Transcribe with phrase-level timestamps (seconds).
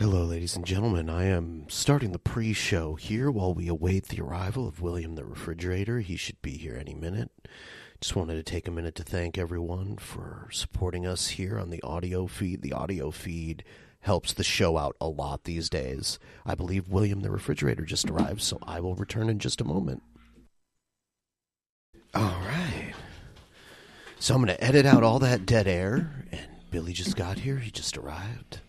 [0.00, 1.10] Hello, ladies and gentlemen.
[1.10, 5.26] I am starting the pre show here while we await the arrival of William the
[5.26, 6.00] Refrigerator.
[6.00, 7.30] He should be here any minute.
[8.00, 11.82] Just wanted to take a minute to thank everyone for supporting us here on the
[11.82, 12.62] audio feed.
[12.62, 13.62] The audio feed
[13.98, 16.18] helps the show out a lot these days.
[16.46, 20.02] I believe William the Refrigerator just arrived, so I will return in just a moment.
[22.14, 22.94] All right.
[24.18, 27.58] So I'm going to edit out all that dead air, and Billy just got here.
[27.58, 28.60] He just arrived.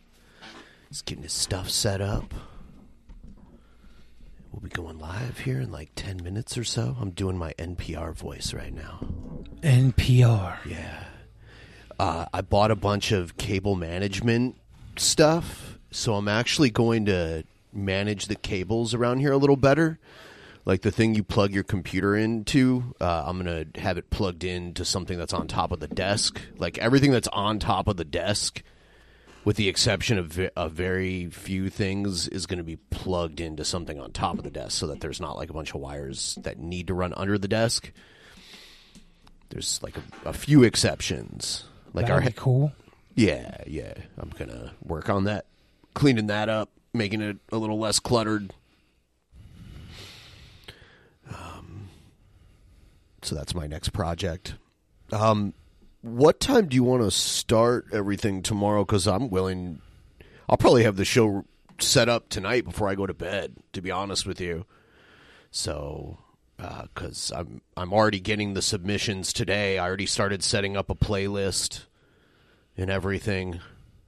[0.92, 2.34] He's getting his stuff set up.
[4.52, 6.98] We'll be going live here in like 10 minutes or so.
[7.00, 9.00] I'm doing my NPR voice right now.
[9.61, 10.58] NPR.
[10.66, 11.06] Yeah.
[11.98, 14.58] Uh, I bought a bunch of cable management
[14.98, 19.98] stuff, so I'm actually going to manage the cables around here a little better.
[20.66, 24.44] Like the thing you plug your computer into, uh, I'm going to have it plugged
[24.44, 26.42] into something that's on top of the desk.
[26.58, 28.61] Like everything that's on top of the desk
[29.44, 34.00] with the exception of a very few things, is going to be plugged into something
[34.00, 36.59] on top of the desk so that there's not like a bunch of wires that
[36.59, 37.92] need to run under the desk.
[39.49, 41.65] There's like a, a few exceptions.
[41.93, 42.71] Like That'd our be cool.
[43.15, 43.93] yeah, yeah.
[44.17, 45.45] I'm gonna work on that,
[45.94, 48.54] cleaning that up, making it a little less cluttered.
[51.30, 51.89] Um,
[53.21, 54.55] so that's my next project.
[55.11, 55.54] Um,
[56.02, 58.84] what time do you want to start everything tomorrow?
[58.84, 59.82] Because I'm willing.
[60.50, 61.45] I'll probably have the show
[61.80, 63.56] set up tonight before I go to bed.
[63.73, 64.66] To be honest with you,
[65.52, 66.17] so
[66.60, 69.78] uh, because I'm I'm already getting the submissions today.
[69.78, 71.86] I already started setting up a playlist
[72.76, 73.60] and everything.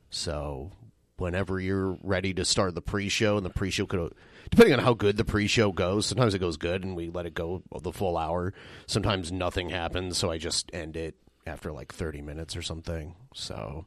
[0.10, 0.72] So
[1.18, 4.14] whenever you're ready to start the pre-show, and the pre-show could,
[4.50, 7.34] depending on how good the pre-show goes, sometimes it goes good and we let it
[7.34, 8.54] go the full hour.
[8.88, 11.16] Sometimes nothing happens, so I just end it
[11.46, 13.16] after like 30 minutes or something.
[13.34, 13.86] So,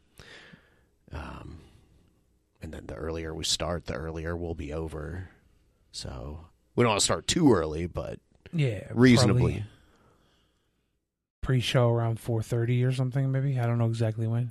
[1.12, 1.60] um,
[2.62, 5.30] and then the earlier we start, the earlier we'll be over.
[5.92, 8.18] So we don't want to start too early, but
[8.52, 9.64] Yeah, reasonably.
[11.40, 13.58] Pre-show around four thirty or something, maybe.
[13.60, 14.50] I don't know exactly when.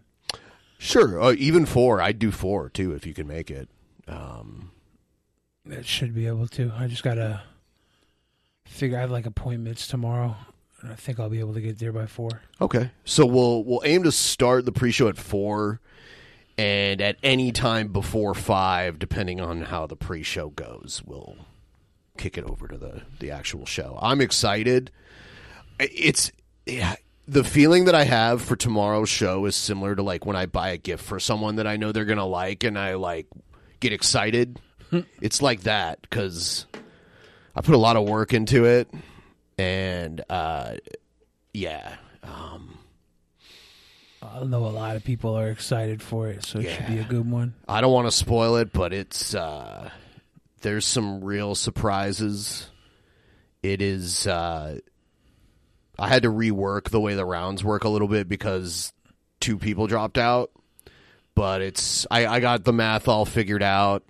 [0.77, 2.01] Sure, uh, even four.
[2.01, 3.67] I'd do four too if you can make it.
[4.07, 4.71] Um,
[5.69, 6.71] It should be able to.
[6.77, 7.41] I just gotta
[8.65, 8.97] figure.
[8.97, 10.35] I have like appointments tomorrow,
[10.87, 12.41] I think I'll be able to get there by four.
[12.61, 15.79] okay, so we'll we'll aim to start the pre-show at four,
[16.57, 21.35] and at any time before five, depending on how the pre-show goes, we'll
[22.17, 23.97] kick it over to the the actual show.
[24.01, 24.91] I'm excited.
[25.79, 26.31] It's
[26.65, 26.95] yeah,
[27.27, 30.69] the feeling that I have for tomorrow's show is similar to like when I buy
[30.69, 33.27] a gift for someone that I know they're gonna like, and I like
[33.79, 34.59] get excited.
[34.91, 34.99] Hmm.
[35.19, 36.67] it's like that because
[37.55, 38.87] I put a lot of work into it,
[39.57, 40.75] and uh,
[41.53, 42.77] yeah, um,
[44.21, 47.03] I know a lot of people are excited for it, so it should be a
[47.03, 47.53] good one.
[47.67, 49.89] I don't want to spoil it, but it's uh,
[50.61, 52.67] there's some real surprises.
[53.63, 54.27] It is.
[54.27, 54.79] Uh,
[55.97, 58.91] I had to rework the way the rounds work a little bit because
[59.39, 60.51] two people dropped out,
[61.35, 64.03] but it's I, I got the math all figured out.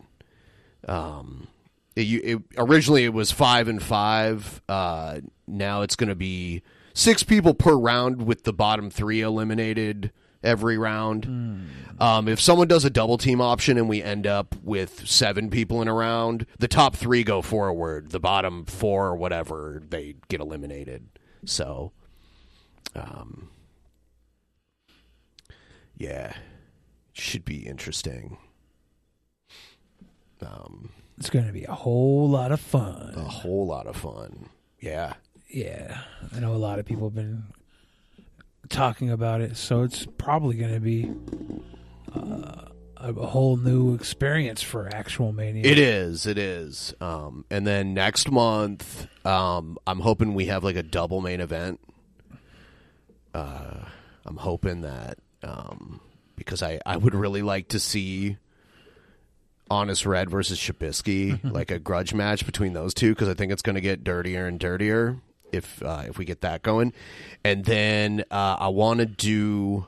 [0.87, 1.47] Um,
[1.95, 4.61] it, you- it, originally it was five and five.
[4.67, 6.61] Uh, now it's going to be
[6.93, 10.11] six people per round with the bottom three eliminated
[10.43, 11.25] every round.
[11.99, 15.81] Um, if someone does a double team option and we end up with seven people
[15.81, 18.11] in a round, the top three go forward.
[18.11, 21.07] The bottom four or whatever they get eliminated.
[21.45, 21.91] So,
[22.95, 23.49] um,
[25.97, 26.33] yeah,
[27.13, 28.37] should be interesting.
[30.41, 33.13] Um, It's going to be a whole lot of fun.
[33.15, 34.49] a whole lot of fun.
[34.79, 35.13] Yeah.
[35.47, 36.01] Yeah,
[36.35, 37.43] I know a lot of people have been
[38.69, 41.11] talking about it, so it's probably going to be
[42.13, 45.63] uh, a, whole new experience for actual mania.
[45.63, 46.25] It is.
[46.25, 46.93] It is.
[46.99, 51.79] Um, and then next month, um, I'm hoping we have like a double main event.
[53.33, 53.85] Uh,
[54.25, 55.99] I'm hoping that um,
[56.35, 58.37] because I, I would really like to see
[59.69, 63.61] Honest Red versus Shabisky, like a grudge match between those two, because I think it's
[63.61, 65.17] going to get dirtier and dirtier
[65.55, 66.93] if uh, if we get that going.
[67.43, 69.87] And then uh, I want to do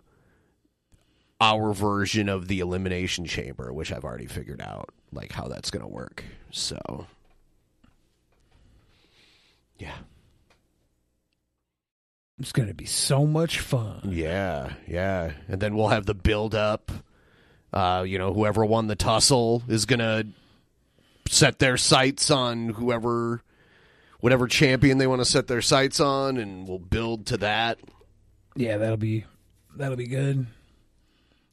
[1.39, 5.83] our version of the elimination chamber, which I've already figured out like how that's going
[5.83, 6.23] to work.
[6.51, 7.05] So,
[9.77, 9.93] yeah,
[12.39, 14.01] It's going to be so much fun.
[14.05, 16.91] yeah, yeah, and then we'll have the build up.
[17.73, 20.25] Uh, you know, whoever won the tussle is going to
[21.29, 23.43] set their sights on whoever,
[24.19, 27.79] whatever champion they want to set their sights on, and we'll build to that.
[28.55, 29.25] Yeah, that'll be
[29.75, 30.47] that'll be good.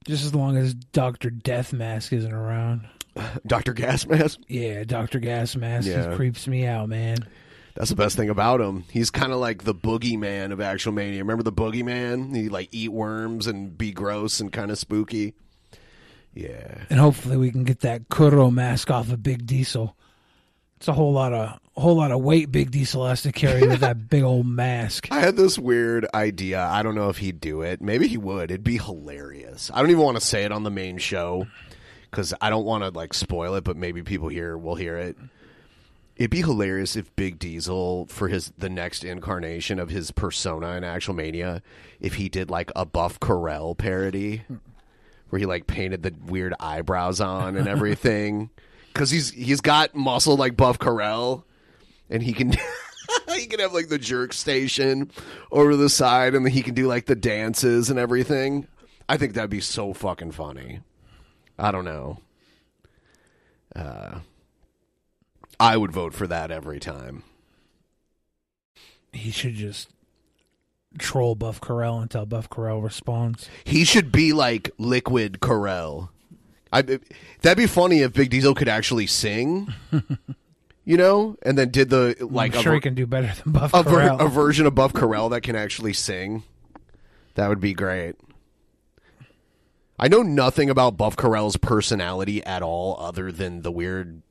[0.06, 2.86] Just as long as Doctor Death Mask isn't around.
[3.46, 4.38] Doctor Gas Mask.
[4.48, 6.10] Yeah, Doctor Gas Mask Yeah.
[6.10, 7.18] he creeps me out, man.
[7.74, 8.84] That's the best thing about him.
[8.90, 11.18] He's kind of like the boogeyman of Actual Mania.
[11.20, 12.34] Remember the boogeyman?
[12.36, 15.34] He like eat worms and be gross and kind of spooky.
[16.34, 16.84] Yeah.
[16.90, 19.96] And hopefully we can get that Kuro mask off of Big Diesel.
[20.76, 23.80] It's a whole lot of whole lot of weight Big Diesel has to carry with
[23.80, 25.08] that big old mask.
[25.10, 26.64] I had this weird idea.
[26.64, 27.82] I don't know if he'd do it.
[27.82, 28.50] Maybe he would.
[28.50, 29.70] It'd be hilarious.
[29.74, 31.46] I don't even want to say it on the main show
[32.10, 35.16] because I don't want to like spoil it, but maybe people here will hear it.
[36.16, 40.84] It'd be hilarious if Big Diesel, for his the next incarnation of his persona in
[40.84, 41.60] Actual Mania,
[42.00, 44.42] if he did like a Buff Correll parody,
[45.28, 48.50] where he like painted the weird eyebrows on and everything,
[48.92, 51.42] because he's he's got muscle like Buff Correll,
[52.10, 52.52] and he can
[53.34, 55.10] he can have like the jerk station
[55.50, 58.66] over the side, and then he can do like the dances and everything.
[59.08, 60.80] I think that'd be so fucking funny.
[61.58, 62.18] I don't know.
[63.76, 64.20] Uh,
[65.60, 67.22] I would vote for that every time.
[69.12, 69.90] He should just
[70.98, 73.48] troll Buff Correll until Buff Correll responds.
[73.64, 76.08] He should be like Liquid Carell.
[76.72, 79.72] I that'd be funny if Big Diesel could actually sing.
[80.84, 83.52] you know, and then did the like I'm sure ver- he can do better than
[83.52, 86.42] Buff a, ver- a version of Buff Correll that can actually sing.
[87.34, 88.16] That would be great.
[89.98, 94.22] I know nothing about Buff Correll's personality at all, other than the weird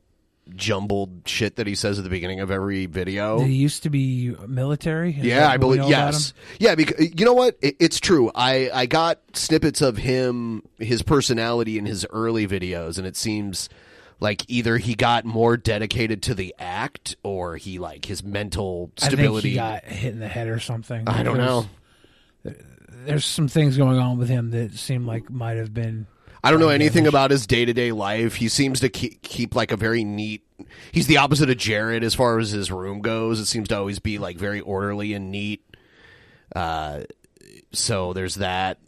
[0.54, 3.40] jumbled shit that he says at the beginning of every video.
[3.40, 5.10] He used to be military?
[5.10, 6.34] Yeah, I believe yes.
[6.58, 7.56] Yeah, because you know what?
[7.62, 8.30] It, it's true.
[8.34, 13.68] I I got snippets of him, his personality in his early videos, and it seems
[14.20, 19.58] like either he got more dedicated to the act, or he like his mental stability.
[19.58, 21.08] I think he got hit in the head or something.
[21.08, 21.66] I don't know.
[23.04, 26.06] There's some things going on with him that seem like might have been.
[26.42, 28.34] I don't know anything about his day to day life.
[28.36, 30.42] He seems to keep, keep like a very neat.
[30.92, 33.40] He's the opposite of Jared as far as his room goes.
[33.40, 35.64] It seems to always be like very orderly and neat.
[36.54, 37.04] Uh,
[37.72, 38.78] so there's that.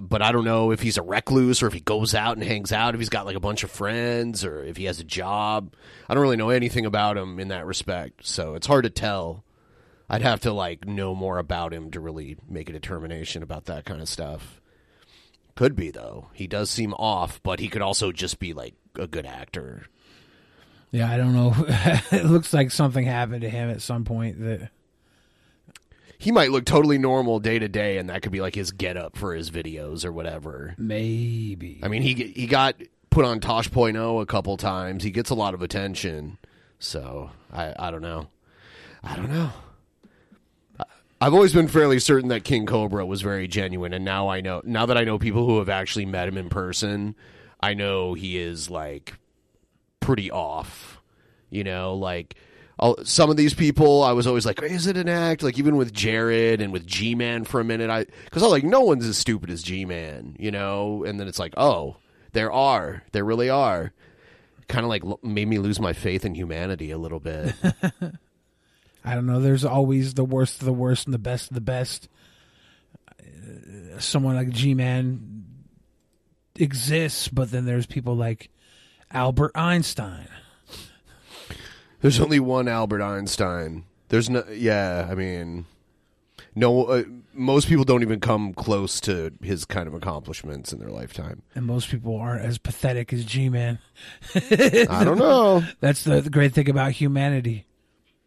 [0.00, 2.72] But I don't know if he's a recluse or if he goes out and hangs
[2.72, 5.74] out, if he's got like a bunch of friends or if he has a job.
[6.08, 8.26] I don't really know anything about him in that respect.
[8.26, 9.44] So it's hard to tell.
[10.08, 13.84] I'd have to like know more about him to really make a determination about that
[13.84, 14.60] kind of stuff.
[15.54, 16.28] Could be though.
[16.32, 19.86] He does seem off, but he could also just be like a good actor.
[20.90, 21.54] Yeah, I don't know.
[22.10, 24.70] it looks like something happened to him at some point that.
[26.20, 28.98] He might look totally normal day to day, and that could be like his get
[28.98, 30.74] up for his videos or whatever.
[30.76, 31.80] Maybe.
[31.82, 32.74] I mean, he he got
[33.08, 35.02] put on Tosh.0 a couple times.
[35.02, 36.36] He gets a lot of attention,
[36.78, 38.28] so I I don't know.
[39.02, 39.50] I don't know.
[41.22, 44.60] I've always been fairly certain that King Cobra was very genuine, and now I know.
[44.62, 47.16] Now that I know people who have actually met him in person,
[47.62, 49.14] I know he is like
[50.00, 51.00] pretty off.
[51.48, 52.36] You know, like
[52.80, 55.76] I'll, some of these people, I was always like, "Is it an act?" Like even
[55.76, 58.80] with Jared and with G Man for a minute, I because I was like, no
[58.80, 61.04] one's as stupid as G Man, you know.
[61.04, 61.96] And then it's like, oh,
[62.32, 63.92] there are, there really are.
[64.66, 67.54] Kind of like l- made me lose my faith in humanity a little bit.
[69.04, 69.40] I don't know.
[69.40, 72.08] There's always the worst of the worst and the best of the best.
[73.20, 75.44] Uh, Someone like G Man
[76.54, 78.48] exists, but then there's people like
[79.10, 80.28] Albert Einstein.
[82.00, 83.84] There's only one Albert Einstein.
[84.08, 85.06] There's no, yeah.
[85.10, 85.66] I mean,
[86.54, 86.84] no.
[86.84, 91.42] Uh, most people don't even come close to his kind of accomplishments in their lifetime.
[91.54, 93.78] And most people aren't as pathetic as G Man.
[94.34, 95.62] I don't know.
[95.80, 97.66] That's the, the great thing about humanity.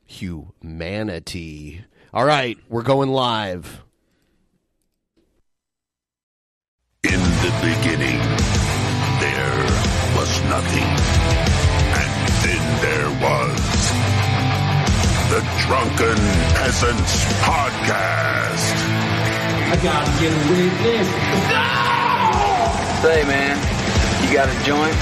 [0.06, 1.84] Humanity.
[2.14, 3.84] All right, we're going live.
[7.04, 8.20] In the beginning,
[9.20, 9.66] there
[10.16, 11.53] was nothing.
[15.34, 16.18] The Drunken
[16.54, 18.66] Peasants Podcast.
[19.74, 21.10] I gotta get a witness.
[23.02, 23.58] Say, man,
[24.22, 24.96] you got a joint?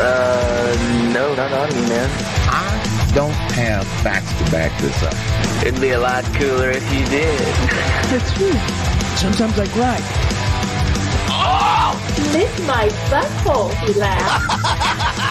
[0.00, 2.08] Uh, no, not on me, man.
[2.48, 5.12] I don't have facts to back this up.
[5.66, 7.38] It'd be a lot cooler if you did.
[8.08, 8.56] That's true.
[9.16, 9.98] Sometimes I cry.
[11.28, 11.92] Oh!
[12.32, 15.18] Lick my butthole, he laughed.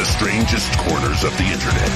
[0.00, 1.90] From the strangest corners of the internet,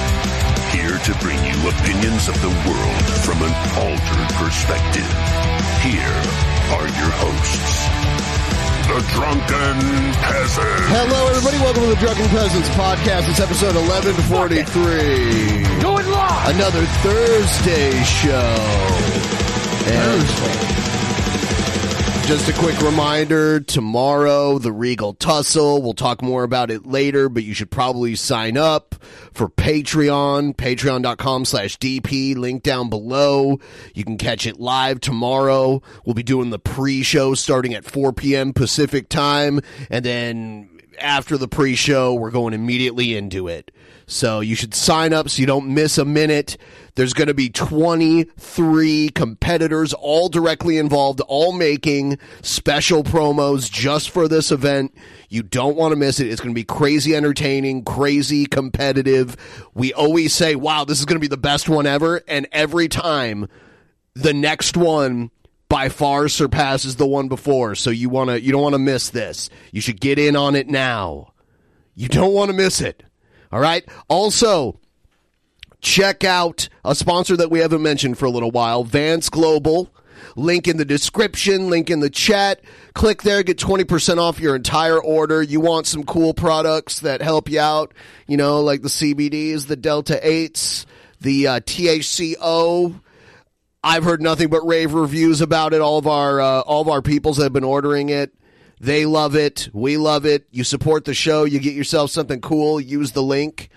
[0.69, 3.49] here to bring you opinions of the world from an
[3.81, 5.09] altered perspective.
[5.81, 6.13] Here
[6.69, 7.89] are your hosts,
[8.85, 9.81] the Drunken
[10.21, 10.85] Peasants.
[10.85, 11.57] Hello, everybody.
[11.57, 13.27] Welcome to the Drunken Peasants Podcast.
[13.27, 15.81] It's episode 1143.
[15.81, 16.53] Going live.
[16.53, 18.53] Another Thursday show.
[19.89, 20.74] And
[22.27, 25.79] Just a quick reminder tomorrow, the Regal Tussle.
[25.83, 28.95] We'll talk more about it later, but you should probably sign up
[29.31, 33.59] for Patreon, patreon.com slash DP, link down below.
[33.93, 35.83] You can catch it live tomorrow.
[36.03, 38.53] We'll be doing the pre show starting at 4 p.m.
[38.53, 43.69] Pacific time, and then after the pre show, we're going immediately into it.
[44.07, 46.57] So you should sign up so you don't miss a minute.
[46.95, 54.27] There's going to be 23 competitors, all directly involved, all making special promos just for
[54.27, 54.95] this event.
[55.29, 56.27] You don't want to miss it.
[56.27, 59.35] It's going to be crazy entertaining, crazy competitive.
[59.73, 62.21] We always say, wow, this is going to be the best one ever.
[62.27, 63.47] And every time,
[64.13, 65.31] the next one
[65.67, 67.75] by far surpasses the one before.
[67.75, 69.49] So you want to, you don't want to miss this.
[69.71, 71.33] You should get in on it now.
[71.95, 73.03] You don't want to miss it.
[73.55, 73.85] All right.
[74.09, 74.81] Also,
[75.79, 79.89] check out a sponsor that we haven't mentioned for a little while, Vance Global.
[80.35, 82.59] Link in the description, link in the chat.
[82.95, 85.41] Click there, get 20% off your entire order.
[85.41, 87.93] You want some cool products that help you out,
[88.27, 90.85] you know, like the CBDs, the Delta 8s,
[91.21, 92.99] the uh, THCO.
[93.81, 95.79] I've heard nothing but rave reviews about it.
[95.79, 98.33] All of our uh, all of our peoples have been ordering it.
[98.79, 99.69] They love it.
[99.73, 100.47] We love it.
[100.51, 101.43] You support the show.
[101.43, 102.79] You get yourself something cool.
[102.79, 103.69] Use the link.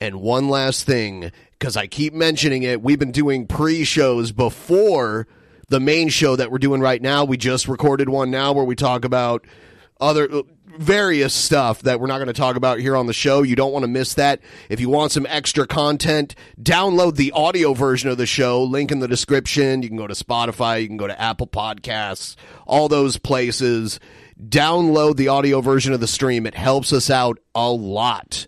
[0.00, 5.26] And one last thing, because I keep mentioning it, we've been doing pre shows before
[5.68, 7.24] the main show that we're doing right now.
[7.24, 9.44] We just recorded one now where we talk about
[10.00, 10.42] other
[10.78, 13.42] various stuff that we're not going to talk about here on the show.
[13.42, 14.40] You don't want to miss that.
[14.68, 18.62] If you want some extra content, download the audio version of the show.
[18.62, 19.82] Link in the description.
[19.82, 22.36] You can go to Spotify, you can go to Apple Podcasts,
[22.66, 23.98] all those places.
[24.42, 26.46] Download the audio version of the stream.
[26.46, 28.46] It helps us out a lot.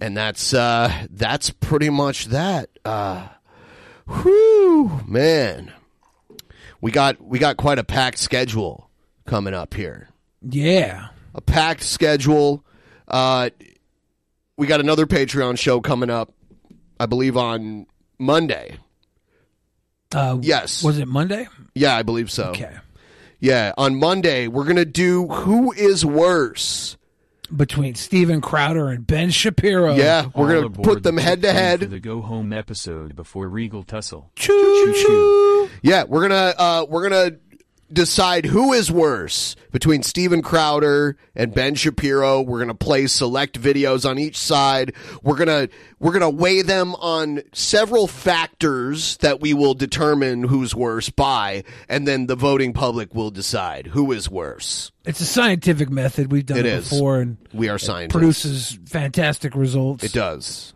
[0.00, 2.70] And that's uh that's pretty much that.
[2.84, 3.28] Uh
[4.08, 5.72] whew, man.
[6.80, 8.90] We got we got quite a packed schedule
[9.26, 10.08] coming up here
[10.42, 11.08] Yeah.
[11.34, 12.64] a packed schedule.
[13.06, 13.50] Uh,
[14.56, 16.32] we got another Patreon show coming up,
[16.98, 17.86] I believe on
[18.18, 18.78] Monday.
[20.14, 20.82] Uh, Yes.
[20.82, 21.46] Was it Monday?
[21.74, 22.50] Yeah, I believe so.
[22.50, 22.74] Okay.
[23.42, 26.96] Yeah, on Monday we're gonna do who is worse.
[27.54, 29.94] Between Steven Crowder and Ben Shapiro.
[29.96, 31.80] Yeah, we're All gonna put them head to head.
[31.80, 34.30] for the go home episode before Regal Tussle.
[34.36, 35.68] Choo choo.
[35.82, 37.32] Yeah, we're gonna uh, we're gonna
[37.92, 42.40] decide who is worse between Steven Crowder and Ben Shapiro.
[42.40, 44.94] We're gonna play select videos on each side.
[45.22, 45.68] We're gonna
[45.98, 52.06] we're gonna weigh them on several factors that we will determine who's worse by, and
[52.06, 54.90] then the voting public will decide who is worse.
[55.04, 56.30] It's a scientific method.
[56.32, 58.12] We've done It it, before and We are scientists.
[58.12, 60.04] produces fantastic results.
[60.04, 60.74] It does.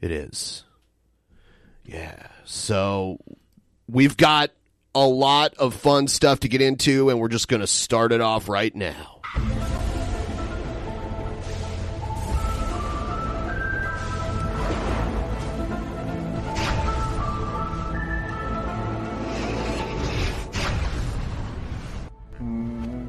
[0.00, 0.64] It is.
[1.84, 2.26] Yeah.
[2.44, 3.18] So
[3.88, 4.50] we've got
[4.96, 8.22] a lot of fun stuff to get into, and we're just going to start it
[8.22, 9.20] off right now.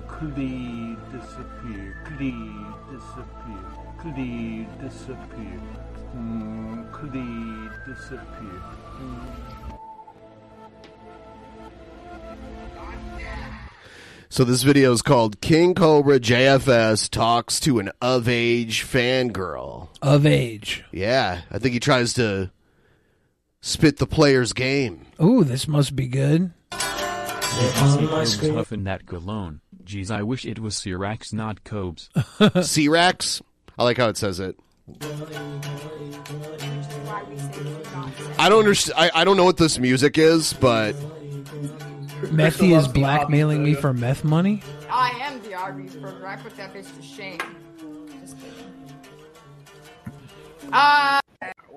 [0.10, 1.96] Clee disappear.
[2.06, 2.51] Clee
[2.91, 3.63] disappear.
[4.00, 5.37] Clee disappear.
[14.38, 19.88] So this video is called King Cobra JFS talks to an of age fangirl.
[20.00, 20.84] Of age.
[20.91, 22.51] Yeah, I think he tries to
[23.62, 25.08] spit the player's game.
[25.20, 26.53] Ooh, this must be good.
[26.70, 27.01] Tough
[28.72, 29.62] in that cologne.
[29.84, 32.12] Geez, I wish it was Cyrax, not Cobes.
[32.62, 33.41] C-Rex?
[33.79, 34.56] I like how it says it.
[38.38, 39.00] I don't understand.
[39.00, 40.96] I, I don't know what this music is, but
[42.21, 44.62] Methy is blackmailing me for meth money.
[44.89, 46.27] I am the Arby's burger.
[46.27, 47.39] I put that bitch to shame.
[48.21, 48.74] Just kidding.
[50.74, 51.19] Uh,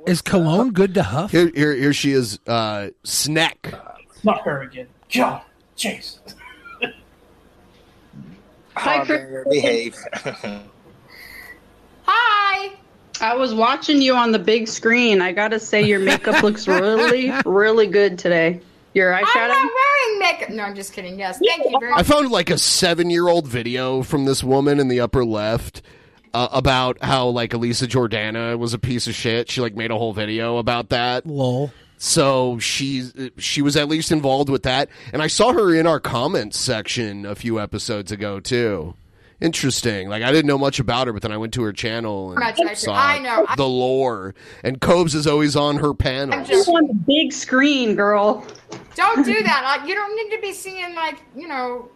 [0.06, 1.30] Is cologne good to huff?
[1.30, 2.38] Here, here, here she is.
[2.46, 3.74] Uh, snack.
[4.24, 4.88] Not her again.
[5.12, 5.42] God,
[5.76, 6.18] jeez.
[8.74, 9.46] Hi, Chris.
[9.48, 9.96] Behave.
[12.04, 12.72] Hi.
[13.22, 15.20] I was watching you on the big screen.
[15.20, 18.62] I gotta say, your makeup looks really, really good today.
[18.94, 19.24] Your eyeshadow?
[19.36, 20.50] I'm not wearing makeup.
[20.50, 21.18] No, I'm just kidding.
[21.18, 22.00] Yes, thank you very much.
[22.00, 25.82] I found like a seven-year-old video from this woman in the upper left
[26.34, 29.50] uh, about how like Elisa Jordana was a piece of shit.
[29.50, 31.26] She like made a whole video about that.
[31.26, 31.72] Lol.
[31.98, 36.00] So she's she was at least involved with that, and I saw her in our
[36.00, 38.94] comments section a few episodes ago too.
[39.40, 40.08] Interesting.
[40.08, 42.42] Like I didn't know much about her, but then I went to her channel and
[42.44, 43.46] I- saw I know.
[43.56, 44.34] the lore.
[44.62, 46.46] And Cobes is always on her panels.
[46.48, 48.46] Just on the big screen, girl.
[48.94, 49.62] Don't do that.
[49.64, 51.88] Like, you don't need to be seeing like you know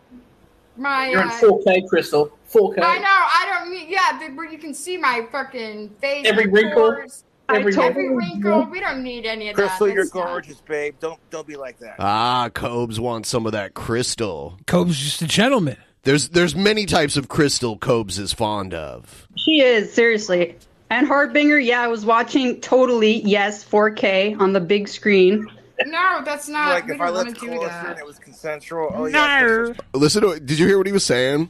[0.76, 1.08] my.
[1.10, 2.30] You're in uh, 4K, Crystal.
[2.50, 2.78] 4K.
[2.82, 3.04] I know.
[3.06, 3.88] I don't need.
[3.88, 6.24] Yeah, the, where you can see my fucking face.
[6.26, 7.24] Every and wrinkle, pores.
[7.50, 8.40] every every wrinkle.
[8.40, 8.66] wrinkle.
[8.70, 9.66] We don't need any of that.
[9.68, 10.94] Crystal, you're That's not- gorgeous, babe.
[11.00, 11.96] Don't don't be like that.
[11.98, 14.58] Ah, Cobes wants some of that crystal.
[14.66, 15.76] Cobes just a gentleman.
[16.04, 19.26] There's there's many types of crystal Cobes is fond of.
[19.36, 20.56] She is seriously.
[20.90, 23.22] And Harbinger, yeah, I was watching totally.
[23.22, 25.46] Yes, 4K on the big screen.
[25.86, 26.68] No, that's not.
[26.68, 27.98] like we if I don't want lived to do closer and that.
[27.98, 28.90] it was consensual.
[28.94, 29.40] Oh yeah.
[29.42, 30.46] Crystal's- Listen to it.
[30.46, 31.48] Did you hear what he was saying?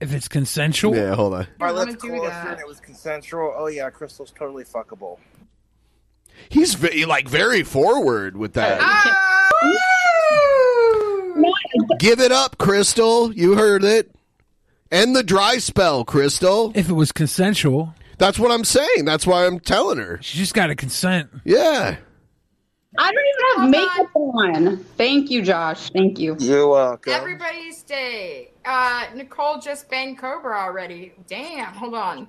[0.00, 0.94] If it's consensual.
[0.94, 1.40] Yeah, hold on.
[1.42, 2.46] If I don't lived do closer that.
[2.52, 3.52] and it was consensual.
[3.56, 5.18] Oh yeah, Crystal's totally fuckable.
[6.48, 8.78] He's ve- like very forward with that.
[8.80, 9.42] Ah!
[11.98, 13.32] Give it up, Crystal.
[13.32, 14.14] You heard it.
[14.90, 16.72] End the dry spell, Crystal.
[16.74, 17.94] If it was consensual.
[18.18, 19.04] That's what I'm saying.
[19.04, 20.18] That's why I'm telling her.
[20.22, 21.28] She just got to consent.
[21.44, 21.96] Yeah.
[22.98, 24.76] I don't even have makeup on.
[24.96, 25.90] Thank you, Josh.
[25.90, 26.34] Thank you.
[26.38, 27.12] You're welcome.
[27.12, 28.52] Everybody stay.
[28.64, 31.12] Uh, Nicole just banged Cobra already.
[31.26, 31.74] Damn.
[31.74, 32.28] Hold on.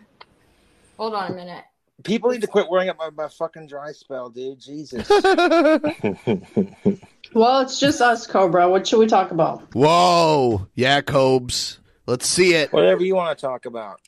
[0.97, 1.63] Hold on a minute.
[2.03, 4.59] People need to quit worrying about my, my fucking dry spell, dude.
[4.59, 5.07] Jesus.
[7.33, 8.69] Well, it's just us, Cobra.
[8.69, 9.73] What should we talk about?
[9.73, 10.67] Whoa.
[10.75, 11.79] Yeah, Cobes.
[12.05, 12.71] Let's see it.
[12.71, 13.99] Whatever you want to talk about.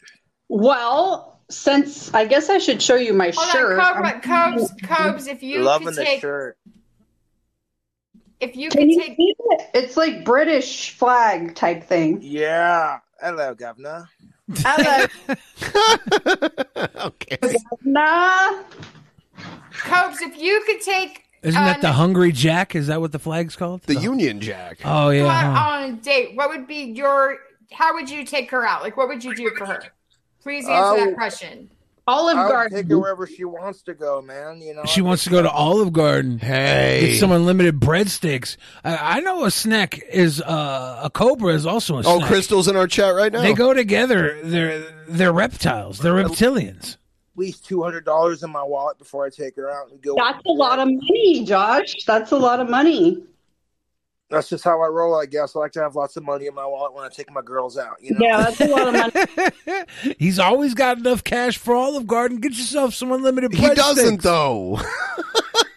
[0.48, 3.80] Well, since I guess I should show you my Hold shirt.
[3.80, 4.22] on, Cobra, I'm-
[4.58, 5.28] Cobes, Cobes.
[5.28, 6.58] If you Loving could the take, shirt.
[8.40, 9.70] if you Can could you take, it?
[9.74, 12.20] It's like British flag type thing.
[12.22, 13.00] Yeah.
[13.22, 14.08] Hello, governor.
[14.56, 15.06] Hello.
[17.08, 17.38] okay.
[17.84, 18.64] Nah.
[19.74, 22.76] Cobes, if you could take, Isn't that the Hungry Jack?
[22.76, 23.82] Is that what the flag's called?
[23.84, 24.80] The Union Jack.
[24.84, 25.26] Oh yeah.
[25.26, 25.70] out huh.
[25.72, 27.38] on a date, what would be your?
[27.72, 28.82] How would you take her out?
[28.82, 29.84] Like, what would you do for her?
[30.42, 31.06] Please answer Oh.
[31.06, 31.70] that question.
[32.08, 32.78] Olive I would Garden.
[32.80, 34.60] take her wherever she wants to go, man.
[34.64, 34.84] You know.
[34.86, 36.40] She wants to go to Olive Garden.
[36.40, 37.02] Hey.
[37.12, 38.58] Get some unlimited breadsticks.
[38.84, 42.28] I, I know a snack is uh, a cobra is also a Oh, snack.
[42.28, 43.42] Crystal's in our chat right now.
[43.42, 44.40] They go together.
[44.44, 46.00] They're they're reptiles.
[46.00, 46.98] They're reptilians.
[47.40, 50.14] At least two hundred dollars in my wallet before I take her out and go.
[50.18, 52.04] That's a lot of money, Josh.
[52.06, 53.24] That's a lot of money.
[54.30, 55.56] That's just how I roll, I guess.
[55.56, 57.78] I like to have lots of money in my wallet when I take my girls
[57.78, 57.96] out.
[58.02, 58.20] You know.
[58.28, 59.16] Yeah, that's a lot of
[59.64, 60.16] money.
[60.20, 62.42] He's always got enough cash for Olive Garden.
[62.42, 64.78] Get yourself some unlimited He doesn't though.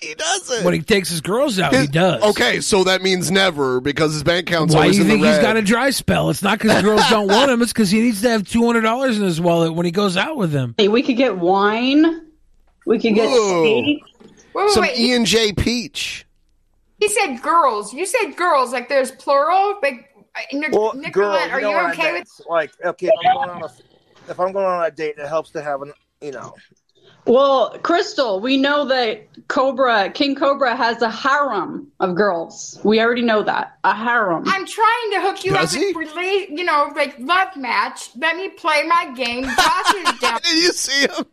[0.00, 0.64] he doesn't.
[0.64, 2.22] When he takes his girls out, he does.
[2.22, 5.22] Okay, so that means never because his bank account's Why do always you in think
[5.22, 5.42] the he's red.
[5.42, 6.30] got a dry spell?
[6.30, 7.60] It's not because girls don't want him.
[7.62, 10.16] It's because he needs to have two hundred dollars in his wallet when he goes
[10.16, 10.74] out with them.
[10.78, 12.26] Hey, we could get wine.
[12.86, 13.62] We could get Whoa.
[13.62, 14.02] steak.
[14.54, 14.98] Wait, wait, Some wait.
[14.98, 16.26] E and J Peach.
[16.98, 17.92] He said girls.
[17.94, 18.72] You said girls.
[18.72, 19.78] Like there's plural.
[19.82, 22.28] Like uh, Nic- Well, Nicolette, girl, are you, know you what I okay meant.
[22.38, 22.46] with?
[22.48, 23.06] like okay?
[23.08, 25.82] If I'm going on a if I'm going on a date, it helps to have
[25.82, 26.54] an you know.
[27.30, 32.80] Well, Crystal, we know that Cobra, King Cobra has a harem of girls.
[32.82, 33.78] We already know that.
[33.84, 34.42] A harem.
[34.48, 35.92] I'm trying to hook you Does up he?
[35.92, 38.10] with rela- you know, like love match.
[38.16, 39.44] Let me play my game.
[39.44, 41.26] Josh is Did you see him?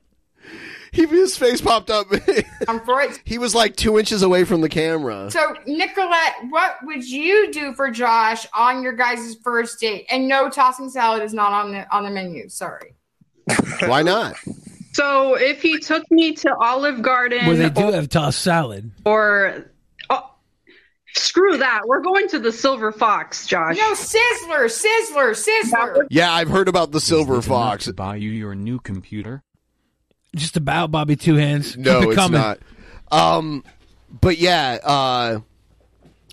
[0.91, 2.05] He his face popped up.
[2.67, 3.19] I'm for it.
[3.25, 5.31] he was like two inches away from the camera.
[5.31, 10.05] So, Nicolette, what would you do for Josh on your guys' first date?
[10.11, 12.49] And no, tossing salad is not on the on the menu.
[12.49, 12.93] Sorry.
[13.79, 14.35] Why not?
[14.97, 18.89] So if he took me to Olive Garden Where they do or, have tossed salad.
[19.05, 19.69] or
[20.09, 20.31] oh,
[21.13, 23.77] screw that, we're going to the Silver Fox, Josh.
[23.77, 26.07] No, Sizzler, Sizzler, Sizzler.
[26.09, 27.85] Yeah, I've heard about the silver fox.
[27.85, 29.43] To buy you your new computer.
[30.35, 31.77] Just about Bobby Two Hands.
[31.77, 32.41] No, Keep it it's coming.
[32.41, 32.59] not.
[33.11, 33.63] Um,
[34.09, 35.39] but yeah, uh,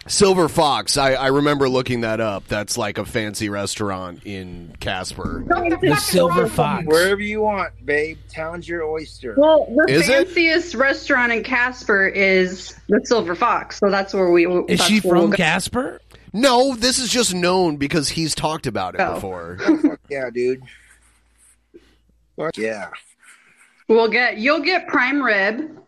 [0.07, 0.97] Silver Fox.
[0.97, 2.47] I, I remember looking that up.
[2.47, 5.45] That's like a fancy restaurant in Casper.
[5.47, 6.85] The Silver Fox.
[6.87, 8.19] Wherever you want, babe.
[8.29, 9.35] Town's your oyster.
[9.37, 10.27] Well, the Is it?
[10.29, 14.47] fanciest restaurant in Casper is the Silver Fox, so that's where we.
[14.47, 15.37] Is that's she where we'll from go.
[15.37, 16.01] Casper?
[16.33, 19.15] No, this is just known because he's talked about it Oh.
[19.15, 19.57] before.
[19.61, 20.63] Oh, fuck yeah, dude.
[22.37, 22.89] Fuck yeah.
[23.89, 25.79] We'll get you'll get prime rib,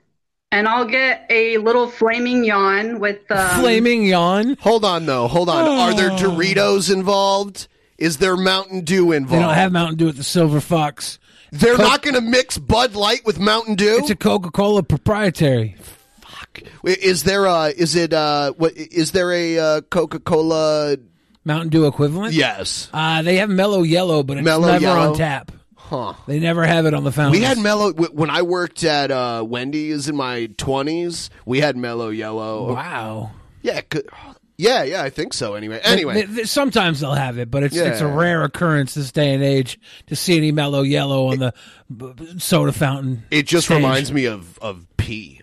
[0.53, 4.57] and I'll get a little flaming yawn with um, Flaming yawn.
[4.61, 5.27] Hold on, though.
[5.29, 5.67] Hold on.
[5.67, 6.17] Are there Oh.
[6.17, 7.69] Doritos involved?
[7.99, 9.13] Is there Mountain Dew involved?
[9.13, 9.43] They involved?
[9.43, 11.19] don't have Mountain Dew at the Silver Fox.
[11.53, 13.97] They're Coke- not going to mix Bud Light with Mountain Dew.
[14.01, 15.77] It's a Coca Cola proprietary.
[16.21, 16.61] Fuck.
[16.85, 17.67] Is there a?
[17.69, 18.13] Is it?
[18.13, 20.97] Uh, what is there a uh, Coca Cola?
[21.45, 22.35] Mountain Dew equivalent?
[22.35, 22.91] Yes.
[22.93, 25.11] Uh, they have Mellow Yellow, but it's Mellow never Yellow?
[25.13, 25.53] on tap.
[25.89, 26.15] Huh.
[26.27, 27.39] They never have it on the fountain.
[27.39, 31.31] We had mellow when I worked at uh, Wendy's in my twenties.
[31.45, 32.75] We had mellow yellow.
[32.75, 33.31] Wow.
[33.63, 33.81] Yeah.
[33.89, 34.09] Good.
[34.57, 34.83] Yeah.
[34.83, 35.03] Yeah.
[35.03, 35.55] I think so.
[35.55, 35.81] Anyway.
[35.85, 36.15] Anyway.
[36.15, 39.45] They- they- sometimes they'll have it, but it's it's a rare occurrence this day and
[39.45, 41.55] age to see any Mellow Yellow on the
[41.97, 43.23] b- b- soda fountain.
[43.31, 43.77] It just stage.
[43.77, 45.41] reminds me of of pee.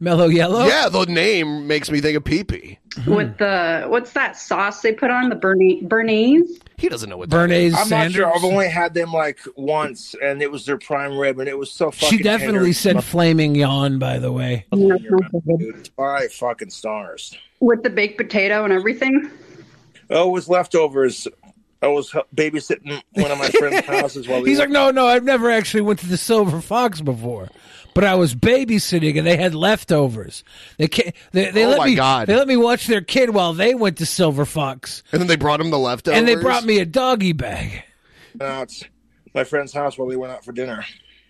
[0.00, 0.66] Mellow Yellow.
[0.66, 2.78] Yeah, the name makes me think of pee pee.
[3.06, 6.60] with the what's that sauce they put on the Bernie Béarnaise?
[6.78, 7.74] He doesn't know what Béarnaise.
[7.76, 8.32] I'm not sure.
[8.32, 11.72] I've only had them like once, and it was their prime rib, and it was
[11.72, 12.16] so fucking.
[12.18, 13.00] She definitely tender.
[13.00, 13.98] said flaming yawn.
[13.98, 17.36] By the way, Dude, Five fucking stars.
[17.60, 19.28] with the baked potato and everything.
[20.10, 21.26] Oh, it was leftovers.
[21.82, 25.06] I was babysitting one of my friends' houses while we he's were- like, no, no,
[25.06, 27.48] I've never actually went to the Silver Fox before,
[27.98, 30.44] but I was babysitting and they had leftovers.
[30.76, 32.28] They ca- they, they Oh let my me God.
[32.28, 35.34] they let me watch their kid while they went to Silver Fox, And then they
[35.34, 36.16] brought him the leftovers.
[36.16, 37.82] and they brought me a doggy bag.
[38.40, 38.70] out
[39.34, 40.84] my friend's house while we went out for dinner.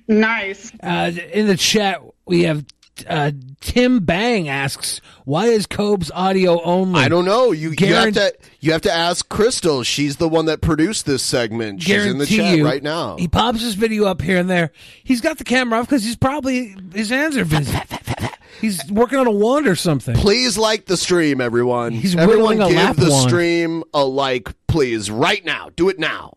[0.08, 0.70] Nice.
[0.82, 2.66] Uh, in the chat, we have
[3.08, 7.52] uh, Tim Bang asks, "Why is Cobe's audio only?" I don't know.
[7.52, 9.82] You, you have to you have to ask Crystal.
[9.82, 11.82] She's the one that produced this segment.
[11.82, 13.16] She's in the chat you, right now.
[13.16, 14.72] He pops his video up here and there.
[15.04, 17.76] He's got the camera off because he's probably his hands are busy.
[18.60, 20.14] he's working on a wand or something.
[20.16, 21.92] Please like the stream, everyone.
[21.92, 23.28] He's everyone whittling a give lap the wand.
[23.28, 25.70] stream a like, please, right now.
[25.76, 26.34] Do it now.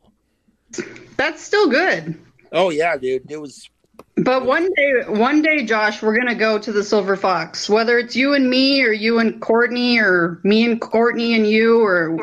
[1.17, 2.19] That's still good.
[2.51, 3.29] Oh yeah, dude.
[3.29, 3.69] It was.
[4.17, 7.69] But one day, one day, Josh, we're gonna go to the Silver Fox.
[7.69, 11.81] Whether it's you and me, or you and Courtney, or me and Courtney and you,
[11.81, 12.19] or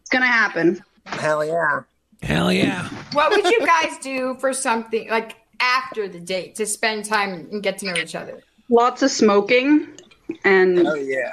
[0.00, 0.80] it's gonna happen.
[1.06, 1.80] Hell yeah.
[2.22, 2.88] Hell yeah.
[3.12, 7.62] What would you guys do for something like after the date to spend time and
[7.62, 8.40] get to know each other?
[8.68, 9.88] Lots of smoking,
[10.44, 11.32] and Oh yeah.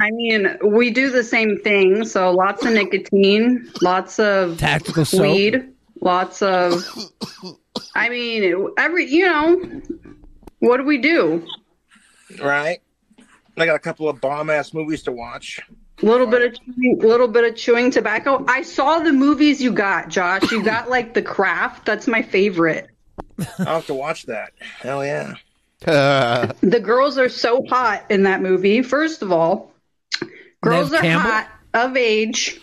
[0.00, 2.04] I mean, we do the same thing.
[2.04, 5.20] So lots of nicotine, lots of Tactical soap.
[5.22, 6.84] weed, lots of.
[7.94, 9.80] I mean, every you know,
[10.60, 11.46] what do we do?
[12.42, 12.80] Right.
[13.56, 15.60] I got a couple of bomb ass movies to watch.
[16.02, 18.42] A little bit of chewing, little bit of chewing tobacco.
[18.48, 20.50] I saw the movies you got, Josh.
[20.50, 21.84] You got like The Craft.
[21.84, 22.88] That's my favorite.
[23.58, 24.52] I'll have to watch that.
[24.78, 25.34] Hell yeah.
[26.60, 28.82] The girls are so hot in that movie.
[28.82, 29.72] First of all,
[30.62, 31.30] girls Nev are Campbell?
[31.30, 32.60] hot of age.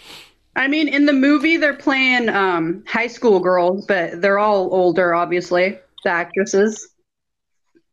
[0.57, 5.13] I mean, in the movie, they're playing um, high school girls, but they're all older,
[5.13, 5.77] obviously.
[6.03, 6.89] The actresses,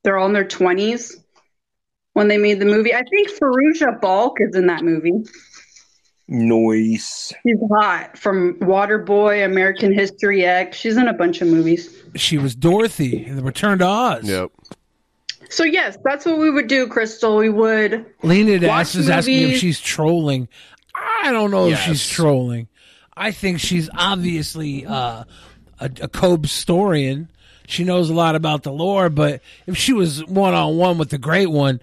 [0.03, 1.17] they're all in their twenties
[2.15, 2.95] when they made the movie.
[2.95, 5.25] I think Fairuza Balk is in that movie.
[6.27, 7.35] Noise.
[7.43, 10.79] She's hot from Waterboy, American History X.
[10.79, 12.03] She's in a bunch of movies.
[12.17, 14.25] She was Dorothy in the Return to Oz.
[14.25, 14.51] Yep.
[15.51, 17.37] So yes, that's what we would do, Crystal.
[17.37, 20.49] We would Lena Watch Ass is asking if she's trolling.
[20.95, 22.69] I don't know if she's trolling.
[23.17, 25.25] I think she's obviously uh,
[25.81, 27.29] a, a Cobe historian.
[27.67, 31.11] She knows a lot about the lore, but if she was one on one with
[31.11, 31.81] the great one,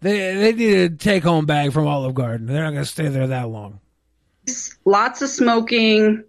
[0.00, 2.46] they they need a take home bag from Olive Garden.
[2.46, 3.80] They're not going to stay there that long.
[4.84, 6.24] lots of smoking,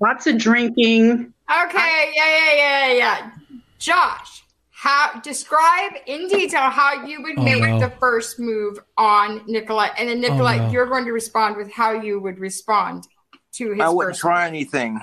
[0.00, 1.34] lots of drinking.
[1.50, 3.30] Okay, yeah, yeah, yeah, yeah.
[3.78, 4.39] Josh,
[4.82, 7.78] how describe in detail how you would Oh, make no.
[7.80, 10.72] the first move on Nicolette, and then Nicolette, Oh, no.
[10.72, 13.06] you're going to respond with how you would respond
[13.52, 14.22] to his I wouldn't first.
[14.22, 14.98] try anything.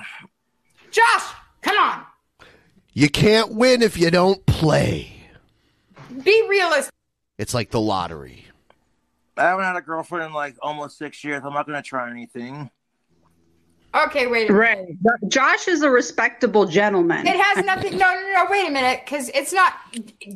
[0.90, 2.02] Josh, come on,
[2.92, 5.12] You can't win if you don't play.
[6.24, 6.92] be realistic.
[7.38, 8.46] It's like the lottery.
[9.36, 11.42] I haven't had a girlfriend in like almost six years.
[11.44, 12.68] I'm not going to try anything.
[13.94, 14.50] Okay, wait.
[14.50, 14.96] A minute.
[15.02, 15.30] Right.
[15.30, 17.26] Josh is a respectable gentleman.
[17.26, 17.92] It has nothing.
[17.92, 18.46] No, no, no.
[18.50, 19.72] Wait a minute, because it's not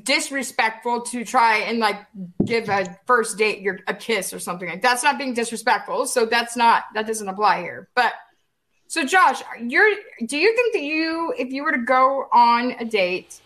[0.05, 2.01] disrespectful to try and like
[2.45, 6.07] give a first date your a kiss or something like that's not being disrespectful.
[6.07, 7.89] So that's not that doesn't apply here.
[7.95, 8.15] But
[8.87, 9.91] so Josh, you're
[10.25, 13.39] do you think that you if you were to go on a date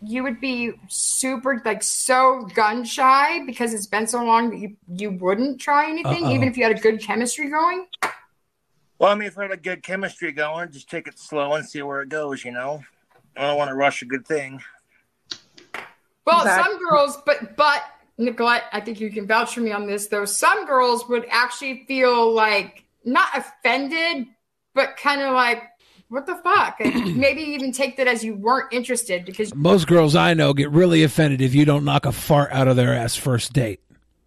[0.00, 4.76] you would be super like so gun shy because it's been so long that you
[4.88, 6.32] you wouldn't try anything, Uh-oh.
[6.32, 7.86] even if you had a good chemistry going.
[8.98, 11.66] Well, I mean, if we had a good chemistry going, just take it slow and
[11.66, 12.44] see where it goes.
[12.44, 12.82] You know,
[13.36, 14.60] I don't want to rush a good thing.
[16.26, 16.72] Well, Exactly.
[16.74, 17.82] some girls, but but
[18.18, 20.24] Nicolette, I think you can vouch for me on this though.
[20.24, 24.26] Some girls would actually feel like not offended,
[24.74, 25.62] but kind of like,
[26.08, 26.80] what the fuck?
[26.80, 30.70] And maybe even take that as you weren't interested because Most girls I know get
[30.70, 33.80] really offended if you don't knock a fart out of their ass first date.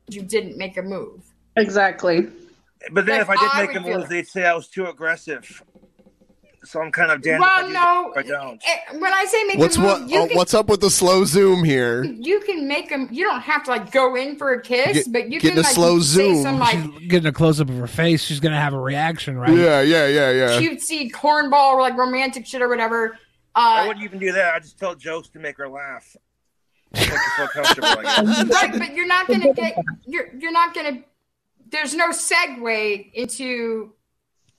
[0.10, 1.22] you didn't make a move.
[1.58, 2.28] Exactly.
[2.92, 4.68] But then Like, if I did I make a would move, they'd say I was
[4.68, 5.64] too aggressive.
[6.64, 8.14] So I'm kind of damned Well, I, no.
[8.16, 8.62] I don't.
[8.64, 10.10] Eh, When I say make What's a move, what?
[10.10, 12.04] you oh, can what's up with the slow zoom here?
[12.04, 13.08] you can make them.
[13.12, 15.58] You don't have to like go in for a kiss, Get- but you getting can
[15.60, 16.42] a like slow zoom.
[16.44, 18.24] some like She's getting a close up of her face.
[18.24, 19.50] She's gonna have a reaction, right?
[19.58, 20.48] Yeah, yeah, yeah, yeah.
[20.62, 23.18] cutesy cornball like romantic shit or whatever.
[23.56, 24.54] I Uh, wouldn't even do that.
[24.54, 26.16] I just tell jokes to make her laugh.
[26.94, 27.88] Make her feel comfortable.
[27.88, 28.50] I guess.
[28.54, 31.02] right, but you're not gonna get you're you're not gonna.
[31.72, 33.94] There's no segue into,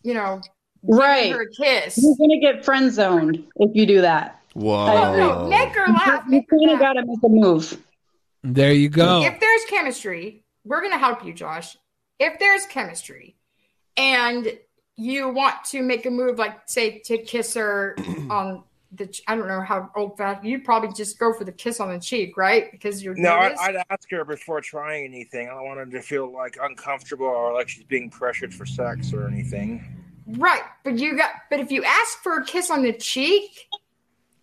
[0.02, 0.40] you know,
[0.82, 1.30] Right.
[1.32, 1.98] her a kiss.
[2.02, 4.40] You're gonna get friend zoned if you do that.
[4.54, 6.24] No, oh, no, make her laugh.
[6.28, 7.80] You kind of gotta make a move.
[8.42, 9.22] There you go.
[9.22, 11.76] If there's chemistry, we're going to help you, Josh.
[12.18, 13.36] If there's chemistry
[13.96, 14.58] and
[14.96, 17.96] you want to make a move, like say to kiss her
[18.30, 21.80] on the, I don't know how old fashioned, you'd probably just go for the kiss
[21.80, 22.70] on the cheek, right?
[22.70, 23.60] Because you're No, I, nervous.
[23.60, 25.48] I'd ask her before trying anything.
[25.48, 29.12] I don't want her to feel like uncomfortable or like she's being pressured for sex
[29.12, 29.82] or anything.
[30.26, 33.68] Right, but you got, but if you ask for a kiss on the cheek,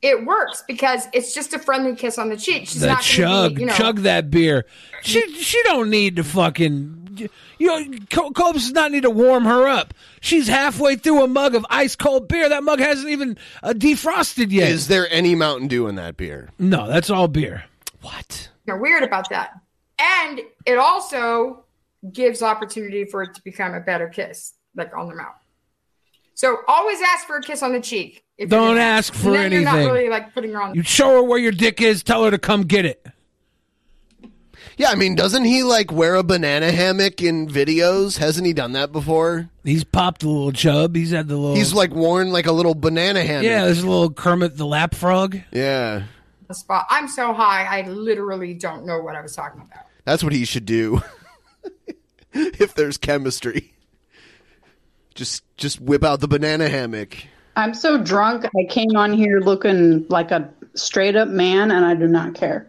[0.01, 2.67] it works because it's just a friendly kiss on the cheek.
[2.67, 4.65] She's the not chug, be, you know, chug that beer.
[5.01, 6.98] She she don't need to fucking.
[7.58, 9.93] You know, Co- does not need to warm her up.
[10.21, 12.49] She's halfway through a mug of ice cold beer.
[12.49, 14.69] That mug hasn't even uh, defrosted yet.
[14.69, 16.49] Is there any Mountain Dew in that beer?
[16.58, 17.65] no, that's all beer.
[18.01, 18.49] What?
[18.65, 19.60] You're weird about that.
[19.99, 21.65] And it also
[22.12, 25.36] gives opportunity for it to become a better kiss, like on the mouth.
[26.36, 28.23] So always ask for a kiss on the cheek.
[28.38, 30.73] if Don't ask for then You're not really like putting her on.
[30.73, 32.01] You show her where your dick is.
[32.01, 33.05] Tell her to come get it.
[34.79, 38.17] Yeah, I mean, doesn't he like wear a banana hammock in videos?
[38.17, 39.49] Hasn't he done that before?
[39.65, 40.95] He's popped a little chub.
[40.95, 41.57] He's had the little.
[41.57, 43.43] He's like worn like a little banana hammock.
[43.43, 43.65] yeah.
[43.65, 45.37] There's a little Kermit the Lap Frog.
[45.51, 46.03] Yeah,
[46.47, 46.85] the spot.
[46.89, 49.85] I'm so high, I literally don't know what I was talking about.
[50.05, 51.01] that's what he should do.
[52.33, 53.73] if there's chemistry,
[55.13, 57.17] just just whip out the banana hammock.
[57.57, 58.45] I'm so drunk.
[58.45, 62.68] I came on here looking like a straight up man, and I do not care.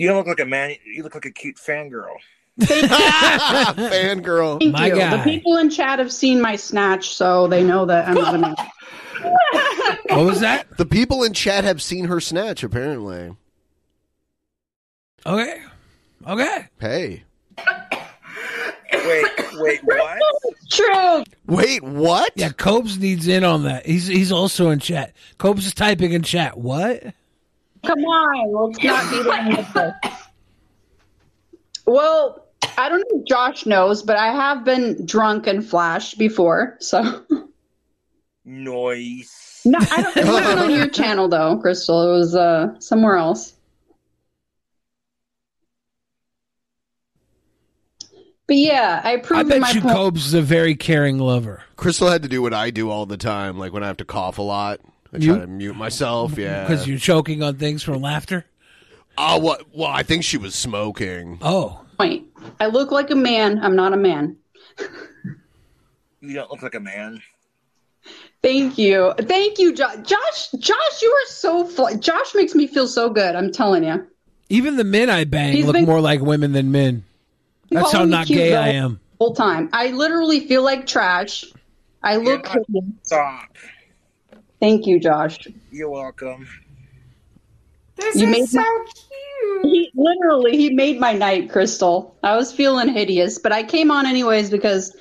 [0.00, 0.74] You don't look like a man.
[0.82, 2.14] You look like a cute fangirl.
[2.58, 4.58] Fangirl.
[4.58, 4.94] Thank My you.
[4.94, 5.14] guy.
[5.14, 8.38] The people in chat have seen my snatch, so they know that I'm not a
[8.38, 8.54] man.
[10.08, 10.78] What was that?
[10.78, 12.64] The people in chat have seen her snatch.
[12.64, 13.36] Apparently.
[15.26, 15.60] Okay.
[16.26, 16.66] Okay.
[16.80, 17.24] Hey.
[18.92, 20.18] Wait, wait, what?
[20.70, 21.24] True.
[21.46, 22.32] Wait, what?
[22.36, 23.84] Yeah, Cobes needs in on that.
[23.84, 25.12] He's he's also in chat.
[25.36, 26.56] Cobes is typing in chat.
[26.56, 27.12] What?
[27.84, 29.94] Come on, let's not beat around the.
[31.86, 32.46] Well,
[32.78, 36.76] I don't know if Josh knows, but I have been drunk and flashed before.
[36.78, 37.24] So
[38.44, 39.62] Noise.
[39.64, 40.16] no, I don't.
[40.16, 42.08] It wasn't on your channel though, Crystal.
[42.08, 43.54] It was uh, somewhere else.
[48.46, 49.94] But yeah, I I proved bet my you point.
[49.94, 51.62] Cobes is a very caring lover.
[51.76, 54.04] Crystal had to do what I do all the time, like when I have to
[54.04, 54.80] cough a lot.
[55.12, 56.36] I try You- to mute myself.
[56.38, 58.44] Yeah, Because you're choking on things from laughter.
[59.18, 59.64] Uh, oh, what?
[59.74, 61.38] Well, I think she was smoking.
[61.42, 62.26] Oh, point.
[62.60, 63.58] I look like a man.
[63.62, 64.36] I'm not a man.
[66.20, 67.20] You don't look like a man.
[68.42, 70.50] Thank you, thank you, Jo- Josh.
[70.58, 71.64] Josh, you are so.
[71.66, 73.34] Fl- Josh makes me feel so good.
[73.34, 74.06] I'm telling you.
[74.48, 77.04] even the men I bang He's look been- more like women than men.
[77.70, 78.98] That's how Calling me not cute gay the I am.
[79.20, 81.44] Whole time, I literally feel like trash.
[82.02, 82.48] I look.
[83.02, 83.56] Stop.
[84.60, 85.38] Thank you, Josh.
[85.72, 86.46] You're welcome.
[87.96, 89.06] This You is made so my- cute.
[89.62, 92.14] He literally he made my night, Crystal.
[92.22, 94.94] I was feeling hideous, but I came on anyways because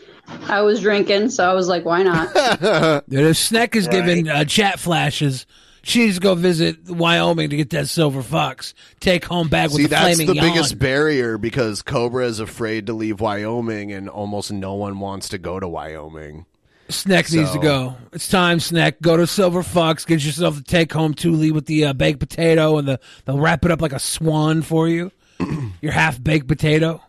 [0.47, 1.29] I was drinking.
[1.29, 2.33] So I was like, why not?
[3.09, 5.45] Dude, if Sneck is giving uh, chat flashes,
[5.81, 8.73] she needs to go visit Wyoming to get that silver fox.
[9.01, 10.53] Take home bag with See, the that's flaming the yawn.
[10.53, 15.37] biggest barrier because Cobra is afraid to leave Wyoming, and almost no one wants to
[15.37, 16.45] go to Wyoming.
[16.89, 17.95] Snack needs to go.
[18.13, 18.99] It's time, Snack.
[18.99, 20.05] Go to Silver Fox.
[20.05, 23.63] Get yourself the take home Thule with the uh, baked potato, and the they'll wrap
[23.63, 25.11] it up like a swan for you.
[25.81, 27.01] Your half baked potato.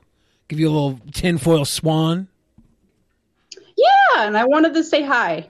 [0.49, 2.29] Give you a little tinfoil swan.
[3.77, 5.49] yeah, and I wanted to say hi.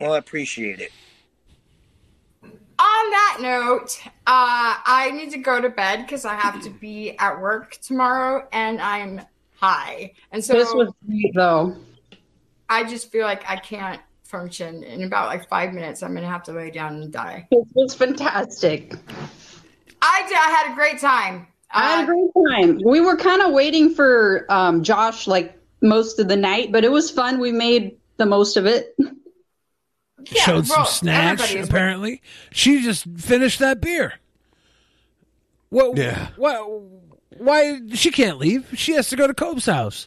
[0.00, 0.92] Well, I appreciate it.
[2.42, 7.16] on that note, uh, I need to go to bed because I have to be
[7.18, 9.20] at work tomorrow, and I'm
[9.56, 10.12] high.
[10.30, 11.76] And so this was great, though.
[12.72, 14.82] I just feel like I can't function.
[14.82, 17.46] In about like five minutes, I'm gonna have to lay down and die.
[17.50, 18.94] This was fantastic.
[20.00, 20.36] I did.
[20.36, 21.46] I had a great time.
[21.70, 22.80] I had a great time.
[22.84, 26.90] We were kind of waiting for um, Josh like most of the night, but it
[26.90, 27.40] was fun.
[27.40, 28.96] We made the most of it.
[30.24, 31.40] Showed some well, snatch.
[31.40, 34.14] everybody is- Apparently, she just finished that beer.
[35.68, 35.96] What?
[35.96, 36.28] Yeah.
[36.36, 36.82] What?
[37.38, 37.80] Why?
[37.94, 38.68] She can't leave.
[38.74, 40.06] She has to go to Cobe's house.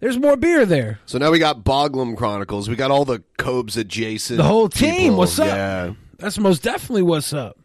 [0.00, 1.00] There's more beer there.
[1.06, 2.68] So now we got Boglum Chronicles.
[2.68, 4.36] We got all the Cobes adjacent.
[4.36, 4.94] The whole team.
[4.94, 5.16] people.
[5.18, 5.46] What's up?
[5.48, 5.94] Yeah.
[6.18, 7.58] That's most definitely what's up.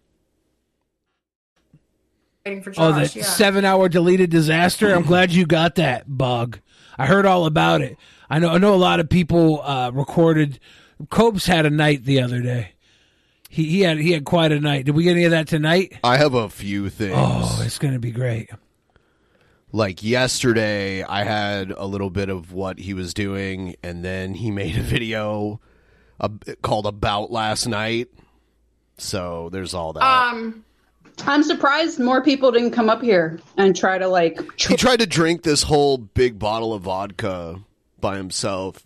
[2.45, 3.13] Waiting for Oh, Josh.
[3.13, 3.23] that yeah.
[3.23, 4.93] seven hour deleted disaster.
[4.93, 6.59] I'm glad you got that bug.
[6.97, 7.97] I heard all about it.
[8.29, 10.59] I know I know a lot of people uh, recorded
[11.09, 12.71] Cobes had a night the other day.
[13.49, 14.85] He he had he had quite a night.
[14.85, 15.97] Did we get any of that tonight?
[16.03, 17.13] I have a few things.
[17.15, 18.49] Oh, it's gonna be great.
[19.75, 24.51] Like yesterday, I had a little bit of what he was doing, and then he
[24.61, 25.59] made a video
[26.19, 26.29] uh,
[26.61, 28.09] called "About Last Night."
[28.99, 30.03] So there's all that.
[30.03, 30.63] Um,
[31.25, 34.39] I'm surprised more people didn't come up here and try to like.
[34.61, 37.59] he tried to drink this whole big bottle of vodka
[37.99, 38.85] by himself.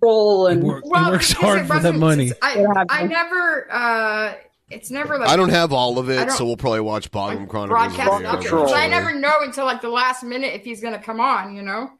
[0.00, 2.30] Roll and Work, well, works hard it for the money.
[2.40, 3.66] I, I never.
[3.68, 4.34] Uh,
[4.74, 7.68] it's never like I don't have all of it, so we'll probably watch Boglum Chronicles.
[7.68, 10.64] broadcast on the it air because I never know until like the last minute if
[10.64, 11.54] he's gonna come on.
[11.56, 11.90] You know.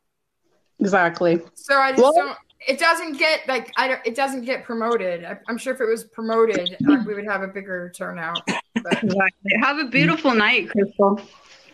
[0.80, 1.40] Exactly.
[1.54, 2.38] So I just Well- don't.
[2.66, 4.00] It doesn't get like I don't.
[4.06, 5.22] It doesn't get promoted.
[5.22, 8.40] I, I'm sure if it was promoted, uh, we would have a bigger turnout.
[8.74, 9.52] Exactly.
[9.60, 11.20] Have a beautiful night, Crystal.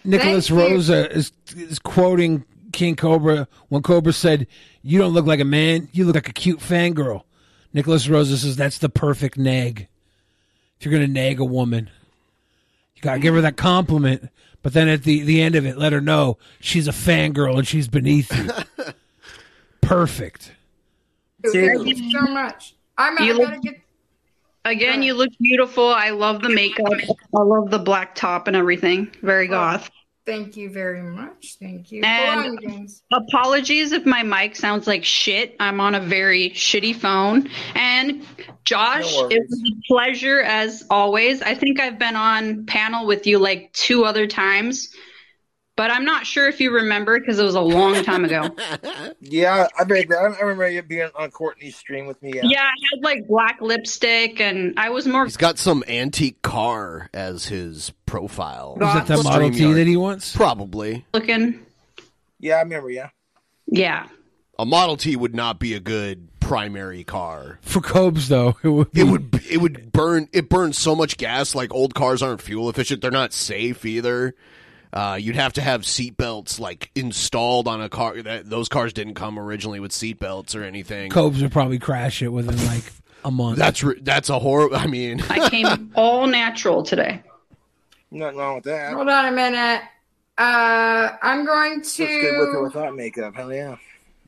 [0.02, 0.74] Nicholas Thank you.
[0.74, 4.48] Rosa is is quoting King Cobra when Cobra said,
[4.82, 5.88] "You don't look like a man.
[5.92, 7.22] You look like a cute fangirl."
[7.72, 9.86] Nicholas Rosa says that's the perfect nag.
[10.80, 11.90] If you're gonna nag a woman,
[12.96, 14.30] you gotta give her that compliment,
[14.62, 17.68] but then at the the end of it, let her know she's a fangirl and
[17.68, 18.50] she's beneath you.
[19.82, 20.52] Perfect.
[21.52, 22.76] Thank you so much.
[22.96, 23.18] I'm.
[23.18, 23.80] I You gotta get.
[24.64, 25.86] Again, you look beautiful.
[25.88, 26.86] I love the makeup.
[27.36, 29.14] I love the black top and everything.
[29.20, 29.90] Very goth.
[30.26, 31.56] Thank you very much.
[31.60, 32.02] Thank you.
[32.04, 35.56] And- on, Apologies if my mic sounds like shit.
[35.58, 37.48] I'm on a very shitty phone.
[37.74, 38.24] And
[38.70, 41.42] Josh, No it was a pleasure as always.
[41.42, 44.94] I think I've been on panel with you like two other times,
[45.76, 48.54] but I'm not sure if you remember because it was a long time ago.
[49.22, 50.06] Yeah, I bet.
[50.11, 52.33] I remember you being on Courtney's stream with me.
[52.35, 52.42] Yeah.
[52.44, 57.11] yeah, I had like black lipstick and I was more He's got some antique car
[57.12, 58.78] as his profile.
[58.80, 60.35] Is that the Model T that he wants?
[60.35, 61.04] Probably.
[61.12, 61.66] looking.
[62.38, 62.90] Yeah, I remember.
[62.90, 63.11] Yeah.
[63.66, 64.06] Yeah.
[64.59, 67.60] A Model T would not be a good primary car.
[67.62, 71.16] For Cobes though, it would be, It would it would burn it burns so much
[71.16, 73.02] gas like old cars aren't fuel efficient.
[73.02, 74.34] They're not safe either.
[74.92, 78.20] Uh, you'd have to have seatbelts like installed on a car.
[78.20, 81.12] That those cars didn't come originally with seatbelts or anything.
[81.12, 82.82] Cobes would probably crash it within like
[83.24, 83.56] a month.
[83.56, 84.74] That's re- that's a horror.
[84.74, 87.22] I mean, I came all natural today.
[88.10, 88.92] Nothing wrong with that.
[88.94, 89.82] Hold on a minute.
[90.36, 92.62] Uh, I'm going Looks good with or to.
[92.64, 93.36] without makeup.
[93.36, 93.76] Hell yeah.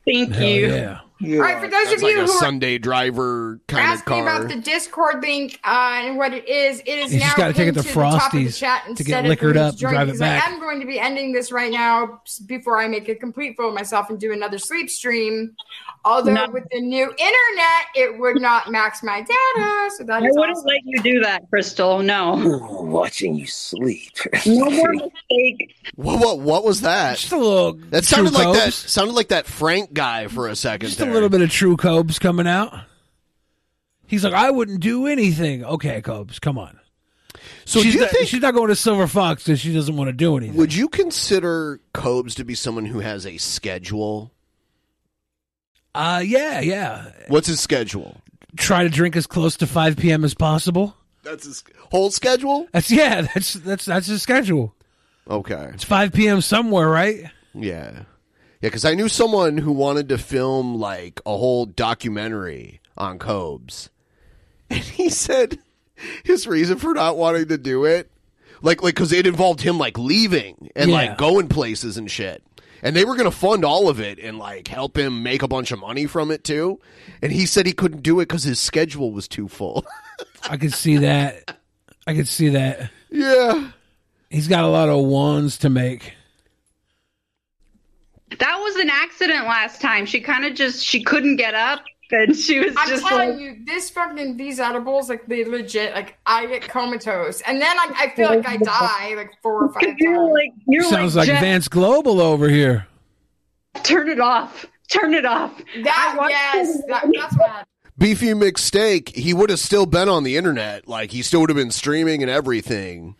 [0.05, 0.67] Thank Hell you.
[0.73, 0.99] yeah.
[1.23, 1.37] Yeah.
[1.37, 4.23] All right, for those of like you a who are Sunday driver kind of asking
[4.25, 4.37] car.
[4.37, 7.53] about the Discord link uh, and what it is, it is You now just gotta
[7.53, 9.79] take it pinned to the top of the chat to instead get liquored up and
[9.79, 10.47] drive it back.
[10.47, 13.69] I am going to be ending this right now before I make a complete fool
[13.69, 15.55] of myself and do another sleep stream.
[16.05, 16.49] Although No.
[16.49, 20.57] with the new internet, it would not max my data, so that I is wouldn't
[20.57, 20.67] awesome.
[20.67, 21.99] let you do that, Crystal.
[21.99, 22.37] No.
[22.39, 24.11] Ooh, watching you sleep.
[24.45, 25.75] No more mistake.
[25.95, 27.17] What, what what was that?
[27.17, 27.73] Just a little.
[27.91, 28.75] That sounded True like that Cobes.
[28.91, 30.87] sounded like that Frank guy for a second.
[30.89, 31.12] Just there.
[31.13, 32.73] A little bit of true Cobes coming out.
[34.05, 35.63] He's like, I wouldn't do anything.
[35.63, 36.79] Okay, Cobes, come on.
[37.65, 39.95] So she's do you not, think she's not going to Silver Fox because she doesn't
[39.95, 40.55] want to do anything.
[40.55, 44.31] would you consider Cobes to be someone who has a schedule?
[45.95, 47.11] Uh, yeah, yeah.
[47.27, 48.17] What's his schedule?
[48.57, 50.23] Try to drink as close to 5 p.m.
[50.23, 50.95] as possible.
[51.23, 52.67] That's his whole schedule.
[52.71, 53.21] That's yeah.
[53.33, 54.75] That's that's that's his schedule.
[55.29, 55.71] Okay.
[55.73, 56.41] It's 5 p.m.
[56.41, 57.31] somewhere, right?
[57.53, 58.03] Yeah.
[58.63, 63.89] Yeah, because I knew someone who wanted to film like a whole documentary on Cobes.
[64.69, 65.59] And he said
[66.23, 68.09] his reason for not wanting to do it,
[68.61, 70.95] like like because it involved him like leaving and Yeah.
[70.95, 72.41] like going places and shit.
[72.81, 75.47] And they were going to fund all of it and like help him make a
[75.47, 76.79] bunch of money from it too.
[77.21, 79.85] And he said he couldn't do it because his schedule was too full.
[80.49, 81.57] I could see that.
[82.07, 82.89] I could see that.
[83.11, 83.71] yeah.
[84.29, 86.13] He's got a lot of wands to make.
[88.39, 90.05] That was an accident last time.
[90.05, 93.39] She kind of just she couldn't get up and She was I'm just telling like,
[93.39, 97.91] you, this fucking these edibles, like they legit, like I get comatose, and then I,
[97.95, 99.95] I feel like I die like four or five times.
[99.99, 102.87] you're like, you're Sounds like, like Vance Global over here.
[103.83, 104.65] turn it off.
[104.89, 105.57] Turn it off.
[105.83, 107.67] That yes, that, that's what happened.
[107.97, 110.87] Beefy McSteak, he would have still been on the internet.
[110.87, 113.15] Like he still would have been streaming and everything.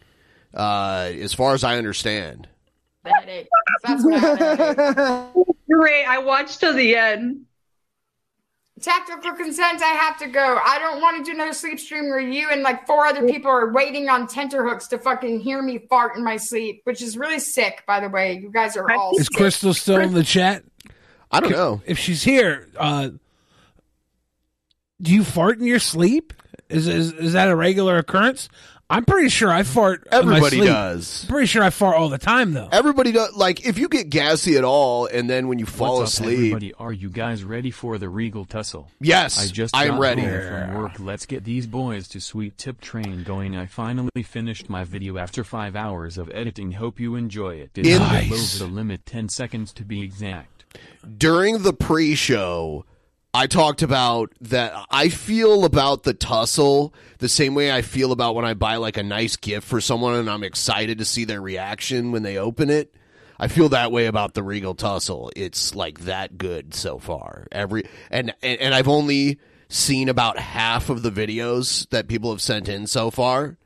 [0.54, 2.48] Uh, as far as I understand.
[3.04, 3.48] The headache.
[3.84, 5.46] That's what happened.
[5.70, 6.06] Great.
[6.06, 7.46] I watched to the end.
[8.82, 9.82] Tactical consent.
[9.82, 10.60] I have to go.
[10.66, 13.52] I don't want to do another sleep stream where you and like four other people
[13.52, 17.40] are waiting on tenterhooks to fucking hear me fart in my sleep, which is really
[17.40, 17.84] sick.
[17.86, 19.12] By the way, you guys are all.
[19.18, 19.38] Is sick.
[19.38, 20.64] Crystal still in the chat?
[21.32, 21.82] I don't know.
[21.86, 23.10] If she's here, uh,
[25.02, 26.34] do you fart in your sleep?
[26.70, 28.50] Is, is is that a regular occurrence?
[28.90, 30.08] I'm pretty sure I fart.
[30.12, 30.70] in my Everybody sleep.
[30.70, 31.24] does.
[31.24, 32.70] I'm pretty sure I fart all the time though.
[32.72, 33.34] Everybody does.
[33.34, 36.38] Like if you get gassy at all, and then when you fall What's up, asleep,
[36.40, 36.74] everybody?
[36.76, 38.92] Are you guys ready for the Regal Tussle?
[39.00, 40.22] Yes, I just I am got ready.
[40.22, 41.00] home from work.
[41.00, 43.56] Let's get these boys to Sweet Tip Train going.
[43.58, 46.74] I finally finished my video after five hours of editing.
[46.74, 47.74] Hope you enjoy it.
[47.74, 48.62] Did not go Nice.
[48.62, 50.66] over the limit, ten seconds to be exact.
[51.18, 52.86] during the pre-show
[53.34, 58.36] i talked about that i feel about the tussle the same way i feel about
[58.36, 61.42] when i buy like a nice gift for someone and i'm excited to see their
[61.42, 62.94] reaction when they open it.
[63.40, 65.32] I feel that way about the regal tussle.
[65.36, 67.48] It's like that good so far.
[67.52, 72.42] Every and and, and i've only seen about half of the videos that people have
[72.42, 73.58] sent in so far.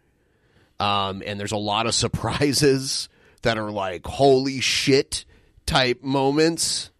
[0.79, 3.09] Um, and there's a lot of surprises
[3.41, 5.25] that are like holy shit
[5.65, 6.91] type moments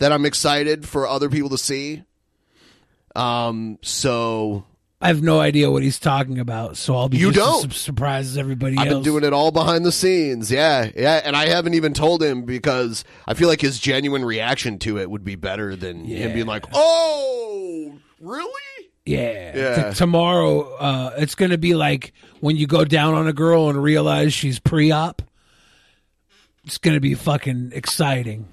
[0.00, 2.02] that I'm excited for other people to see.
[3.16, 4.64] Um, so
[5.00, 7.66] I have no idea what he's talking about, so I'll be You don't?
[7.66, 8.96] as su- surprised everybody I've else.
[8.96, 10.50] been doing it all behind the scenes.
[10.50, 14.78] Yeah, yeah, and I haven't even told him because I feel like his genuine reaction
[14.80, 18.52] to it would be better than him being like, "Oh, really?"
[19.06, 19.56] Yeah.
[19.56, 19.90] Yeah.
[19.90, 23.68] T- tomorrow, uh, it's going to be like when you go down on a girl
[23.70, 25.22] and realize she's pre-op.
[26.64, 28.46] It's going to be fucking exciting.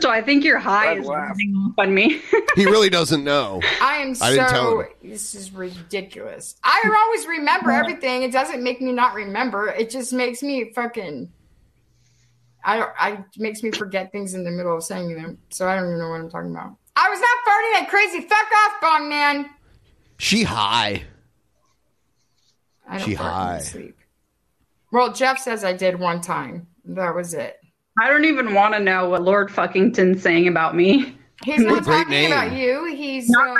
[0.00, 2.20] So I think your high is rubbing off on me.
[2.56, 3.60] He really doesn't know.
[3.80, 4.80] I am I didn't tell so.
[4.80, 4.88] him.
[5.02, 6.56] This is ridiculous.
[6.62, 8.22] I always remember everything.
[8.22, 9.68] It doesn't make me not remember.
[9.68, 11.32] It just makes me fucking.
[12.64, 12.90] I don't.
[12.98, 15.38] I it makes me forget things in the middle of saying them.
[15.50, 16.76] So I don't even know what I'm talking about.
[16.96, 18.20] I was not farting that crazy.
[18.20, 19.50] Fuck off, bong man.
[20.18, 21.02] She high.
[22.88, 23.58] I don't She fart in my high.
[23.58, 23.98] sleep.
[24.92, 26.68] Well, Jeff says I did one time.
[26.84, 27.58] That was it.
[28.00, 31.16] I don't even want to know what Lord Fuckington's saying about me.
[31.44, 32.32] He's not Great talking name.
[32.32, 32.86] about you.
[32.94, 33.54] He's uh,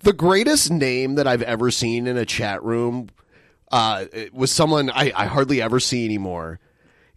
[0.00, 3.08] The greatest name that I've ever seen in a chat room
[3.70, 6.58] uh, it was someone I, I hardly ever see anymore.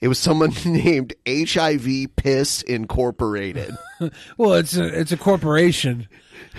[0.02, 3.76] It was someone named HIV Piss Incorporated.
[4.36, 6.08] Well, it's a it's a corporation.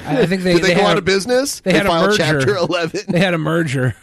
[0.07, 1.59] I I think they Did they, they go out a- of business?
[1.59, 2.19] They, had a filed merger.
[2.41, 3.01] Chapter 11.
[3.09, 3.97] They had a merger.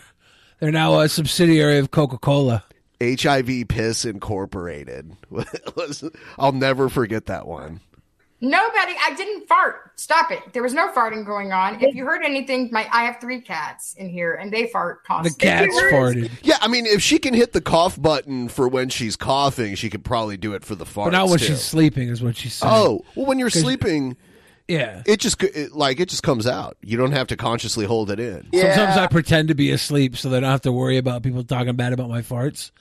[0.59, 2.65] They're now a subsidiary of Coca Cola.
[3.01, 5.15] HIV Piss Incorporated.
[6.39, 7.79] I'll never forget that one.
[8.41, 8.93] nobody.
[9.01, 9.91] I didn't fart.
[9.99, 10.39] Stop it.
[10.53, 11.83] There was no farting going on.
[11.83, 15.45] If you heard anything, my I have three cats in here, and they fart constantly.
[15.45, 18.89] The cats farted, Yeah, I mean, if she can hit the cough button for when
[18.89, 21.11] she's coughing, she could probably do it for the fart.
[21.11, 21.45] but not when too.
[21.45, 22.73] she's sleeping, is what she's saying.
[22.73, 24.15] Oh, well, when you're sleeping,
[24.69, 25.03] yeah.
[25.05, 26.77] it just it, like it just comes out.
[26.81, 28.47] You don't have to consciously hold it in.
[28.53, 31.43] Sometimes I pretend to be asleep so that I don't have to worry about people
[31.43, 32.71] talking bad about my farts.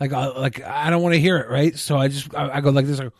[0.00, 1.76] Like, I, like I don't want to hear it, right?
[1.78, 3.12] So I just I, I go like this, like,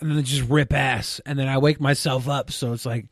[0.00, 2.50] and then just rip ass, and then I wake myself up.
[2.50, 3.06] So it's like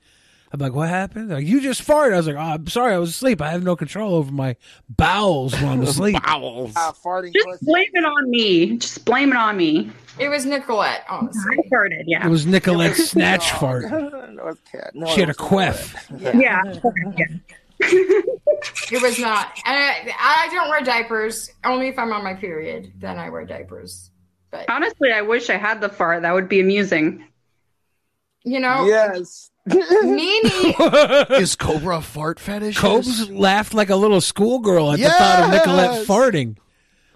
[0.55, 1.30] I'm like, what happened?
[1.30, 2.12] Like you just farted.
[2.14, 3.42] I was like, oh, I'm sorry, I was asleep.
[3.42, 4.55] I have no control over my
[4.88, 6.16] bowels when I'm asleep.
[6.24, 6.72] bowels.
[6.74, 8.76] farting Just blame it on me.
[8.76, 9.90] Just blame it on me.
[10.16, 11.57] It was Nicolette, honestly.
[11.59, 12.24] I farted, yeah.
[12.24, 13.90] It was Nicolette's snatch fart.
[13.90, 14.92] no, it's cat.
[14.94, 16.09] No, She had a it was queff.
[16.20, 16.62] Yeah.
[17.80, 19.61] It was not.
[19.66, 21.50] And I, I don't wear diapers.
[21.64, 24.12] Only if I'm on my period, then I wear diapers.
[24.52, 26.22] But Honestly, I wish I had the fart.
[26.22, 27.24] That would be amusing.
[28.44, 29.50] you know, Yes.
[29.67, 30.75] Nene.
[31.41, 32.79] Is Cobra a fart fetish?
[32.79, 36.07] Cobes laughed like a little schoolgirl at the thought of Nicolette Yes!
[36.07, 36.57] farting.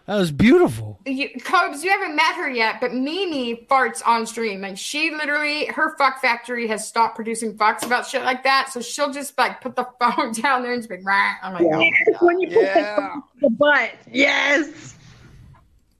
[0.07, 0.99] That was beautiful.
[1.05, 4.63] You, Cobes, you haven't met her yet, but Mimi farts on stream.
[4.63, 8.71] Like she literally, her fuck factory has stopped producing fucks about shit like that.
[8.73, 10.97] So she'll just like put the phone down there and just be.
[11.05, 12.23] "Rah." I'm like, oh my God.
[12.23, 12.97] When you put Yeah.
[12.97, 13.91] the, the butt.
[14.11, 14.95] Yes.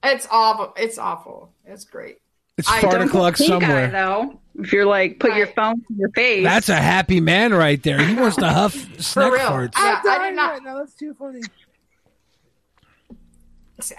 [0.03, 0.73] it's awful.
[0.79, 1.53] It's awful.
[1.67, 2.17] It's great.
[2.57, 3.91] It's I fart don't o'clock Pink eye, somewhere.
[3.91, 4.41] though.
[4.59, 6.45] If you're like, put your phone to your face.
[6.45, 8.05] That's a happy man right there.
[8.05, 9.41] He wants to huff For snack real.
[9.43, 9.73] farts.
[9.77, 10.53] Yeah, I'm I oh, did not.
[10.53, 10.79] right now.
[10.79, 11.41] That's too funny.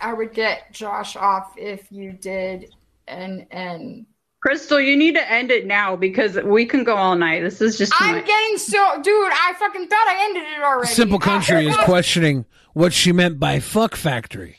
[0.02, 2.74] I would get Josh off if you did
[3.08, 4.06] an N
[4.42, 7.42] Crystal, you need to end it now because we can go all night.
[7.42, 8.26] This is just I'm much.
[8.26, 9.32] getting so, dude.
[9.34, 10.88] I fucking thought I ended it already.
[10.88, 14.59] Simple Country is questioning what she meant by fuck factory.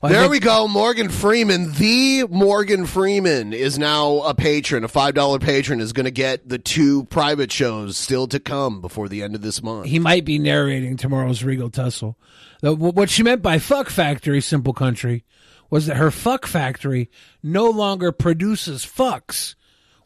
[0.00, 0.68] Well, there think- we go.
[0.68, 4.84] Morgan Freeman, the Morgan Freeman, is now a patron.
[4.84, 8.80] A five dollar patron is going to get the two private shows still to come
[8.80, 9.86] before the end of this month.
[9.86, 12.16] He might be narrating tomorrow's Regal Tussle.
[12.62, 15.24] What she meant by fuck factory, Simple Country,
[15.70, 17.10] was that her fuck factory
[17.42, 19.54] no longer produces fucks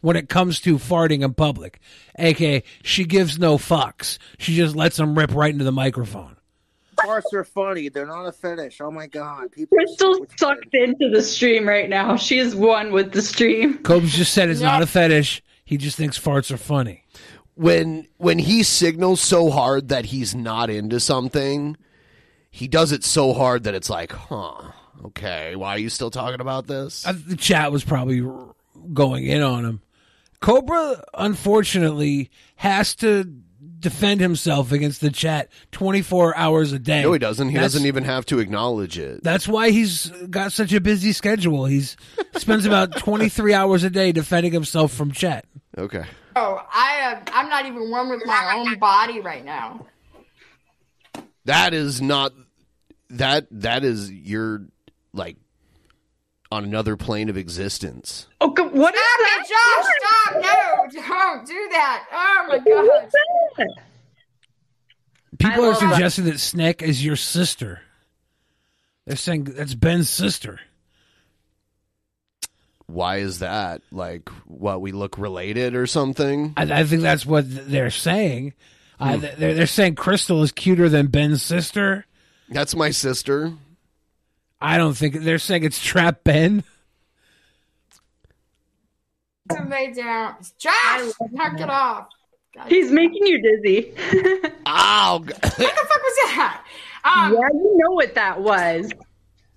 [0.01, 1.81] when it comes to farting in public.
[2.19, 4.19] AKA, she gives no fucks.
[4.39, 6.37] She just lets them rip right into the microphone.
[7.05, 7.89] Farts are funny.
[7.89, 8.81] They're not a fetish.
[8.81, 9.53] Oh my god.
[9.53, 12.17] People Crystal's sucked into the stream right now.
[12.17, 13.79] She's one with the stream.
[13.79, 15.43] Cobes just said it's not a fetish.
[15.65, 17.05] He just thinks farts are funny.
[17.55, 21.77] when when he signals so hard that he's not into something,
[22.51, 24.73] he does it so hard that it's like, huh,
[25.07, 27.07] okay, why are you still talking about this?
[27.07, 28.23] Uh, the chat was probably
[28.93, 29.81] going in on him.
[30.41, 33.25] Cobra, unfortunately, has to
[33.83, 37.03] defend himself against the chat 24 hours a day.
[37.03, 37.49] No, he doesn't.
[37.49, 39.23] He That's- doesn't even have to acknowledge it.
[39.23, 41.67] That's why he's got such a busy schedule.
[41.67, 41.97] He's
[42.37, 45.45] spends about 23 hours a day defending himself from chat.
[45.77, 46.05] Okay.
[46.35, 49.87] Oh, I uh, I'm not even one with my own body right now.
[51.45, 52.33] That is not
[53.11, 54.63] that that is your
[55.13, 55.37] like
[56.53, 58.27] on another plane of existence.
[58.41, 59.41] Oh, go- what is Stop that?
[59.41, 59.93] it, Josh!
[59.99, 60.35] Stop!
[60.43, 62.05] No, don't do that.
[62.13, 63.67] Oh my god.
[65.39, 65.93] People are love that.
[65.93, 67.81] suggesting that Snick is your sister.
[69.07, 70.61] They're saying that's Ben's sister.
[72.87, 73.81] Why is that?
[73.91, 76.53] Like what we look related or something?
[76.57, 78.53] I, I think that's what they're saying.
[79.01, 82.05] Uh, they're, they're saying Crystal is cuter than Ben's sister.
[82.51, 83.55] That's my sister.
[84.63, 86.65] I don't think they're saying it's Trap Ben.
[89.69, 90.37] Lay down.
[90.57, 92.09] Josh, knock it off.
[92.69, 93.95] He's making you dizzy.
[94.67, 95.19] Ow!
[95.19, 96.65] What the fuck was that?
[97.05, 98.91] Um, yeah, you know what that was.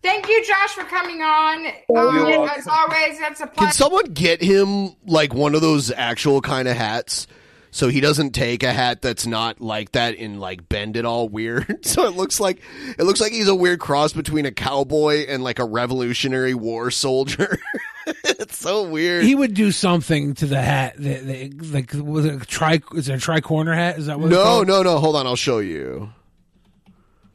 [0.02, 1.66] Thank you, Josh, for coming on.
[1.90, 6.42] You're Um, as always, that's a Can someone get him like one of those actual
[6.42, 7.28] kind of hats?
[7.76, 11.28] So he doesn't take a hat that's not like that and like bend it all
[11.28, 11.86] weird.
[11.86, 12.62] so it looks like
[12.98, 16.90] it looks like he's a weird cross between a cowboy and like a Revolutionary War
[16.90, 17.60] soldier.
[18.06, 19.26] it's so weird.
[19.26, 20.96] He would do something to the hat.
[21.00, 22.80] That, that, like was it a tri?
[22.94, 23.98] Is it a tri corner hat?
[23.98, 24.30] Is that what?
[24.30, 24.98] no, no, no.
[24.98, 26.14] Hold on, I'll show you.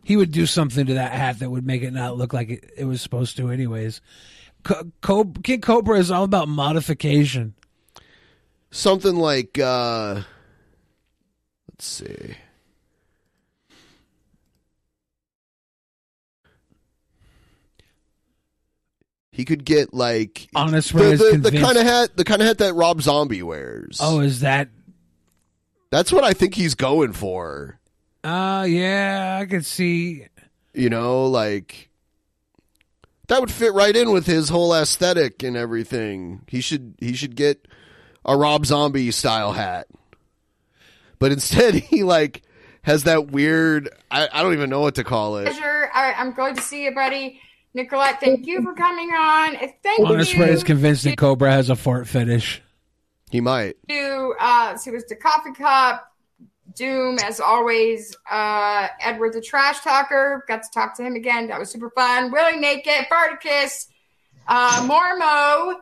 [0.02, 2.70] He would do something to that hat that would make it not look like it,
[2.78, 4.00] it was supposed to, anyways.
[5.02, 7.52] Co- Kid Cobra is all about modification.
[8.70, 10.22] Something like uh
[11.70, 12.36] let's see.
[19.32, 22.58] He could get like Honest the, the, the kind of hat the kind of hat
[22.58, 23.98] that Rob Zombie wears.
[24.00, 24.68] Oh, is that?
[25.90, 27.80] That's what I think he's going for.
[28.22, 30.26] Uh yeah, I could see.
[30.74, 31.88] You know, like
[33.26, 36.42] that would fit right in with his whole aesthetic and everything.
[36.46, 37.66] He should he should get
[38.24, 39.86] a Rob Zombie style hat.
[41.18, 42.42] But instead he like
[42.82, 45.44] has that weird I, I don't even know what to call it.
[45.44, 45.90] pleasure.
[45.92, 47.40] I, I'm glad to see you, buddy.
[47.72, 49.54] Nicolette, thank you for coming on.
[49.54, 52.62] And Thank Honest you Ray is convinced that Cobra has a fart fetish.
[53.30, 53.76] He might.
[53.88, 56.06] to uh so it was the coffee cup
[56.74, 61.58] doom as always uh edward the trash talker got to talk to him again that
[61.58, 63.88] was super fun willie naked Spartacus,
[64.48, 65.74] uh mormo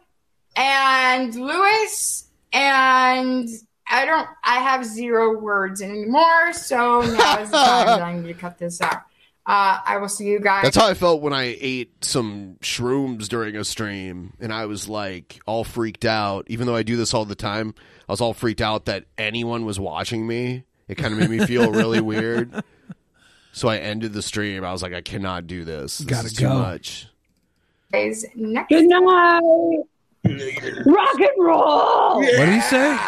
[0.56, 3.48] and lewis and
[3.90, 8.26] i don't i have zero words anymore so now is the time that i need
[8.28, 9.02] to cut this out
[9.46, 13.28] uh i will see you guys That's how I felt when I ate some shrooms
[13.28, 16.44] during a stream, and I was like all freaked out.
[16.48, 17.74] Even though I do this all the time,
[18.08, 20.64] I was all freaked out that anyone was watching me.
[20.86, 22.62] It kind of made me feel really weird.
[23.52, 24.64] So I ended the stream.
[24.64, 25.96] I was like, I cannot do this.
[25.98, 26.58] This Gotta is too go.
[26.58, 27.08] much.
[27.90, 29.40] guys next Good night.
[30.24, 32.16] Rock and roll.
[32.16, 32.98] What do you say?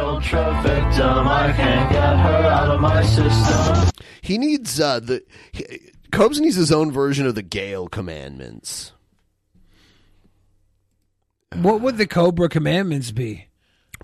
[0.00, 3.90] Ultra victim, I can't get her out of my system.
[4.20, 5.22] He needs uh the
[5.52, 8.92] he, Cobes needs his own version of the Gail commandments.
[11.54, 13.46] What would the Cobra commandments be?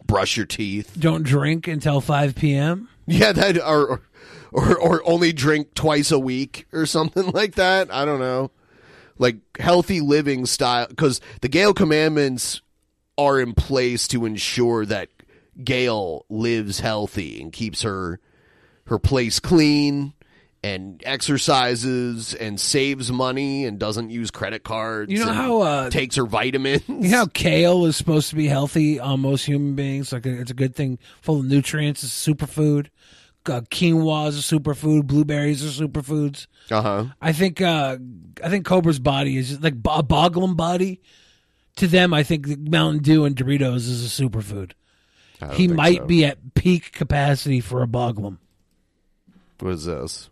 [0.06, 0.96] Brush your teeth.
[0.98, 2.88] Don't drink until 5 p.m.
[3.06, 4.02] Yeah, that or
[4.52, 7.92] or or only drink twice a week or something like that.
[7.92, 8.50] I don't know.
[9.18, 12.60] Like healthy living style cuz the Gail commandments
[13.16, 15.08] are in place to ensure that
[15.62, 18.20] Gail lives healthy and keeps her
[18.86, 20.14] her place clean
[20.62, 25.10] and exercises and saves money and doesn't use credit cards.
[25.10, 26.82] You know and how, uh, takes her vitamins.
[26.88, 30.12] You know how kale is supposed to be healthy on most human beings?
[30.12, 32.02] Like it's a good thing, full of nutrients.
[32.02, 32.88] It's a superfood.
[33.48, 35.06] Uh, quinoa is a superfood.
[35.06, 36.46] Blueberries are superfoods.
[36.70, 37.04] Uh huh.
[37.20, 37.98] I think uh,
[38.42, 41.00] I think Cobra's body is like a Boglum body.
[41.76, 44.72] To them, I think Mountain Dew and Doritos is a superfood.
[45.52, 46.06] He might so.
[46.06, 48.38] be at peak capacity for a Boglum.
[49.60, 50.30] What is this?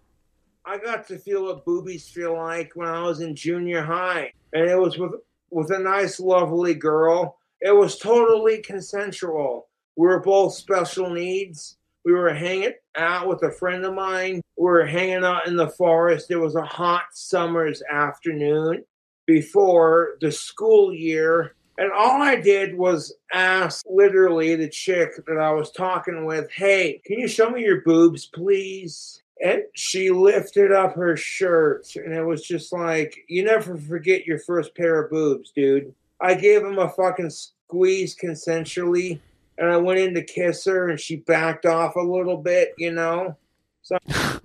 [0.64, 4.69] I got to feel what boobies feel like when I was in junior high, and
[4.69, 5.12] it was with
[5.51, 7.39] with a nice, lovely girl.
[7.61, 9.69] It was totally consensual.
[9.97, 11.77] We were both special needs.
[12.07, 14.41] We were hanging out with a friend of mine.
[14.57, 16.31] We were hanging out in the forest.
[16.31, 18.85] It was a hot summer's afternoon
[19.27, 21.57] before the school year.
[21.79, 27.03] And all I did was ask literally the chick that I was talking with, Hey,
[27.05, 29.25] can you show me your boobs, please?
[29.45, 34.39] And she lifted up her shirt, and it was just like, You never forget your
[34.39, 35.93] first pair of boobs, dude.
[36.21, 39.19] I gave him a fucking squeeze consensually,
[39.59, 42.93] and I went in to kiss her, and she backed off a little bit, you
[42.93, 43.37] know?
[43.83, 43.99] So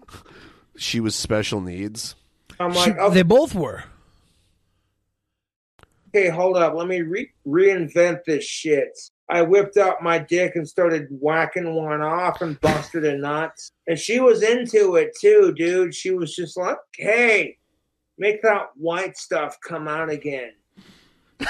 [0.78, 2.16] She was special needs.
[2.60, 3.84] I'm She- like, oh, they both were.
[6.10, 6.74] okay, hold up.
[6.76, 8.98] Let me re- reinvent this shit.
[9.30, 13.72] I whipped out my dick and started whacking one off and busted a nuts.
[13.88, 15.96] And she was into it too, dude.
[15.96, 17.58] She was just like, hey,
[18.18, 20.52] make that white stuff come out again.
[21.40, 21.50] this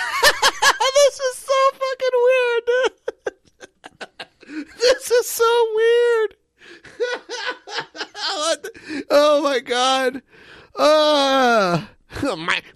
[1.19, 3.33] is so fucking weird.
[4.47, 6.35] this is so weird.
[9.09, 10.21] Oh my god.
[10.73, 11.85] Uh,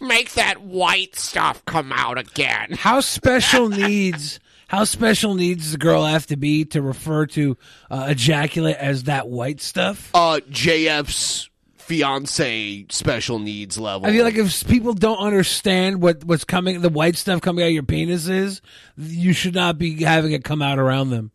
[0.02, 2.72] make that white stuff come out again.
[2.78, 4.40] How special needs?
[4.68, 7.58] How special needs does the girl have to be to refer to
[7.90, 10.12] uh, ejaculate as that white stuff?
[10.14, 11.50] Uh, JF's
[11.86, 14.08] fiance special needs level.
[14.08, 17.68] I feel like if people don't understand what what's coming, the white stuff coming out
[17.68, 18.62] of your penis is,
[18.98, 21.32] you should not be having it come out around them.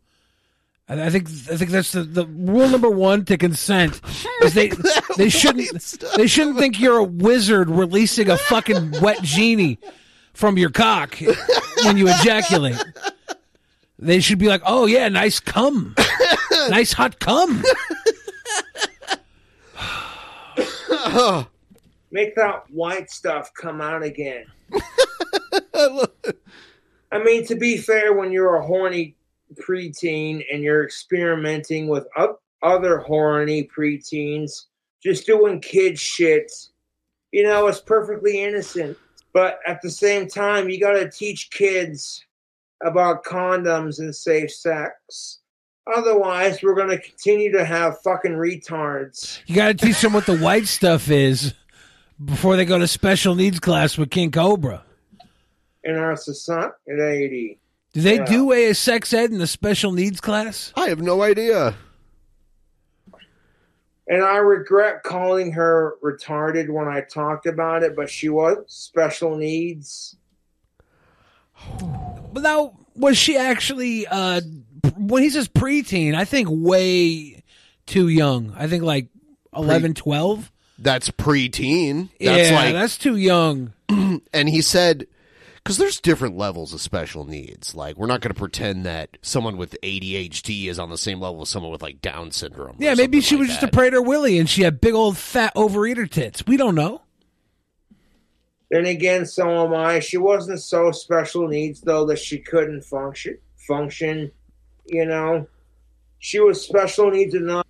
[0.88, 4.01] I I think I think that's the, the rule number one to consent
[4.42, 4.72] is they
[5.16, 5.70] they shouldn't
[6.16, 9.78] they shouldn't think you're a wizard releasing a fucking wet genie
[10.32, 11.16] from your cock
[11.84, 12.82] when you ejaculate.
[14.01, 15.94] They should be like, oh yeah, nice cum,
[16.68, 17.62] nice hot cum.
[22.12, 24.44] Make that white stuff come out again.
[27.12, 29.16] I mean, to be fair, when you're a horny
[29.54, 32.06] preteen and you're experimenting with
[32.62, 34.66] other horny preteens,
[35.02, 36.50] just doing kid shit,
[37.32, 38.96] you know, it's perfectly innocent.
[39.32, 42.24] But at the same time, you got to teach kids
[42.82, 45.39] about condoms and safe sex.
[45.86, 49.40] Otherwise, we're going to continue to have fucking retards.
[49.46, 51.54] You got to teach them what the white stuff is
[52.24, 54.84] before they go to special needs class with King Cobra.
[55.82, 57.58] in our society.
[57.94, 58.24] Do they Yeah.
[58.26, 60.72] do a sex ed in the special needs class?
[60.76, 61.74] I have no idea.
[64.06, 69.36] And I regret calling her retarded when I talked about it, but she was special
[69.36, 70.16] needs.
[72.32, 74.06] But now, was she actually?
[74.06, 74.42] uh
[74.96, 77.42] When he says preteen, I think way
[77.86, 78.54] too young.
[78.56, 79.08] I think like
[79.56, 80.52] 11, 12.
[80.78, 82.08] That's preteen.
[82.20, 83.72] That's yeah, like that's too young.
[84.32, 85.06] and he said
[85.62, 89.56] because there's different levels of special needs like we're not going to pretend that someone
[89.56, 93.20] with adhd is on the same level as someone with like down syndrome Yeah, maybe
[93.20, 93.74] she like was just a that.
[93.74, 96.46] Prader-Willi and she had big old fat overeater tits.
[96.46, 97.02] We don't know.
[98.70, 99.98] Then again, so am I.
[99.98, 103.38] She wasn't so special needs though that she couldn't function.
[103.66, 104.30] Function,
[104.86, 105.46] you know.
[106.18, 107.64] She was special needs enough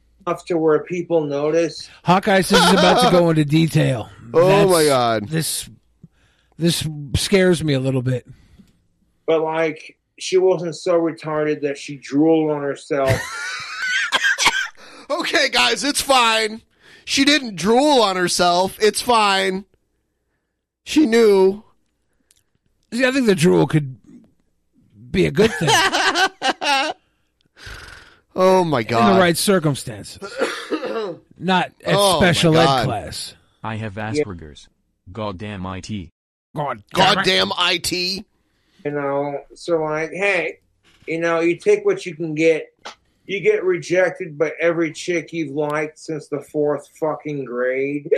[0.46, 1.88] to where people notice.
[2.04, 4.08] Hawkeye says he's about to go into detail.
[4.32, 5.28] Oh, my God.
[5.28, 5.68] This
[6.56, 6.86] this
[7.16, 8.28] scares me a little bit.
[9.26, 13.10] But like, she wasn't so retarded that she drooled on herself.
[15.10, 16.62] okay guys it's fine
[17.04, 19.64] she didn't drool on herself it's fine
[20.84, 21.64] she knew
[22.92, 23.96] See, I think the drool could
[25.10, 25.68] be a good thing
[28.36, 30.18] oh my god in the right circumstances,
[31.38, 33.34] not at Oh, special ed class.
[33.62, 34.68] I have Asperger's.
[35.12, 36.10] Goddamn IT.
[36.54, 37.92] God, goddamn it.
[38.84, 40.58] You know so like hey
[41.06, 42.66] you know you take what you can get.
[43.26, 48.10] You get rejected by every chick you've liked since the fourth fucking grade.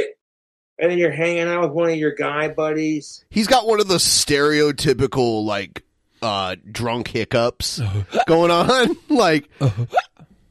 [0.79, 3.23] And then you're hanging out with one of your guy buddies.
[3.29, 5.85] He's got one of the stereotypical like
[6.23, 7.81] uh drunk hiccups
[8.27, 9.51] going on like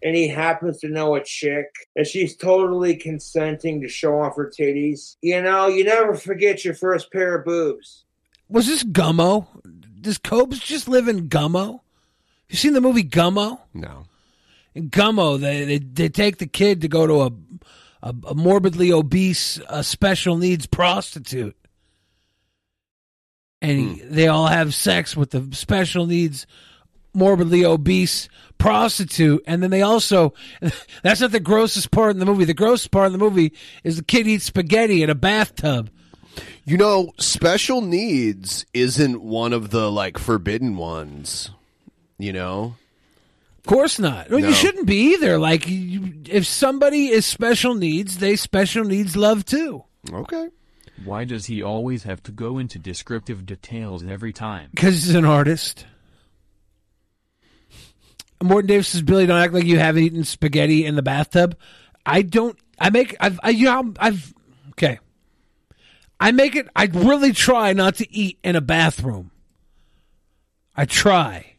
[0.03, 4.49] and he happens to know a chick, and she's totally consenting to show off her
[4.49, 5.15] titties.
[5.21, 8.03] You know, you never forget your first pair of boobs.
[8.49, 9.47] Was this Gummo?
[10.01, 11.81] Does Cobes just live in Gummo?
[12.49, 13.59] You seen the movie Gummo?
[13.73, 14.05] No.
[14.73, 17.31] In Gummo, they they, they take the kid to go to a
[18.03, 21.55] a, a morbidly obese, uh, special needs prostitute,
[23.61, 26.47] and he- they all have sex with the special needs,
[27.13, 30.33] morbidly obese prostitute, and then they also
[31.03, 32.45] that's not the grossest part in the movie.
[32.45, 33.53] The grossest part in the movie
[33.83, 35.89] is the kid eats spaghetti in a bathtub.
[36.63, 41.49] You know, special needs isn't one of the like forbidden ones.
[42.19, 42.75] You know,
[43.57, 44.29] Of course not.
[44.29, 44.47] Well, No.
[44.47, 45.39] You shouldn't be either.
[45.39, 49.83] Like, you, if somebody is special needs, they special needs love too.
[50.13, 50.49] Okay.
[51.03, 54.69] Why does he always have to go into descriptive details every time?
[54.71, 55.85] Because he's an artist.
[58.41, 61.57] Morton Davis says, "Billy, don't act like you haven't eaten spaghetti in the bathtub."
[62.05, 62.57] I don't.
[62.79, 63.15] I make.
[63.19, 63.39] I've.
[63.43, 63.93] I, you know.
[63.99, 64.33] I've.
[64.71, 64.99] Okay.
[66.19, 66.67] I make it.
[66.75, 69.31] I really try not to eat in a bathroom.
[70.75, 71.50] I try.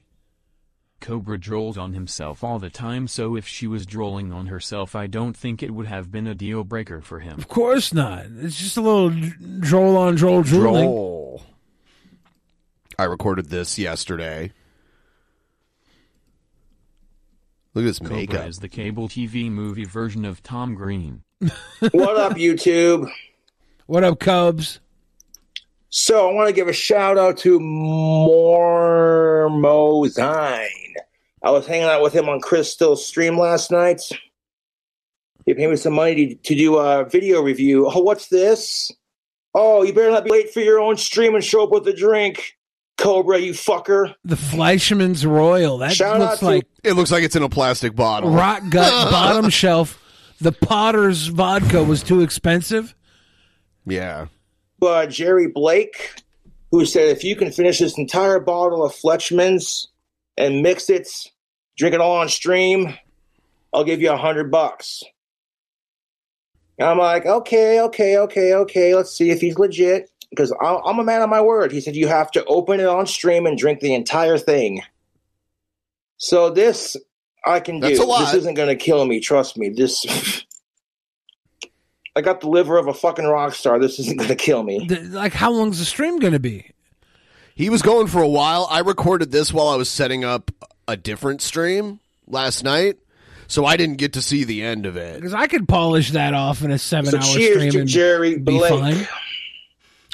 [1.02, 5.06] Cobra drolls on himself all the time, so if she was drolling on herself, I
[5.06, 7.36] don't think it would have been a deal breaker for him.
[7.38, 8.24] Of course not.
[8.38, 10.84] It's just a little d- droll on droll drooling.
[10.84, 11.42] Droll.
[12.98, 14.52] I recorded this yesterday.
[17.74, 18.46] Look at this Cobra makeup.
[18.48, 21.22] is the cable TV movie version of Tom Green.
[21.90, 23.10] What up, YouTube?
[23.86, 24.78] What up, Cubs?
[25.88, 27.58] So I want to give a shout out to
[29.52, 30.68] Mormozine.
[31.42, 34.00] I was hanging out with him on Crystal's stream last night.
[35.44, 37.90] He paid me some money to, to do a video review.
[37.92, 38.92] Oh, what's this?
[39.54, 41.92] Oh, you better not be late for your own stream and show up with a
[41.92, 42.56] drink,
[42.96, 44.14] Cobra, you fucker.
[44.24, 45.78] The Fleischmann's Royal.
[45.78, 48.30] That Shout looks out to- like It looks like it's in a plastic bottle.
[48.30, 49.98] Rock gut bottom shelf.
[50.40, 52.94] The Potter's vodka was too expensive.
[53.84, 54.26] Yeah.
[54.80, 56.22] uh, Jerry Blake,
[56.70, 59.88] who said if you can finish this entire bottle of Fleischmann's
[60.36, 61.08] and mix it,
[61.76, 62.94] drink it all on stream,
[63.72, 65.02] I'll give you a hundred bucks.
[66.78, 68.94] And I'm like, okay, okay, okay, okay.
[68.94, 71.72] Let's see if he's legit because I'm a man of my word.
[71.72, 74.82] He said you have to open it on stream and drink the entire thing.
[76.16, 76.96] So this
[77.44, 78.04] I can That's do.
[78.04, 78.20] a lot.
[78.20, 79.20] This isn't going to kill me.
[79.20, 79.68] Trust me.
[79.70, 80.04] This.
[82.14, 83.78] I got the liver of a fucking rock star.
[83.78, 84.86] This isn't going to kill me.
[84.86, 86.70] Like, how long's the stream going to be?
[87.54, 88.66] He was going for a while.
[88.70, 90.50] I recorded this while I was setting up
[90.88, 92.96] a different stream last night,
[93.46, 95.16] so I didn't get to see the end of it.
[95.16, 98.34] Because I could polish that off in a seven-hour So cheers stream to and Jerry
[98.36, 98.70] be Blake.
[98.70, 99.08] fine.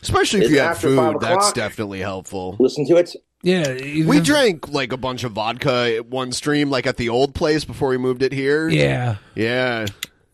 [0.03, 2.57] Especially if you have food, that's definitely helpful.
[2.59, 3.15] Listen to it.
[3.43, 3.73] Yeah,
[4.05, 7.65] We drank like a bunch of vodka at one stream, like at the old place
[7.65, 8.69] before we moved it here.
[8.69, 9.17] Yeah.
[9.35, 9.87] Yeah.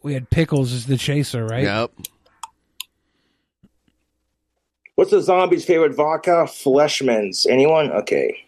[0.03, 1.65] We had pickles as the chaser, right?
[1.65, 1.91] Yep.
[4.97, 6.45] What's the zombie's favorite vodka?
[6.47, 7.47] Fleshman's.
[7.47, 7.91] Anyone?
[7.91, 8.44] Okay.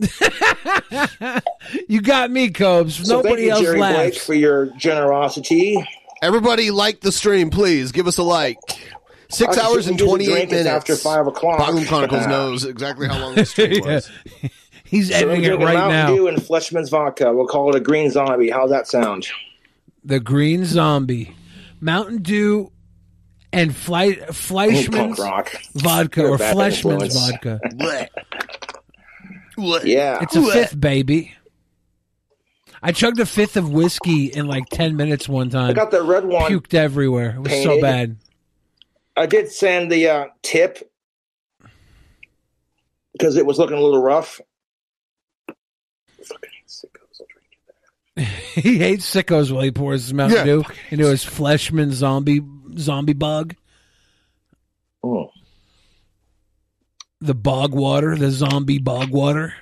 [1.88, 2.96] You got me, Cobes.
[2.96, 5.76] So thank Nobody you, else Jerry Blake, for your generosity.
[6.22, 7.90] Everybody like the stream, please.
[7.92, 8.58] Give us a like.
[9.28, 10.68] Six I should hours and 28 minutes.
[10.68, 11.58] after five o'clock.
[11.58, 14.10] Boggle Chronicles knows exactly how long the stream was.
[14.84, 16.14] He's So I'm editing it drinking right Mountain now.
[16.14, 17.32] Dew and Fleshman's vodka.
[17.32, 18.50] We'll call it a green zombie.
[18.50, 19.26] How's that sound?
[20.04, 21.34] The Green Zombie,
[21.80, 22.70] Mountain Dew,
[23.52, 25.18] and Fle- Punk Fleischmann's
[25.74, 27.30] vodka You're or bad Fleischmann's influence.
[27.30, 27.60] vodka.
[29.56, 30.18] Yeah.
[30.22, 31.34] It's a fifth, baby.
[32.82, 35.70] I chugged a fifth of whiskey in like ten minutes one time.
[35.70, 36.50] I got the red one.
[36.50, 37.30] Puked everywhere.
[37.36, 38.16] It was so bad.
[39.16, 40.90] I did send the uh, tip
[43.12, 44.40] because it was looking a little rough.
[48.16, 50.44] he hates sickos while he pours his Mountain Yeah.
[50.44, 52.42] Dew into his Fleshman zombie
[52.76, 53.54] zombie bug.
[55.02, 55.30] Oh.
[57.24, 59.54] The bog water, the zombie bog water.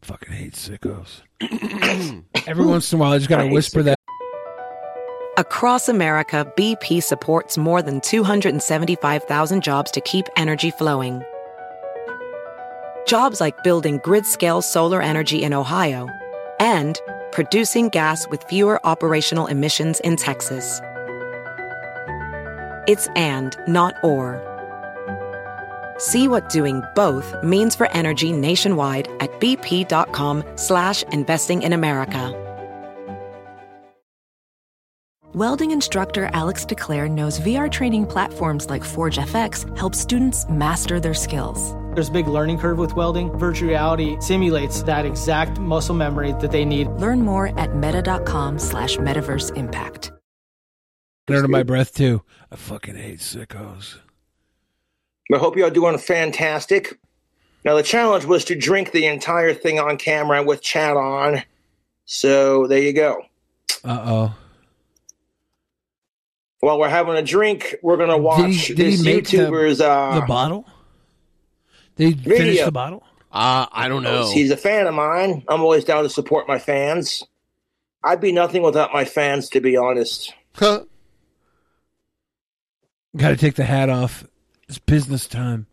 [0.00, 1.20] Fucking hate sickos.
[2.46, 3.98] Every once in a while, I just gotta whisper that.
[5.36, 11.22] Across America, BP supports more than 275,000 jobs to keep energy flowing.
[13.06, 16.08] Jobs like building grid scale solar energy in Ohio
[16.58, 16.98] and
[17.32, 20.80] producing gas with fewer operational emissions in Texas.
[22.86, 24.40] It's and, not or.
[25.98, 32.44] See what doing both means for energy nationwide at bp.com slash investing in America.
[35.34, 41.14] Welding instructor Alex DeClaire knows VR training platforms like Forge FX help students master their
[41.14, 41.74] skills.
[41.98, 43.36] There's a big learning curve with welding.
[43.38, 46.86] Virtual reality simulates that exact muscle memory that they need.
[46.90, 50.12] Learn more at meta.com slash metaverse impact.
[51.28, 52.22] Under my breath too.
[52.52, 53.98] I fucking hate sickos.
[55.34, 57.00] I hope y'all doing fantastic.
[57.64, 61.42] Now, the challenge was to drink the entire thing on camera with chat on.
[62.04, 63.22] So there you go.
[63.82, 64.34] Uh oh.
[66.60, 69.28] While we're having a drink, we're going to watch Did he, did this he make
[69.28, 70.64] the, YouTuber's uh, the bottle?
[71.98, 73.02] Did he finish the bottle?
[73.30, 74.30] Uh, I don't know.
[74.32, 75.44] He's a fan of mine.
[75.48, 77.24] I'm always down to support my fans.
[78.02, 80.32] I'd be nothing without my fans, to be honest.
[83.16, 84.24] Got to take the hat off.
[84.68, 85.66] It's business time.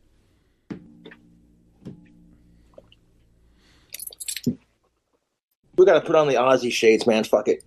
[5.77, 7.23] We got to put on the Ozzy shades, man.
[7.23, 7.63] Fuck it.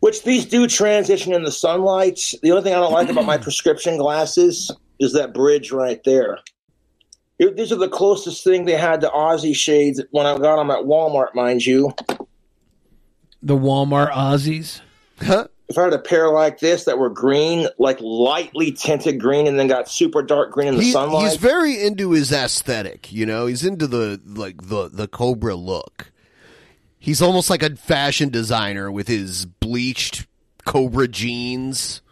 [0.00, 2.34] Which these do transition in the sunlight.
[2.42, 4.70] The only thing I don't like about my prescription glasses
[5.02, 6.38] is that bridge right there.
[7.38, 10.70] It- These are the closest thing they had to Ozzy shades when I got them
[10.70, 11.92] at Walmart, mind you.
[13.42, 14.80] The Walmart Ozzys.
[15.20, 15.48] Huh?
[15.68, 19.58] If I had a pair like this that were green, like lightly tinted green, and
[19.58, 23.10] then got super dark green in the He- sunlight, he's very into his aesthetic.
[23.12, 26.12] You know, he's into the like the the Cobra look.
[26.98, 30.26] He's almost like a fashion designer with his bleached
[30.66, 32.02] Cobra jeans.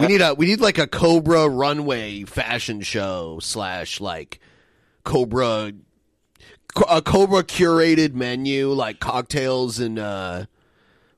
[0.00, 4.40] We need a we need like a Cobra runway fashion show slash like
[5.04, 5.72] Cobra
[6.88, 10.46] a Cobra curated menu like cocktails and uh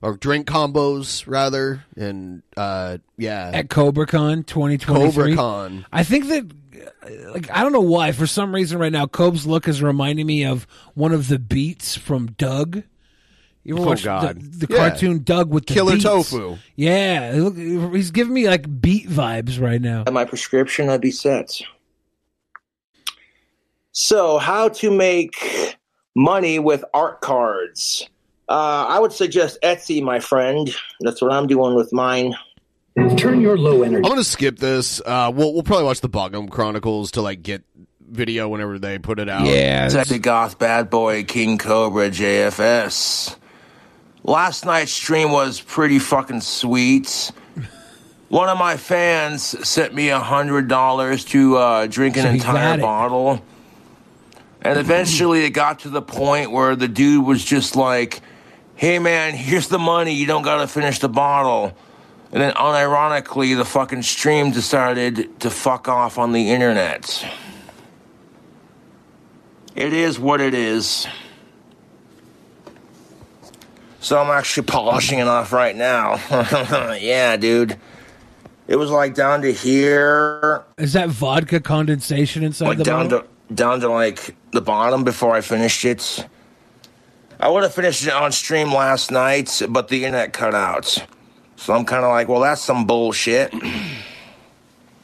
[0.01, 5.35] or drink combos rather and uh yeah At CobraCon 2023.
[5.35, 5.85] CobraCon.
[5.91, 6.51] I think that,
[7.03, 8.11] uh, like, I don't know why.
[8.11, 11.97] For some reason, right now, Cobe's look is reminding me of one of the Beets
[11.97, 12.83] from Doug.
[13.65, 14.39] You ever Oh, watch God.
[14.39, 14.77] the, the Yeah.
[14.89, 16.03] cartoon Doug with the Killer Beets?
[16.05, 16.57] Tofu.
[16.75, 20.03] Yeah, look, he's giving me like beat vibes right now.
[20.05, 21.59] At my prescription, I'd be set.
[23.91, 25.75] So, how to make
[26.15, 28.07] money with art cards?
[28.47, 30.69] Uh, I would suggest Etsy, my friend.
[30.99, 32.35] That's what I'm doing with mine.
[33.17, 34.05] Turn your low energy.
[34.05, 35.01] I'm gonna skip this.
[35.05, 37.63] Uh, we'll we'll probably watch the Bogum Chronicles to like get
[38.07, 39.47] video whenever they put it out.
[39.47, 43.35] Yeah, sexy goth bad boy King Cobra JFS.
[44.27, 47.31] Last night's stream was pretty fucking sweet.
[48.27, 52.79] One of my fans sent me a hundred dollars to uh, drink an So entire
[52.79, 53.45] bottle,
[54.63, 58.21] and eventually it got to the point where the dude was just like,
[58.73, 60.15] "Hey man, here's the money.
[60.15, 61.77] You don't gotta finish the bottle."
[62.31, 67.23] And then, unironically, the fucking stream decided to fuck off on the internet.
[69.75, 71.05] It is what it is.
[74.05, 76.17] So I'm actually polishing it off right now.
[76.99, 77.75] yeah, dude.
[78.67, 83.27] It was like down to here, Is that vodka condensation inside like the down bottle?
[83.47, 86.23] to down to like the bottom before I finished it.
[87.39, 91.03] I would have finished it on stream last night, but the internet cut out.
[91.55, 93.51] So I'm kind of like, well, that's some bullshit.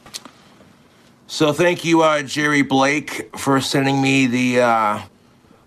[1.26, 5.02] so thank you, uh, Jerry Blake, for sending me the uh,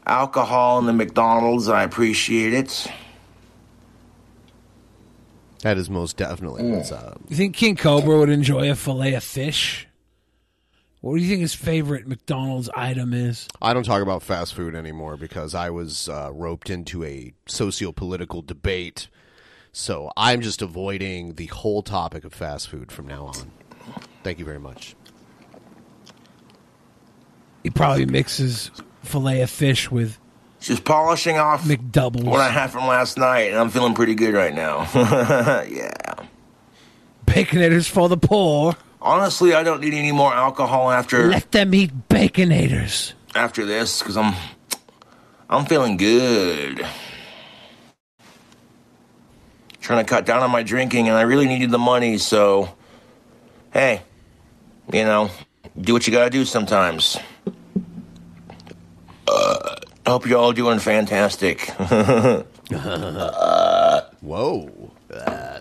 [0.05, 1.67] alcohol and the McDonald's.
[1.67, 2.87] I appreciate it.
[5.65, 7.19] That is most definitely what's up.
[7.27, 9.87] You think King Cobra would enjoy a fillet of fish?
[11.01, 13.47] What do you think his favorite McDonald's item is?
[13.63, 18.43] I don't talk about fast food anymore because I was uh, roped into a socio-political
[18.43, 19.07] debate.
[19.71, 23.51] So I'm just avoiding the whole topic of fast food from now on.
[24.21, 24.95] Thank you very much.
[27.63, 28.69] He probably mixes
[29.01, 30.19] fillet of fish with
[30.65, 32.23] Just polishing off McDoubles.
[32.23, 34.89] what I had from last night, and I'm feeling pretty good right now.
[35.69, 35.91] yeah.
[37.27, 38.75] Baconators for the poor.
[38.99, 43.13] Honestly, I don't need any more alcohol after Let them eat baconators.
[43.35, 44.33] after this because I'm
[45.51, 46.83] I'm feeling good.
[49.81, 52.17] Trying to cut down on my drinking, and I really needed the money.
[52.17, 52.75] So,
[53.71, 54.01] hey,
[54.91, 55.29] you know,
[55.79, 57.19] do what you gotta do sometimes.
[59.27, 59.75] Uh,
[60.05, 61.61] I hope you're all doing fantastic.
[64.21, 64.91] Whoa.
[65.11, 65.59] Uh,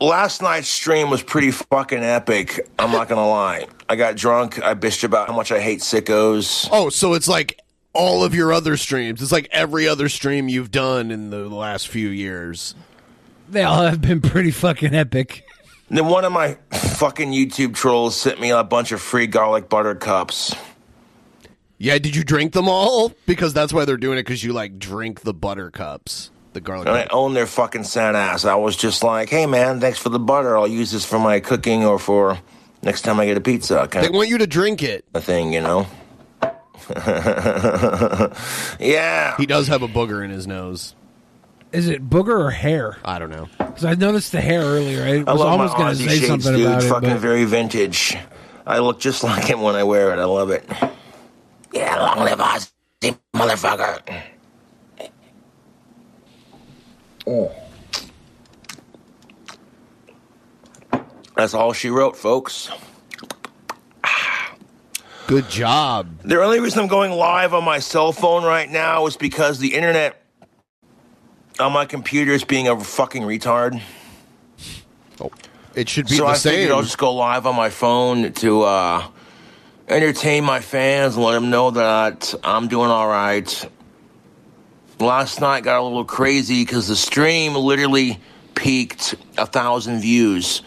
[0.00, 2.68] Last night's stream was pretty fucking epic.
[2.78, 3.66] I'm not gonna lie.
[3.88, 4.62] I got drunk.
[4.62, 6.68] I bitched about how much I hate sickos.
[6.70, 7.58] oh, so it's like
[7.94, 9.22] all of your other streams.
[9.22, 12.74] It's like every other stream you've done in the last few years.
[13.48, 15.44] They all have been pretty fucking epic.
[15.88, 19.70] And then one of my fucking YouTube trolls sent me a bunch of free garlic
[19.70, 20.54] butter cups.
[21.78, 23.12] Yeah, did you drink them all?
[23.26, 24.22] Because that's why they're doing it.
[24.22, 26.88] Because you like drink the butter cups, the garlic.
[26.88, 28.44] And I own their fucking sad ass.
[28.46, 30.56] I was just like, hey man, thanks for the butter.
[30.56, 32.38] I'll use this for my cooking or for
[32.82, 33.86] next time I get a pizza.
[33.88, 35.04] Kind They want you to drink it.
[35.14, 35.86] A thing, you know?
[38.80, 39.36] yeah.
[39.36, 40.94] He does have a booger in his nose.
[41.72, 42.96] Is it booger or hair?
[43.04, 43.48] I don't know.
[43.58, 45.02] Because I noticed the hair earlier.
[45.02, 46.66] I I was love almost my going to say shades, something dude.
[46.66, 46.88] about it.
[46.88, 48.16] Fucking but- very vintage.
[48.66, 50.18] I look just like him when I wear it.
[50.18, 50.64] I love it.
[51.76, 54.22] Yeah, long live Ozzy, motherfucker.
[57.26, 57.52] Oh.
[61.36, 62.70] That's all she wrote, folks.
[65.26, 66.22] Good job.
[66.22, 69.74] The only reason I'm going live on my cell phone right now is because the
[69.74, 70.24] internet
[71.60, 73.82] on my computer is being a fucking retard.
[75.20, 75.30] Oh,
[75.74, 76.72] it should be so the I figured same.
[76.72, 79.08] I'll just go live on my phone to uh,
[79.88, 83.70] entertain my fans and let them know that I'm doing all right.
[84.98, 88.18] Last night got a little crazy because the stream literally
[88.54, 90.62] peaked a thousand views.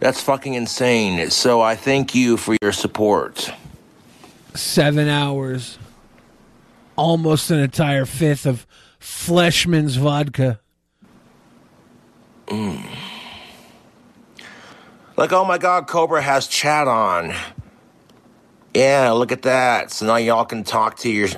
[0.00, 1.30] That's fucking insane.
[1.30, 3.50] So I thank you for your support.
[4.54, 5.78] seven hours,
[6.96, 8.66] almost an entire fifth of
[9.00, 10.60] Fleischmann's vodka.
[12.46, 12.86] Mm.
[15.16, 17.34] Like, oh my god, Cobra has chat on.
[18.74, 19.92] Yeah, look at that.
[19.92, 21.28] So now y'all can talk to your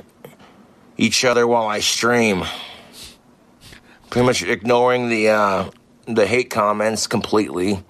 [0.96, 2.44] each other while I stream.
[4.08, 5.70] Pretty much ignoring the uh
[6.06, 7.84] the hate comments completely.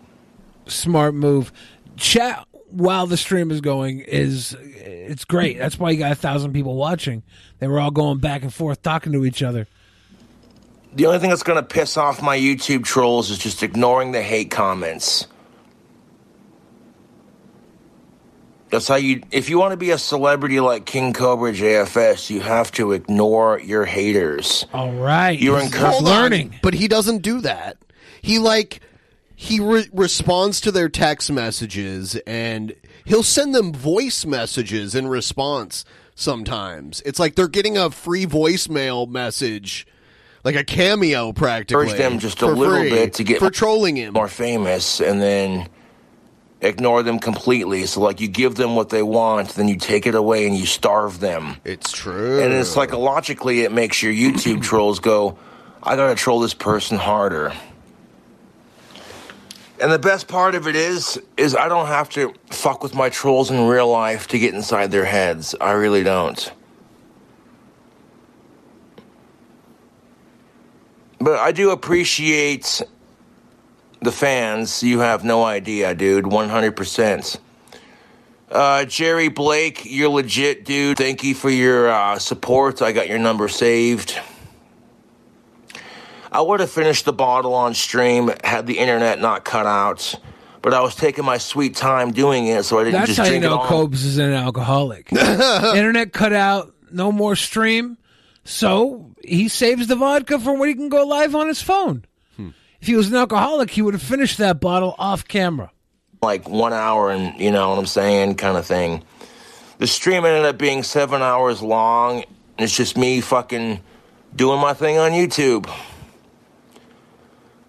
[0.66, 1.52] Smart move.
[1.96, 5.58] Chat while the stream is going is it's great.
[5.58, 7.22] That's why you got a thousand people watching.
[7.60, 9.68] They were all going back and forth talking to each other.
[10.94, 14.50] The only thing that's gonna piss off my YouTube trolls is just ignoring the hate
[14.50, 15.28] comments.
[18.76, 19.22] That's how you.
[19.30, 23.58] If you want to be a celebrity like King Cobra JFS, you have to ignore
[23.60, 24.66] your haters.
[24.74, 26.02] All right, You're He's encouraged.
[26.02, 26.54] learning.
[26.62, 27.78] but he doesn't do that.
[28.20, 28.80] He like
[29.34, 32.74] he re- responds to their text messages and
[33.06, 37.00] he'll send them voice messages in response sometimes.
[37.06, 39.86] It's like they're getting a free voicemail message
[40.44, 41.84] like a cameo practically.
[41.84, 44.12] Encourage them just a little free bit to get for trolling him.
[44.12, 45.68] more famous, and then
[46.60, 47.86] ignore them completely.
[47.86, 50.66] So, like, you give them what they want, then you take it away and you
[50.66, 51.56] starve them.
[51.64, 55.38] It's true, and it's psychologically, it makes your YouTube trolls go,
[55.82, 57.52] "I gotta troll this person harder."
[59.78, 63.10] And the best part of it is, is I don't have to fuck with my
[63.10, 65.54] trolls in real life to get inside their heads.
[65.60, 66.50] I really don't.
[71.18, 72.82] But I do appreciate
[74.06, 74.82] the fans.
[74.82, 76.24] You have no idea, dude.
[76.24, 77.38] 100%.
[78.50, 80.96] Uh, Jerry Blake, you're legit, dude.
[80.96, 82.80] Thank you for your uh, support.
[82.80, 84.18] I got your number saved.
[86.30, 90.14] I would have finished the bottle on stream had the internet not cut out,
[90.62, 93.24] but I was taking my sweet time doing it, so I didn't That's just how
[93.24, 93.66] you drink it know all.
[93.66, 95.12] Cobes is an alcoholic.
[95.12, 97.96] Internet cut out, no more stream.
[98.44, 102.04] So he saves the vodka for when he can go live on his phone.
[102.86, 105.72] If he was an alcoholic, he would have finished that bottle off camera.
[106.22, 109.02] like one hour and you know what I'm saying, kind of thing.
[109.78, 112.18] The stream ended up being seven hours long.
[112.18, 113.80] And it's just me fucking
[114.36, 115.68] doing my thing on YouTube.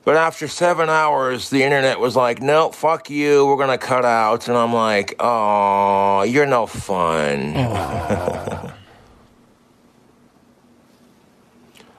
[0.05, 3.43] But after seven hours, the internet was like, "No, fuck you.
[3.47, 7.55] We're gonna cut out." And I'm like, "Oh, you're no fun."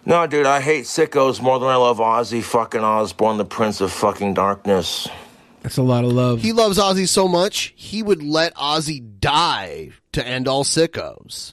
[0.09, 3.92] no, dude, I hate sickos more than I love Ozzy fucking Osbourne, the Prince of
[3.92, 5.06] fucking Darkness.
[5.62, 6.40] That's a lot of love.
[6.40, 11.52] He loves Ozzy so much, he would let Ozzy die to end all sickos.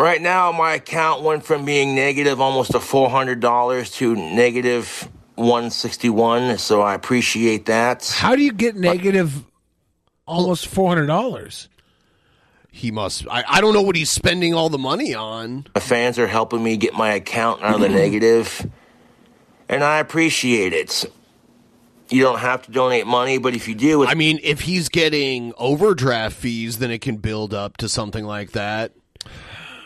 [0.00, 5.08] Right now, my account went from being negative almost a four hundred dollars to negative
[5.36, 6.58] one sixty one.
[6.58, 8.12] So I appreciate that.
[8.16, 9.44] How do you get negative
[10.26, 11.68] almost four hundred dollars?
[12.74, 13.26] He must.
[13.30, 15.66] I, I don't know what he's spending all the money on.
[15.74, 18.66] the fans are helping me get my account out of the negative,
[19.68, 21.04] and I appreciate it.
[22.08, 25.52] You don't have to donate money, but if you do, I mean, if he's getting
[25.58, 28.92] overdraft fees, then it can build up to something like that.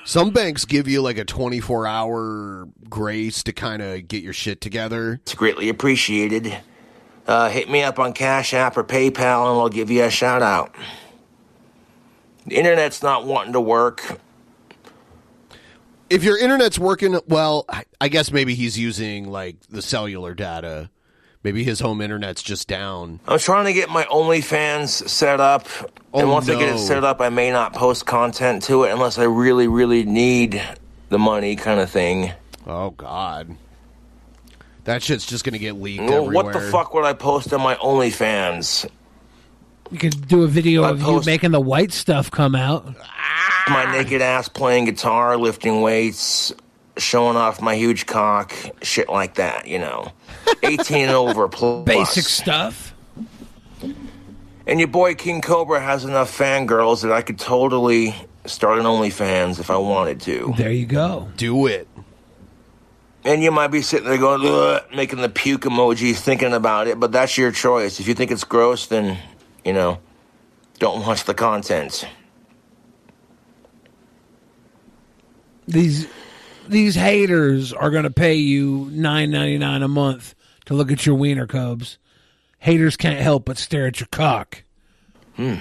[0.04, 4.60] Some banks give you like a 24 hour grace to kind of get your shit
[4.60, 5.14] together.
[5.22, 6.56] it's greatly appreciated.
[7.26, 10.42] Uh, hit me up on Cash App or PayPal, and I'll give you a shout
[10.42, 10.72] out.
[12.46, 14.20] The internet's not wanting to work.
[16.08, 20.90] If your internet's working well, I- I guess maybe he's using like the cellular data.
[21.42, 23.20] Maybe his home internet's just down.
[23.28, 25.66] I'm trying to get my OnlyFans set up.
[26.12, 28.90] Oh, and once I get it set up, I may not post content to it
[28.92, 30.60] unless I really, really need
[31.08, 32.32] the money kind of thing.
[32.66, 33.56] Oh, God.
[34.84, 37.60] That shit's just going to get leaked Well, what the fuck would I post on
[37.60, 38.88] my OnlyFans?
[39.90, 42.86] You could do a video I of you making the white stuff come out.
[43.68, 46.52] My naked ass playing guitar, lifting weights,
[46.96, 50.12] showing off my huge cock, shit like that, you know.
[50.62, 51.84] 18 and over plus.
[51.84, 52.94] Basic stuff.
[54.66, 58.14] And your boy King Cobra has enough fangirls that I could totally
[58.46, 60.54] start an OnlyFans if I wanted to.
[60.56, 61.28] There you go.
[61.36, 61.88] Do it.
[63.24, 67.10] And you might be sitting there going, making the puke emoji, thinking about it, but
[67.10, 67.98] that's your choice.
[67.98, 69.18] If you think it's gross, then,
[69.66, 69.98] you know,
[70.78, 72.06] don't watch the contents.
[75.66, 76.06] These
[76.68, 80.36] these haters are going to pay you nine ninety nine a month
[80.66, 81.98] to look at your wiener cubs.
[82.60, 84.62] Haters can't help but stare at your cock.
[85.34, 85.56] Hmm.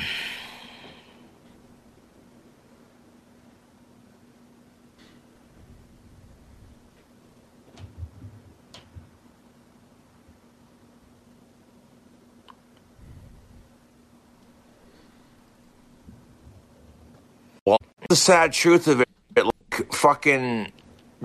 [17.66, 17.80] Well,
[18.10, 20.72] the sad truth of it, like fucking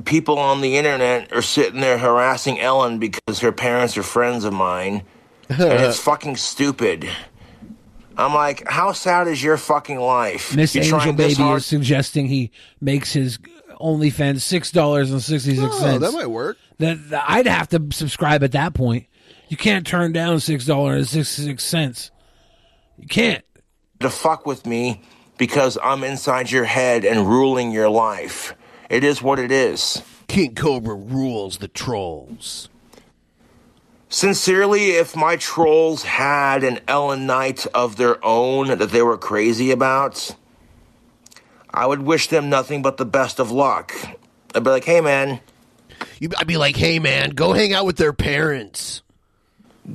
[0.04, 4.52] people on the internet are sitting there harassing Ellen because her parents are friends of
[4.52, 5.02] mine,
[5.48, 7.08] and it's fucking stupid.
[8.16, 10.54] I'm like, how sad is your fucking life?
[10.54, 12.50] Miss You're Angel Baby hard- is suggesting he
[12.80, 13.38] makes his
[13.80, 15.72] OnlyFans six dollars and sixty six cents.
[15.72, 16.12] sixty six Oh, cents.
[16.12, 16.58] that might work.
[16.78, 19.06] That, that- I'd have to subscribe at that point.
[19.48, 22.10] You can't turn down six dollars and sixty six cents.
[22.98, 23.42] You can't.
[24.00, 25.00] to fuck with me
[25.40, 28.54] because I'm inside your head and ruling your life.
[28.90, 30.02] It is what it is.
[30.28, 32.68] King Cobra rules the trolls.
[34.10, 39.70] Sincerely, if my trolls had an Ellen Knight of their own that they were crazy
[39.70, 40.36] about,
[41.70, 43.94] I would wish them nothing but the best of luck.
[44.54, 45.40] I'd be like, hey man,
[46.18, 49.00] You, I'd be like, hey man, go hang out with their parents.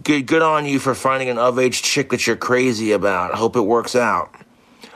[0.03, 3.31] good good on you for finding an of age chick that you're crazy about.
[3.31, 4.33] I hope it works out.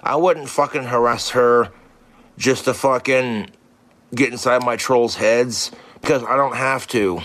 [0.04, 1.72] I wouldn't fucking harass her
[2.38, 3.50] just to fucking
[4.16, 5.72] get inside my trolls' heads
[6.02, 7.22] because I don't have to.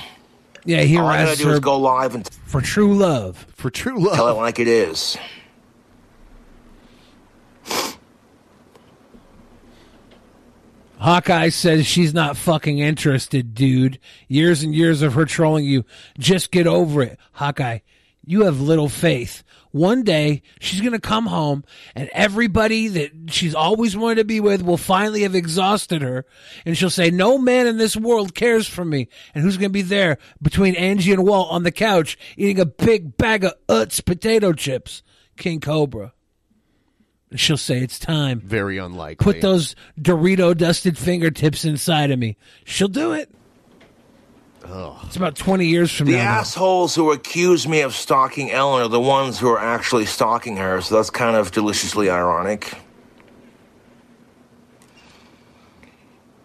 [0.65, 3.47] Yeah, he All I gotta harasses do is her go live and for true love.
[3.55, 4.17] For true love.
[4.17, 5.17] tell it like it is.
[10.99, 13.99] Hawkeye says she's not fucking interested, dude.
[14.27, 15.85] Years and years of her trolling you.
[16.19, 17.19] Just get over it.
[17.33, 17.81] Hawkeye,
[18.25, 19.45] you have little faith.
[19.75, 21.65] One day she's going to come home
[21.97, 26.27] and everybody that she's always wanted to be with will finally have exhausted her.
[26.65, 29.09] And she'll say, no man in this world cares for me.
[29.35, 32.67] And who's going to be there between Angie and Walt on the couch eating a
[32.67, 35.03] big bag of Utz potato chips?
[35.37, 36.13] King Cobra.
[37.31, 38.39] And she'll say, it's time.
[38.39, 39.25] Very unlikely.
[39.25, 42.37] Put those Dorito dusted fingertips inside of me.
[42.65, 43.29] She'll do it.
[45.07, 46.19] It's about 20 years from The now.
[46.19, 50.57] The assholes who accuse me of stalking Ellen are the ones who are actually stalking
[50.57, 52.75] her, so that's kind of deliciously ironic.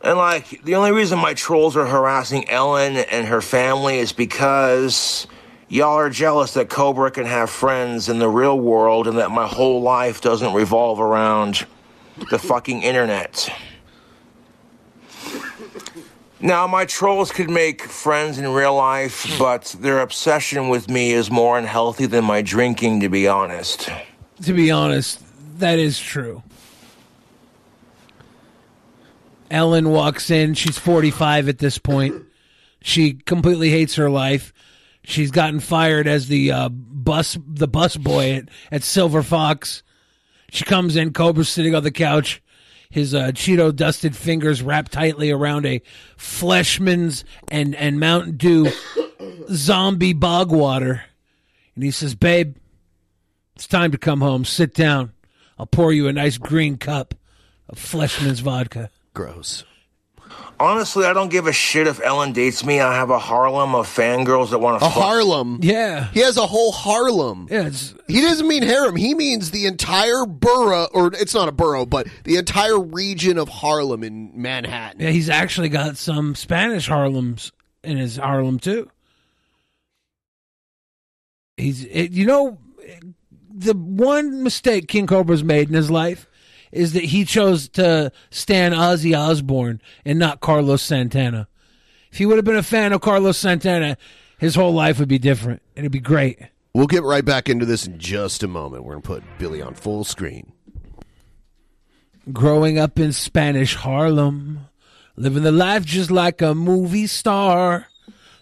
[0.02, 5.28] And like, the only reason my trolls are harassing Ellen and her family is because
[5.68, 9.48] y'all are jealous that Cobra can have friends in the real world and that my
[9.48, 11.66] whole life doesn't revolve around
[12.30, 13.50] the fucking internet.
[16.42, 21.30] Now, my trolls could make friends in real life, but their obsession with me is
[21.30, 23.90] more unhealthy than my drinking, to be honest.
[24.44, 25.22] To be honest,
[25.60, 26.42] that is true.
[29.52, 30.54] Ellen walks in.
[30.54, 32.24] She's 45 at this point.
[32.82, 34.54] She completely hates her life.
[35.04, 39.84] She's gotten fired as the uh, bus the bus boy at, at Silver Fox.
[40.52, 41.12] She comes in.
[41.14, 42.42] Cobra's sitting on the couch.
[42.90, 45.82] His uh, Cheeto dusted fingers wrapped tightly around a
[46.18, 48.72] Fleischmann's and and Mountain Dew
[49.52, 51.04] zombie bog water,
[51.76, 52.56] and he says, "Babe,
[53.56, 54.44] it's time to come home.
[54.44, 55.14] Sit down.
[55.60, 57.14] I'll pour you a nice green cup
[57.68, 59.66] of Fleischmann's vodka." Gross.
[60.60, 62.82] Honestly, I don't give a shit if Ellen dates me.
[62.82, 65.02] I have a Harlem of fangirls that want to A fuck.
[65.04, 65.60] Harlem.
[65.62, 66.10] Yeah.
[66.12, 67.48] He has a whole Harlem.
[67.50, 68.96] Yeah, it's, He doesn't mean harem.
[68.98, 73.48] He means the entire borough, or it's not a borough, but the entire region of
[73.48, 75.00] Harlem in Manhattan.
[75.02, 77.52] Yeah, he's actually got some Spanish Harlems
[77.84, 78.90] in his Harlem too.
[81.58, 82.58] He's, it, you know,
[83.54, 86.28] the one mistake King Cobra's made in his life
[86.72, 91.48] is that he chose to stand Ozzy Osbourne and not Carlos Santana.
[92.12, 93.98] If he would have been a fan of Carlos Santana,
[94.40, 95.62] his whole life would be different.
[95.76, 96.40] and It'd be great.
[96.74, 98.84] We'll get right back into this in just a moment.
[98.84, 100.52] We're going to put Billy on full screen.
[102.32, 104.68] Growing up in Spanish Harlem,
[105.16, 107.88] living the life just like a movie star.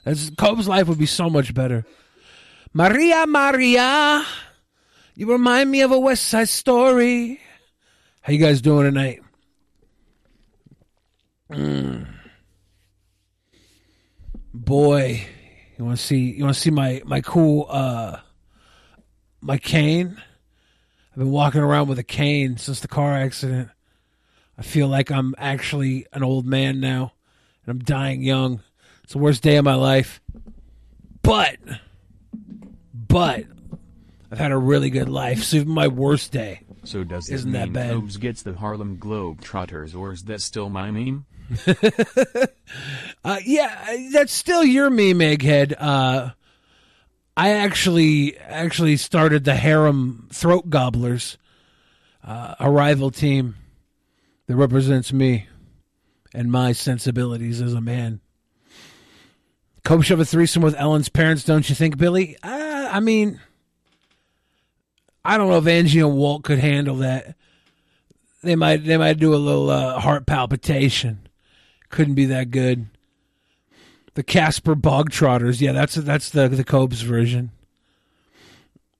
[0.03, 1.85] That's, Cobb's life would be so much better.
[2.73, 4.25] Maria, Maria,
[5.15, 7.39] you remind me of a West Side Story.
[8.27, 9.21] How you guys doing tonight?
[11.49, 12.05] Mm.
[14.53, 15.25] Boy,
[15.77, 16.33] you want to see?
[16.33, 18.17] You want to see my my cool uh
[19.39, 20.21] my cane?
[21.11, 23.69] I've been walking around with a cane since the car accident.
[24.57, 27.13] I feel like I'm actually an old man now,
[27.65, 28.61] and I'm dying young.
[29.05, 30.19] It's the worst day of my life.
[31.21, 31.59] But,
[32.93, 33.45] but,
[34.29, 35.43] I've had a really good life.
[35.43, 36.66] So even my worst day.
[36.87, 38.19] So does Isn't mean that bad?
[38.19, 41.25] Gets the Harlem Globetrotters, or is that still my meme?
[43.23, 45.73] Uh, yeah, that's still your meme, Egghead.
[45.77, 46.31] Uh,
[47.35, 51.37] I actually actually started the Harem Throat Gobblers,
[52.23, 53.55] uh, a rival team
[54.47, 55.47] that represents me
[56.33, 58.19] and my sensibilities as a man.
[59.85, 62.37] Cope should have a threesome with Ellen's parents, don't you think, Billy?
[62.43, 63.39] Uh, I mean,
[65.27, 67.35] I don't know if Angie and Walt could handle that.
[68.41, 71.27] They might they might do a little uh, heart palpitation.
[71.89, 72.87] Couldn't be that good.
[74.13, 77.51] The Casper Bog Trotters, yeah, that's that's the the Cobes version.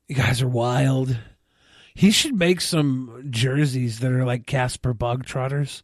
[0.10, 1.18] You guys are wild.
[1.95, 5.82] He should make some jerseys that are like Casper Bog Trotters,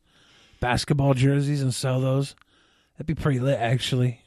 [0.60, 2.36] basketball jerseys, and sell those.
[2.98, 4.23] That'd be pretty lit, actually.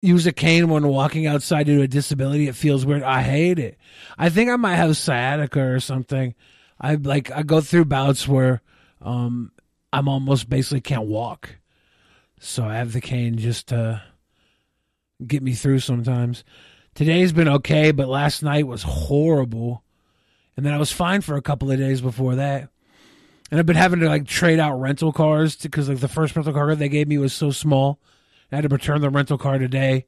[0.00, 2.46] Use a cane when walking outside due to a disability.
[2.46, 3.02] It feels weird.
[3.02, 3.78] I hate it.
[4.16, 6.34] I think I might have sciatica or something.
[6.80, 8.62] I like I go through bouts where
[9.02, 9.50] um
[9.92, 11.56] I'm almost basically can't walk.
[12.40, 14.02] So I have the cane just to
[15.26, 16.44] get me through sometimes.
[16.94, 19.82] Today's been okay, but last night was horrible.
[20.56, 22.68] And then I was fine for a couple of days before that.
[23.50, 26.52] And I've been having to like trade out rental cars because like the first rental
[26.52, 27.98] car they gave me was so small.
[28.50, 30.06] I had to return the rental car today.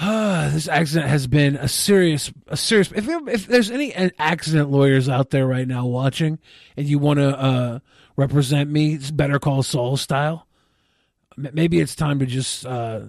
[0.00, 2.90] this accident has been a serious, a serious.
[2.92, 6.38] If if there's any accident lawyers out there right now watching,
[6.76, 7.78] and you want to uh,
[8.16, 10.46] represent me, it's Better Call Saul style.
[11.36, 13.02] Maybe it's time to just uh,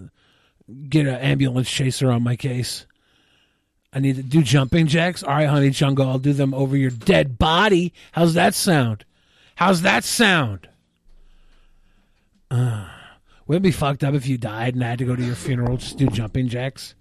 [0.87, 2.85] get an ambulance chaser on my case.
[3.91, 5.23] I need to do jumping jacks.
[5.23, 7.93] All right, honey jungle, I'll do them over your dead body.
[8.11, 9.03] How's that sound?
[9.55, 10.69] How's that sound?
[12.51, 12.88] Uh,
[13.49, 15.33] wouldn't it be fucked up if you died and I had to go to your
[15.33, 16.93] funeral just do jumping jacks?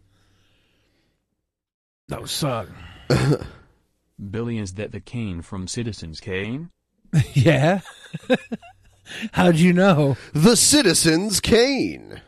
[2.08, 2.68] That would suck.
[4.30, 6.70] Billy, is that the cane from Citizens Kane?
[7.34, 7.80] yeah.
[9.32, 10.16] How'd you know?
[10.32, 12.22] The Citizens Kane.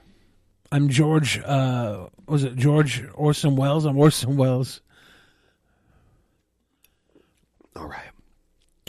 [0.71, 1.41] I'm George.
[1.43, 3.87] Uh, was it George Orson Welles?
[3.87, 4.83] I'm Orson Welles.
[7.75, 8.11] All right.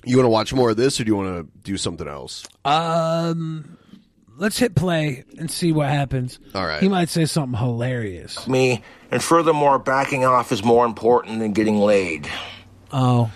[0.04, 2.46] You want to watch more of this, or do you want to do something else?
[2.66, 3.78] Um,
[4.38, 6.40] let's hit play and see what happens.
[6.54, 6.82] All right.
[6.82, 8.48] He might say something hilarious.
[8.48, 12.30] Me, and furthermore, backing off is more important than getting laid.
[12.92, 13.32] Oh.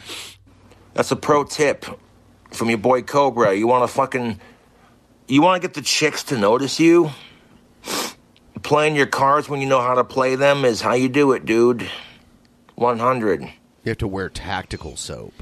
[0.94, 1.86] That's a pro tip
[2.52, 3.54] from your boy Cobra.
[3.54, 4.40] You want to fucking.
[5.28, 7.10] You want to get the chicks to notice you?
[8.62, 11.46] Playing your cards when you know how to play them is how you do it,
[11.46, 11.90] dude.
[12.76, 13.42] 100.
[13.42, 13.50] You
[13.86, 15.34] have to wear tactical soap.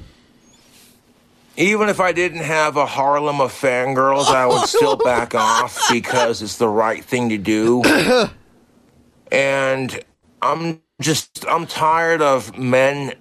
[1.55, 6.41] Even if I didn't have a Harlem of fangirls, I would still back off because
[6.41, 7.83] it's the right thing to do.
[9.31, 10.03] and
[10.41, 13.13] I'm just, I'm tired of men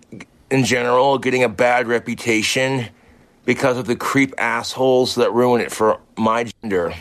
[0.50, 2.88] in general getting a bad reputation
[3.44, 6.94] because of the creep assholes that ruin it for my gender.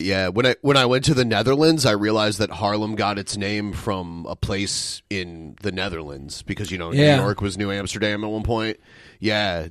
[0.00, 3.36] Yeah, when I when I went to the Netherlands, I realized that Harlem got its
[3.36, 7.16] name from a place in the Netherlands because you know Yeah.
[7.16, 8.78] New York was New Amsterdam at one point.
[9.18, 9.68] Yeah,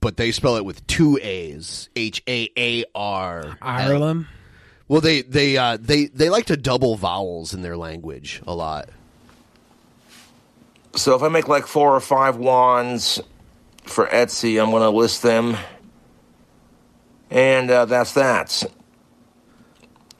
[0.00, 3.58] but they spell it with two A's, H A A R.
[3.60, 4.26] Ireland.
[4.86, 8.88] Well, they they uh, they they like to double vowels in their language a lot.
[10.94, 13.20] So if I make like four or five wands
[13.84, 15.56] for Etsy, I'm going to list them.
[17.30, 18.62] And uh, that's that.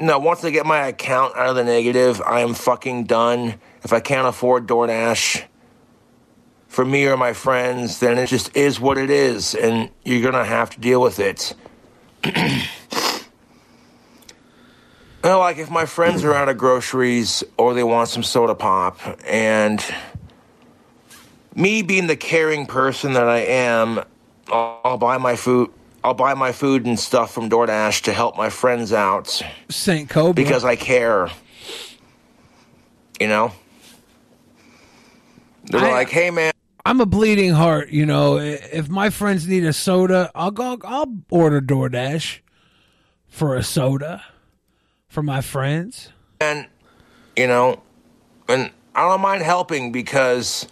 [0.01, 3.55] No, once I get my account out of the negative, I am fucking done.
[3.85, 5.45] If I can't afford DoorDash
[6.67, 10.45] for me or my friends, then it just is what it is, and you're to
[10.45, 11.55] have to deal with it.
[15.23, 18.99] Well, like if my friends are out of groceries or they want some soda pop,
[19.25, 19.81] and
[21.55, 24.01] me being the caring person that I am,
[24.49, 25.71] I'll, I'll buy my food
[26.05, 30.35] I'll buy my food and stuff from DoorDash to help my friends out Saint Cobra.
[30.35, 31.29] because I care.
[33.21, 33.53] You know?
[35.65, 36.53] They're I- like, hey, man.
[36.85, 38.39] I'm a bleeding heart, you know.
[38.39, 40.79] If my friends need a soda, I'll go.
[40.83, 42.41] I'll order DoorDash
[43.29, 44.25] for a soda
[45.07, 46.09] for my friends.
[46.41, 46.67] And,
[47.37, 47.81] you know,
[48.49, 50.67] and I don't mind helping because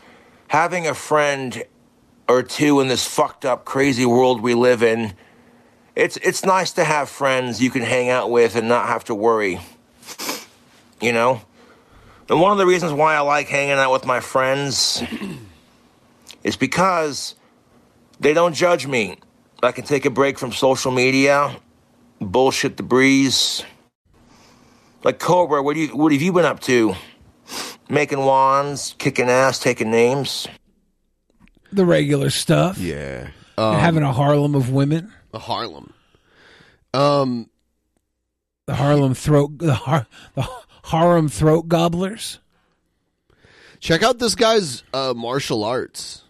[0.49, 1.63] having a friend
[2.31, 5.13] or two in this fucked up, crazy world we live in,
[5.97, 9.15] it's it's nice to have friends you can hang out with and not have to
[9.17, 9.61] worry.
[11.01, 11.41] You know?
[12.29, 15.03] And one of the reasons why I like hanging out with my friends
[16.45, 17.35] is because
[18.21, 19.19] they don't judge me.
[19.61, 21.57] I can take a break from social media,
[22.21, 23.65] bullshit the breeze.
[25.03, 26.95] Like Cobra, what do you what have you been up to?
[27.89, 30.47] Making wands, kicking ass, taking names.
[31.73, 32.79] The regular stuff.
[32.79, 33.31] Yeah.
[33.57, 35.13] having a Harlem of women.
[35.33, 35.93] A Harlem.
[36.93, 37.49] Um,
[38.67, 39.59] the Harlem throat.
[39.59, 40.49] The, Har, the
[40.85, 42.39] Harlem throat gobblers.
[43.79, 46.25] Check out this guy's uh, martial arts.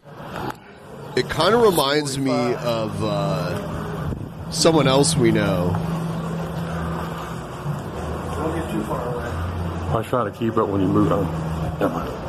[1.17, 5.73] It kind of reminds me of uh, someone else we know.
[8.37, 9.99] Don't get too far away.
[9.99, 11.25] I try to keep it when you move on.
[11.81, 12.20] Never mind.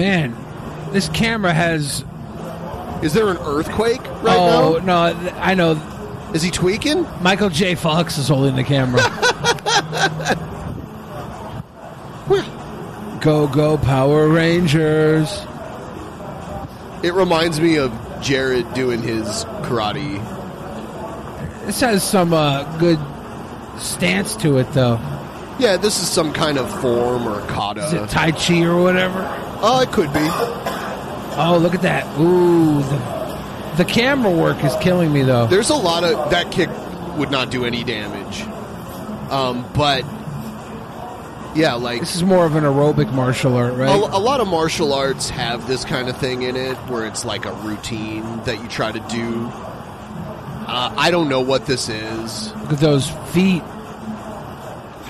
[0.00, 0.34] Man,
[0.92, 2.06] this camera has.
[3.02, 5.12] Is there an earthquake right oh, now?
[5.12, 5.72] no, I know.
[6.32, 7.06] Is he tweaking?
[7.20, 7.74] Michael J.
[7.74, 9.02] Fox is holding the camera.
[13.20, 15.30] go, go, Power Rangers.
[17.02, 20.16] It reminds me of Jared doing his karate.
[21.66, 22.98] This has some uh, good
[23.78, 25.19] stance to it, though.
[25.60, 27.84] Yeah, this is some kind of form or kata.
[27.84, 29.22] Is it Tai Chi or whatever?
[29.62, 30.20] Oh, it could be.
[30.22, 32.06] Oh, look at that.
[32.18, 35.46] Ooh, the, the camera work is killing me, though.
[35.46, 36.70] There's a lot of that kick
[37.16, 38.42] would not do any damage.
[39.30, 40.04] Um, but
[41.54, 43.88] yeah, like This is more of an aerobic martial art, a, right?
[43.88, 47.44] a lot of martial arts have this kind of thing in it where it's like
[47.44, 49.48] a routine that you try to do.
[50.66, 52.54] Uh, I don't know what this is.
[52.54, 53.62] Look at those feet.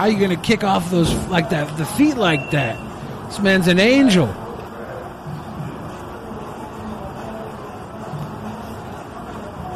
[0.00, 1.76] How you going to kick off those like that?
[1.76, 2.78] The feet like that.
[3.26, 4.28] This man's an angel.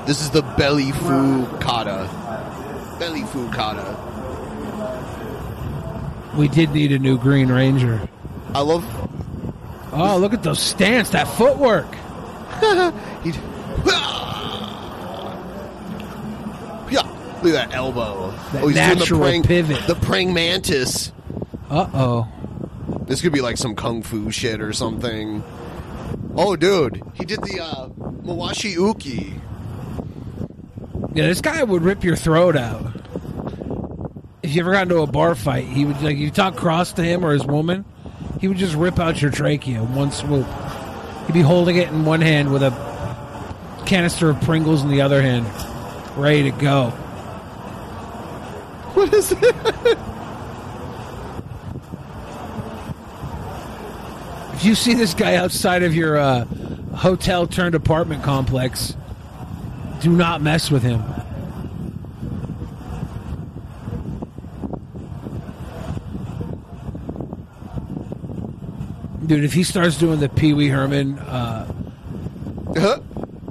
[0.06, 2.08] This is the belly fu kata.
[2.98, 3.84] Belly fu kata.
[6.38, 8.08] We did need a new Green Ranger.
[8.54, 8.82] I love.
[9.92, 11.94] Oh, look at those stance, that footwork.
[13.22, 13.32] He-
[13.88, 15.36] ah
[16.90, 17.02] Yeah,
[17.44, 18.30] look at that elbow.
[18.52, 19.86] That oh, he's doing the natural praying pivot.
[19.86, 21.12] The praying mantis.
[21.70, 22.28] Uh oh.
[23.06, 25.42] This could be like some kung fu shit or something.
[26.36, 29.40] Oh, dude, he did the uh, Mawashi Uki.
[31.14, 32.92] Yeah, this guy would rip your throat out.
[34.42, 37.04] If you ever got into a bar fight, he would like you talk cross to
[37.04, 37.84] him or his woman,
[38.40, 40.46] he would just rip out your trachea in one swoop.
[41.26, 42.70] He'd be holding it in one hand with a
[43.86, 45.46] canister of Pringles in the other hand,
[46.16, 46.92] ready to go.
[48.96, 49.38] What is it?
[54.54, 56.44] If you see this guy outside of your uh,
[56.94, 58.96] hotel turned apartment complex,
[60.00, 61.02] do not mess with him.
[69.26, 71.66] Dude, if he starts doing the Pee Wee Herman, uh,
[72.76, 73.00] Huh?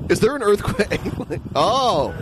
[0.09, 0.99] Is there an earthquake?
[1.55, 2.13] oh,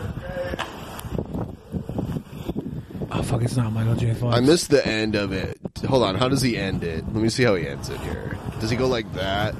[3.11, 4.13] oh fuck, it's not Michael J.
[4.13, 4.35] Fox.
[4.35, 5.57] I missed the end of it.
[5.87, 7.05] Hold on, how does he end it?
[7.05, 8.37] Let me see how he ends it here.
[8.59, 9.55] Does he go like that?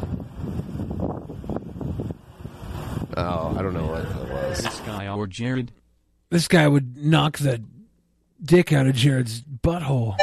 [3.17, 4.63] Oh, I don't know what that was.
[4.63, 5.71] This guy or Jared.
[6.29, 7.61] This guy would knock the
[8.41, 10.15] dick out of Jared's butthole.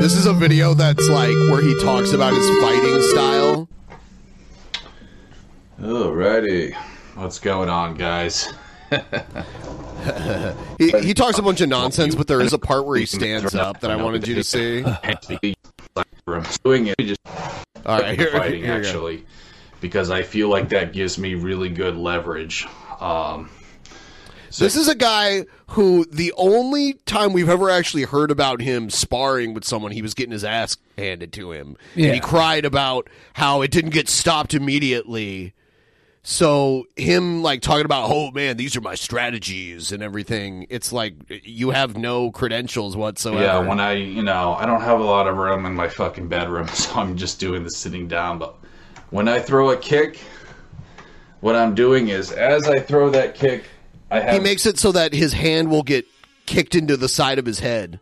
[0.00, 3.68] This is a video that's like where he talks about his fighting style.
[5.80, 6.74] Alrighty.
[7.14, 8.52] What's going on, guys?
[10.78, 13.54] He, he talks a bunch of nonsense, but there is a part where he stands
[13.54, 14.84] up that I wanted you to see.
[16.26, 17.20] I'm doing it just
[17.86, 19.24] All right, here- fighting here actually
[19.80, 22.66] because I feel like that gives me really good leverage.
[23.00, 23.48] Um,
[24.58, 29.54] This is a guy who the only time we've ever actually heard about him sparring
[29.54, 31.76] with someone, he was getting his ass handed to him.
[31.94, 32.06] Yeah.
[32.06, 35.54] And he cried about how it didn't get stopped immediately.
[36.22, 40.66] So him like talking about, oh man, these are my strategies and everything.
[40.68, 43.42] It's like you have no credentials whatsoever.
[43.42, 46.28] yeah, when I, you know, I don't have a lot of room in my fucking
[46.28, 48.38] bedroom, so I'm just doing the sitting down.
[48.38, 48.56] But
[49.10, 50.18] when I throw a kick,
[51.40, 53.64] what I'm doing is as I throw that kick,
[54.10, 56.06] I have He makes it so that his hand will get
[56.46, 58.00] kicked into the side of his head.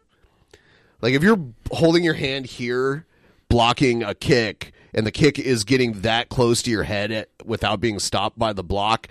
[1.02, 1.40] Like if you're
[1.70, 3.06] holding your hand here,
[3.48, 7.80] blocking a kick, and the kick is getting that close to your head at, without
[7.80, 9.06] being stopped by the block,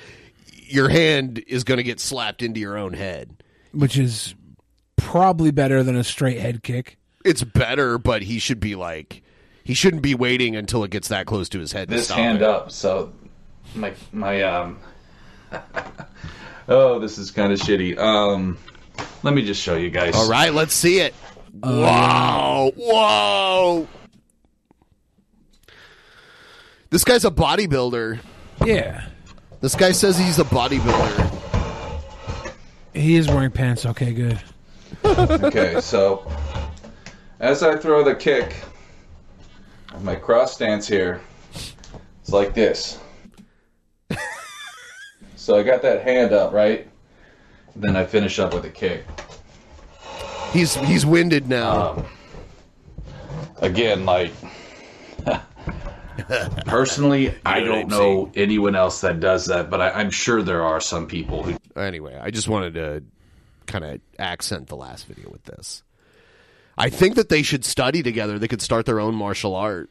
[0.48, 3.44] your hand is going to get slapped into your own head.
[3.72, 4.34] which is
[4.98, 6.98] probably better than a straight head kick.
[7.24, 9.22] It's better, but he should be like
[9.64, 11.90] he shouldn't be waiting until it gets that close to his head.
[11.90, 12.44] to this stop hand it.
[12.44, 12.72] up.
[12.72, 13.14] So
[13.74, 14.80] my my um.
[16.68, 17.98] oh, this is kind of shitty.
[17.98, 18.58] Um,
[19.24, 20.16] let me just show you guys.
[20.16, 21.14] All right, let's see it.
[21.64, 22.72] wow!
[22.76, 23.88] Whoa!
[26.96, 28.20] This guy's a bodybuilder.
[28.64, 29.06] Yeah.
[29.60, 32.54] This guy says he's a bodybuilder.
[32.94, 33.86] He is wearing pants.
[33.86, 34.42] Okay, good.
[35.04, 36.26] okay, so
[37.42, 38.56] as I throw the kick,
[40.04, 41.20] my cross stance here
[42.24, 42.98] is like this.
[45.36, 46.88] so I got that hand up, right?
[47.76, 49.04] Then I finish up with a kick.
[50.54, 51.90] He's he's winded now.
[51.90, 52.06] Um,
[53.58, 54.32] again, like
[56.66, 60.80] personally, I don't know anyone else that does that, but I, I'm sure there are
[60.80, 61.58] some people who.
[61.76, 63.04] Anyway, I just wanted to
[63.66, 65.84] kind of accent the last video with this.
[66.78, 68.38] I think that they should study together.
[68.38, 69.90] They could start their own martial art.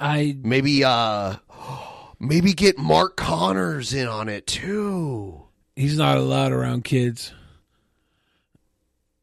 [0.00, 1.36] I maybe uh
[2.20, 5.42] maybe get Mark Connors in on it too.
[5.76, 7.32] He's not allowed around kids.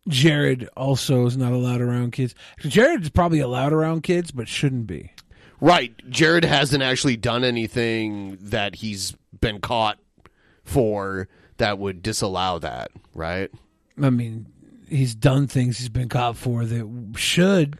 [0.08, 2.36] Jared also is not allowed around kids.
[2.60, 5.12] Jared's probably allowed around kids, but shouldn't be.
[5.66, 6.00] Right.
[6.12, 9.98] Jared hasn't actually done anything that he's been caught
[10.64, 11.28] for
[11.58, 13.50] that would disallow that, right?
[14.00, 14.46] I mean,
[14.88, 17.80] he's done things he's been caught for that should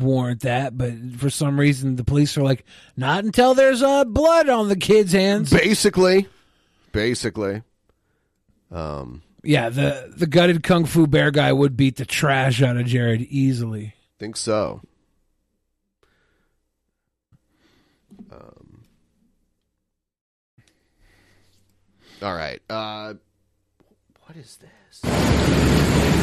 [0.00, 2.64] warrant that, but for some reason the police are like,
[2.96, 5.50] not until there's uh, blood on the kid's hands.
[5.50, 6.28] Basically.
[6.92, 7.62] Basically.
[8.70, 12.86] Um Yeah, the the gutted kung fu bear guy would beat the trash out of
[12.86, 13.94] Jared easily.
[14.20, 14.80] think so.
[22.22, 22.60] All right.
[22.70, 23.14] Uh
[24.26, 25.04] what is this?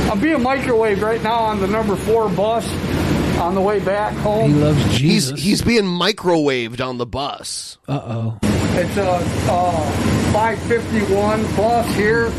[0.09, 2.65] I'm being microwaved right now on the number four bus
[3.37, 4.53] on the way back home.
[4.53, 7.77] He loves He's he's being microwaved on the bus.
[7.87, 8.39] Uh oh.
[8.41, 9.11] It's a
[9.51, 9.91] uh,
[10.31, 12.29] 551 bus here,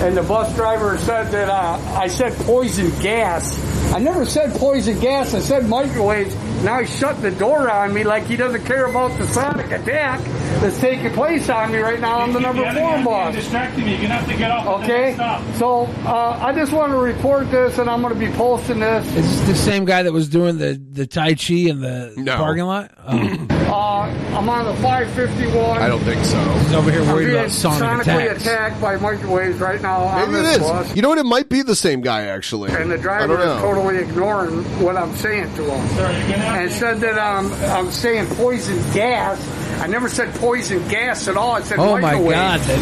[0.00, 3.92] and the bus driver said that uh, I said poison gas.
[3.92, 5.34] I never said poison gas.
[5.34, 6.34] I said microwaves.
[6.62, 10.20] Now he's shutting the door on me like he doesn't care about the sonic attack
[10.60, 13.34] that's taking place on me right now on the number four bus.
[13.34, 13.92] distracting me.
[13.92, 14.82] You're gonna have to get off.
[14.82, 15.14] Okay,
[15.56, 19.06] so uh, I just want to report this, and I'm going to be posting this.
[19.14, 22.64] Is this the same guy that was doing the, the Tai Chi in the parking
[22.64, 22.90] lot?
[23.06, 23.46] Oh.
[23.68, 24.00] Uh,
[24.34, 25.78] I'm on the 551.
[25.78, 26.38] I don't think so.
[26.40, 28.46] He's over here I'm worried being about sonic sonically attacks.
[28.46, 30.62] attacked by microwaves right now on Maybe it this is.
[30.62, 30.96] bus.
[30.96, 31.18] You know what?
[31.18, 32.70] It might be the same guy actually.
[32.72, 35.98] And the driver is totally ignoring what I'm saying to him.
[36.00, 39.40] And said that um, I'm saying poison gas.
[39.80, 41.52] I never said poison gas at all.
[41.52, 42.74] I said Oh my god, the,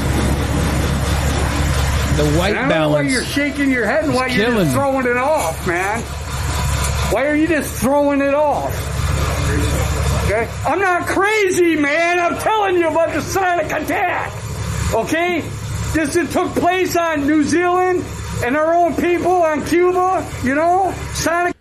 [2.22, 3.12] the white And I don't know why balance.
[3.12, 6.00] you're shaking your head and why is you're just throwing it off, man.
[7.12, 8.72] Why are you just throwing it off?
[10.24, 10.48] Okay?
[10.66, 12.18] I'm not crazy, man.
[12.18, 14.32] I'm telling you about the sonic attack.
[14.92, 15.40] Okay?
[15.92, 18.04] This it took place on New Zealand
[18.44, 20.92] and our own people on Cuba, you know?
[21.14, 21.56] Sonic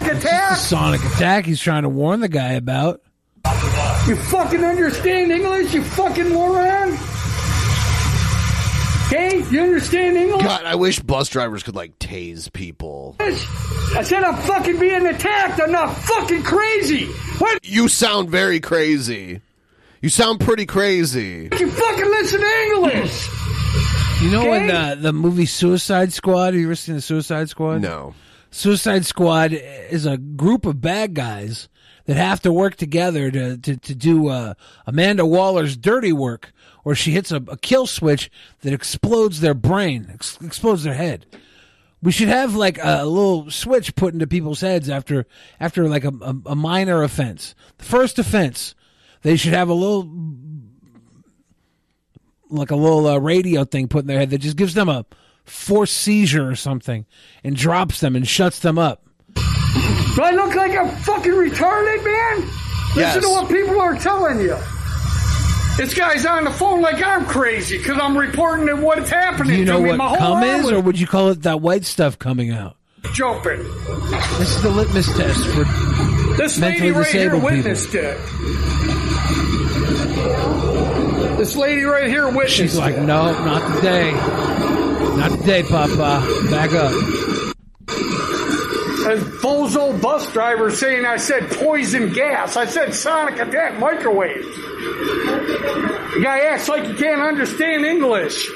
[0.00, 0.56] attack.
[0.56, 1.46] Sonic attack.
[1.46, 3.02] He's trying to warn the guy about.
[4.06, 6.98] You fucking understand English, you fucking moron?
[9.06, 9.44] Okay?
[9.50, 10.42] You understand English?
[10.42, 13.16] God, I wish bus drivers could like tase people.
[13.20, 15.60] I said I'm fucking being attacked.
[15.60, 17.06] I'm not fucking crazy.
[17.38, 17.58] What?
[17.64, 19.40] You sound very crazy.
[20.00, 21.48] You sound pretty crazy.
[21.58, 23.28] You fucking listen to English.
[24.22, 24.50] You know Okay.
[24.50, 26.46] when the the movie Suicide Squad?
[26.46, 27.82] Have you ever seen the Suicide Squad?
[27.82, 28.14] No.
[28.50, 31.68] Suicide Squad is a group of bad guys
[32.06, 34.54] that have to work together to to, to do uh,
[34.86, 36.52] Amanda Waller's dirty work,
[36.82, 38.30] where she hits a, a kill switch
[38.62, 41.26] that explodes their brain, ex- explodes their head.
[42.02, 45.26] We should have like a, little switch put into people's heads after
[45.60, 47.54] after like a, a, a minor offense.
[47.78, 48.74] The first offense,
[49.22, 50.10] they should have a little
[52.48, 55.04] like a little uh, radio thing put in their head that just gives them a
[55.44, 57.06] forced seizure or something
[57.44, 59.04] and drops them and shuts them up.
[59.34, 59.42] Do
[60.22, 62.38] I look like I'm fucking retarded, man?
[62.96, 63.22] Listen Yes.
[63.22, 64.56] to what people are telling you.
[65.76, 69.58] This guy's on the phone like I'm crazy because I'm reporting that what's happening Do
[69.60, 69.88] you know to me.
[69.90, 72.50] what My whole cum arm is, or would you call it that white stuff coming
[72.50, 72.76] out?
[73.14, 73.58] jumping.
[74.38, 75.64] This is the litmus test for
[76.36, 77.70] This Mentally lady right here disabled people.
[77.94, 78.99] it.
[81.40, 83.00] This lady right here witnessed She's like, it.
[83.00, 84.12] no, not today.
[84.12, 86.20] Not today, Papa.
[86.50, 86.92] Back up.
[89.06, 92.58] A bozo bus driver saying I said poison gas.
[92.58, 94.44] I said sonic attack microwaves.
[94.44, 98.46] The guy acts like he can't understand English.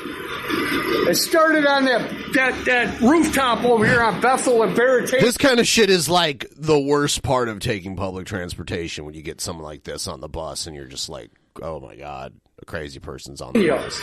[1.09, 2.03] It started on that
[2.35, 5.11] that, that rooftop over here on Bethel and Barrett.
[5.11, 9.23] This kind of shit is like the worst part of taking public transportation when you
[9.23, 11.31] get someone like this on the bus and you're just like,
[11.63, 14.01] oh my god, a crazy person's on the Yes.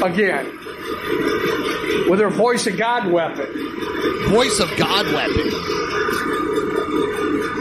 [0.00, 0.12] bus.
[0.12, 0.46] Again.
[2.10, 3.46] With her voice of God weapon.
[4.28, 5.50] Voice of God weapon.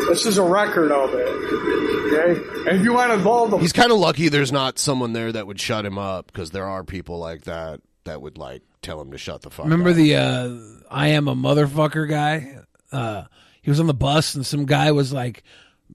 [0.09, 1.27] This is a record of it.
[1.27, 2.41] Okay?
[2.69, 5.31] And if you want to involve the He's kind of lucky there's not someone there
[5.31, 8.99] that would shut him up because there are people like that that would like tell
[8.99, 9.95] him to shut the fuck Remember up.
[9.95, 10.57] the uh,
[10.89, 12.57] I am a motherfucker guy?
[12.91, 13.25] Uh,
[13.61, 15.43] he was on the bus and some guy was like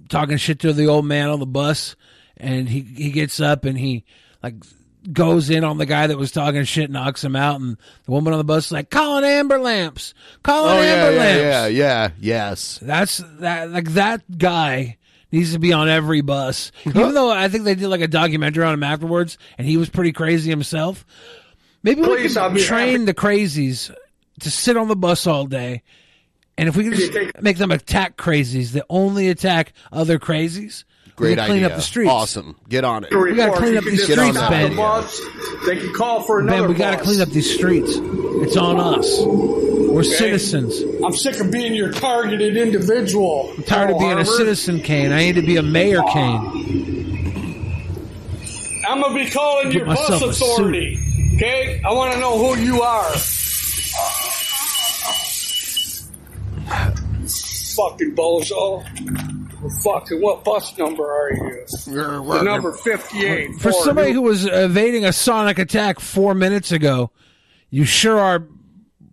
[0.09, 1.97] talking shit to the old man on the bus
[2.37, 4.05] and he, he gets up and he
[4.45, 4.55] like
[5.13, 8.33] goes in on the guy that was talking shit, knocks him out, and the woman
[8.33, 11.43] on the bus is like, calling amber lamps, calling Oh yeah, amber yeah, lamps.
[11.43, 12.79] yeah, yeah, yes.
[12.81, 14.99] That's that like that guy
[15.33, 16.73] needs to be on every bus.
[16.87, 19.89] Even though I think they did like a documentary on him afterwards, and he was
[19.89, 21.05] pretty crazy himself.
[21.83, 23.95] Maybe we Please, could I'll be train the crazies
[24.41, 25.83] to sit on the bus all day,
[26.57, 27.13] and if we can just
[27.43, 31.69] make them attack crazies that only attack other crazies, we Great could clean idea.
[31.69, 32.11] up the streets.
[32.11, 32.57] Awesome.
[32.69, 33.15] Get on it.
[33.15, 34.51] We gotta clean up these streets, that.
[34.51, 34.71] Ben.
[34.71, 35.21] the bus,
[35.65, 37.93] they can call for another Ben, we got to clean up these streets.
[37.97, 39.21] It's on us.
[39.25, 40.09] We're Okay?
[40.17, 40.81] citizens.
[41.05, 43.53] I'm sick of being your targeted individual.
[43.57, 45.13] I'm tired of being a citizen, Kane.
[45.13, 46.41] I need to be a mayor, Kane.
[48.89, 50.99] I'm gonna be calling Get your bus authority.
[51.37, 53.13] Okay, I want to know who you are.
[57.77, 59.44] Fucking bozo.
[59.83, 61.65] Fucking what bus number are you?
[61.87, 63.55] The number fifty-eight.
[63.55, 63.85] For Ford.
[63.85, 67.11] somebody who was evading a sonic attack four minutes ago,
[67.71, 68.47] you sure are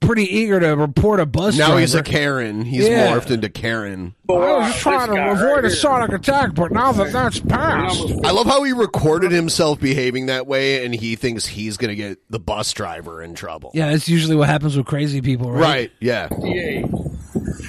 [0.01, 2.01] pretty eager to report a bus Now he's a.
[2.01, 2.63] Karen.
[2.65, 3.13] He's Yeah.
[3.15, 4.15] morphed into Karen.
[4.27, 8.31] Oh, I was trying to avoid a sonic attack, but now that that's passed, I
[8.31, 12.17] love how he recorded himself behaving that way, and he thinks he's going to get
[12.31, 13.71] the bus driver in trouble.
[13.75, 15.61] yeah, that's usually what happens with crazy people, right?
[15.61, 15.91] Right.
[15.99, 16.27] Yeah.
[16.29, 16.85] 58.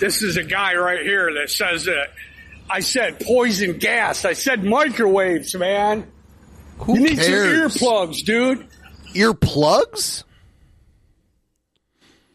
[0.00, 2.08] This is a guy right here that says that
[2.72, 4.24] I said poison gas.
[4.24, 6.10] I said microwaves, man.
[6.78, 7.78] Who you need cares?
[7.78, 8.66] some earplugs, dude.
[9.14, 10.24] Earplugs?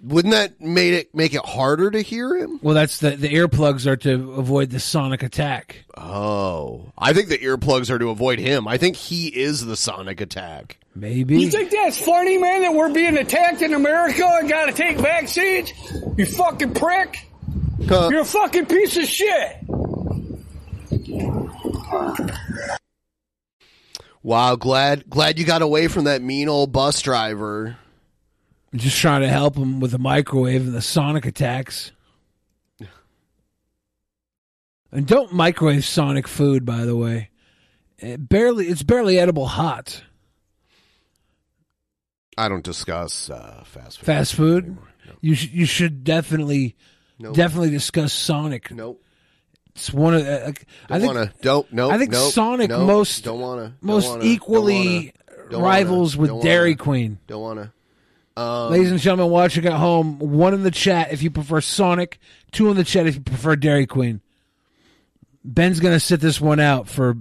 [0.04, 2.60] Wouldn't that made it make it harder to hear him?
[2.62, 5.86] Well, that's the the earplugs are to avoid the sonic attack.
[5.98, 8.68] Oh, I think the earplugs are to avoid him.
[8.68, 10.78] I think he is the sonic attack.
[10.94, 11.42] Maybe.
[11.42, 15.28] You think that's funny, man, that we're being attacked in America and gotta take back
[15.28, 15.74] seats?
[16.16, 17.26] You fucking prick.
[17.80, 19.58] You're a fucking piece of shit.
[24.24, 27.78] Wow, glad glad you got away from that mean old bus driver.
[28.74, 31.92] I'm just trying to help him with the microwave and the sonic attacks.
[34.92, 37.30] And don't microwave sonic food, by the way.
[38.00, 40.02] It barely, it's barely edible hot.
[42.38, 44.06] I don't discuss uh, fast food.
[44.06, 44.78] Fast food.
[45.22, 46.76] You sh- you should definitely,
[47.20, 47.36] Nope.
[47.36, 48.72] definitely discuss Sonic.
[48.72, 49.04] Nope.
[49.78, 50.56] It's one of the.
[50.90, 51.14] I Don't think.
[51.14, 51.34] wanna.
[51.44, 51.72] Don't.
[51.72, 51.92] No.
[51.92, 53.62] I think nope, Sonic nope, most Don't wanna.
[53.62, 57.20] don't most wanna, don't equally wanna, don't rivals wanna, with don't Dairy wanna, Queen.
[57.28, 57.60] Don't want
[58.36, 58.42] to.
[58.42, 62.20] Um, Ladies and gentlemen, watching at home, one in the chat if you prefer Sonic,
[62.52, 64.22] two in the chat if you prefer Dairy Queen.
[65.44, 67.16] Ben's gonna sit this one out for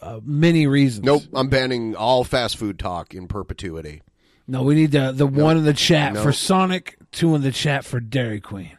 [0.00, 1.04] uh, many reasons.
[1.04, 1.22] Nope.
[1.34, 4.02] I'm banning all fast food talk in perpetuity.
[4.46, 7.84] No, we need the the one in the chat for Sonic, two in the chat
[7.84, 8.70] for Dairy Queen.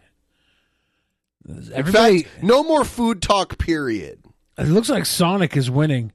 [1.47, 3.57] In Everybody, fact, no more food talk.
[3.57, 4.19] Period.
[4.57, 6.13] it looks like Sonic is winning.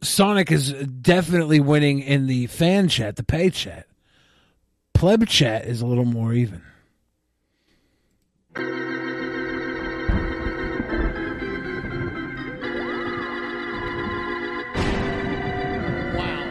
[0.00, 3.86] Sonic is definitely winning in the fan chat, the pay chat.
[4.94, 6.62] Pleb chat is a little more even.
[16.14, 16.44] Wow.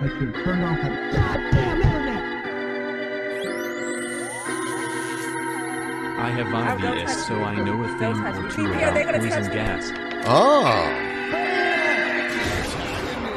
[0.00, 1.67] I should turn off
[6.20, 9.90] I have IBS, so I know a thing or two about poison gas.
[10.26, 11.04] Oh.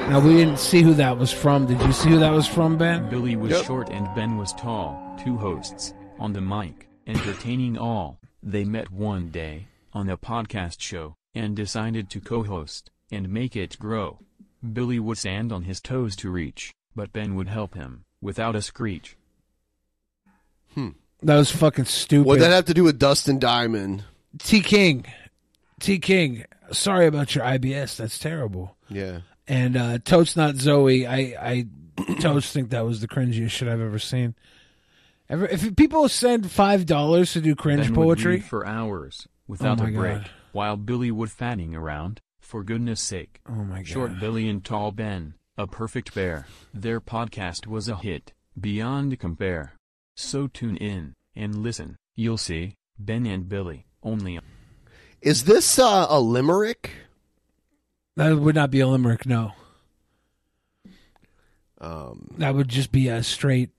[0.10, 1.68] Now we didn't see who that was from.
[1.68, 3.10] Did you see who that was from, Ben?
[3.10, 3.66] Billy was Yep.
[3.66, 8.20] short and Ben was tall, two hosts, on the mic, entertaining all.
[8.44, 13.78] They met one day, on a podcast show, and decided to co-host, and make it
[13.80, 14.20] grow.
[14.74, 18.62] Billy would stand on his toes to reach, but Ben would help him, without a
[18.62, 19.16] screech.
[20.74, 20.90] Hmm.
[21.23, 22.26] That was fucking stupid.
[22.27, 24.03] What that have to do with Dustin Diamond?
[24.39, 25.06] T King,
[25.80, 26.45] T King.
[26.72, 27.98] Sorry about your IBS.
[27.98, 28.76] That's terrible.
[28.89, 29.19] Yeah.
[29.48, 31.06] And uh, Toast Not Zoe.
[31.06, 31.65] I I
[32.22, 34.35] Toast think that was the cringiest shit I've ever seen.
[35.30, 39.27] Ever, if people send five dollars to do cringe Ben would poetry read for hours
[39.48, 40.30] without Oh a break, God.
[40.53, 42.19] while Billy would fatting around.
[42.39, 43.39] For goodness sake!
[43.48, 43.88] Oh my God.
[43.88, 46.48] Short Billy and Tall Ben, a perfect pair.
[46.73, 49.73] Their podcast was a hit, beyond compare.
[50.22, 51.98] So tune in and listen.
[52.15, 54.38] You'll see Ben and Billy only.
[54.38, 54.43] on-
[55.22, 56.91] Is this uh, a limerick?
[58.15, 59.26] that would not be a limerick.
[59.26, 59.53] No,
[61.80, 63.72] Um, that would just be a straight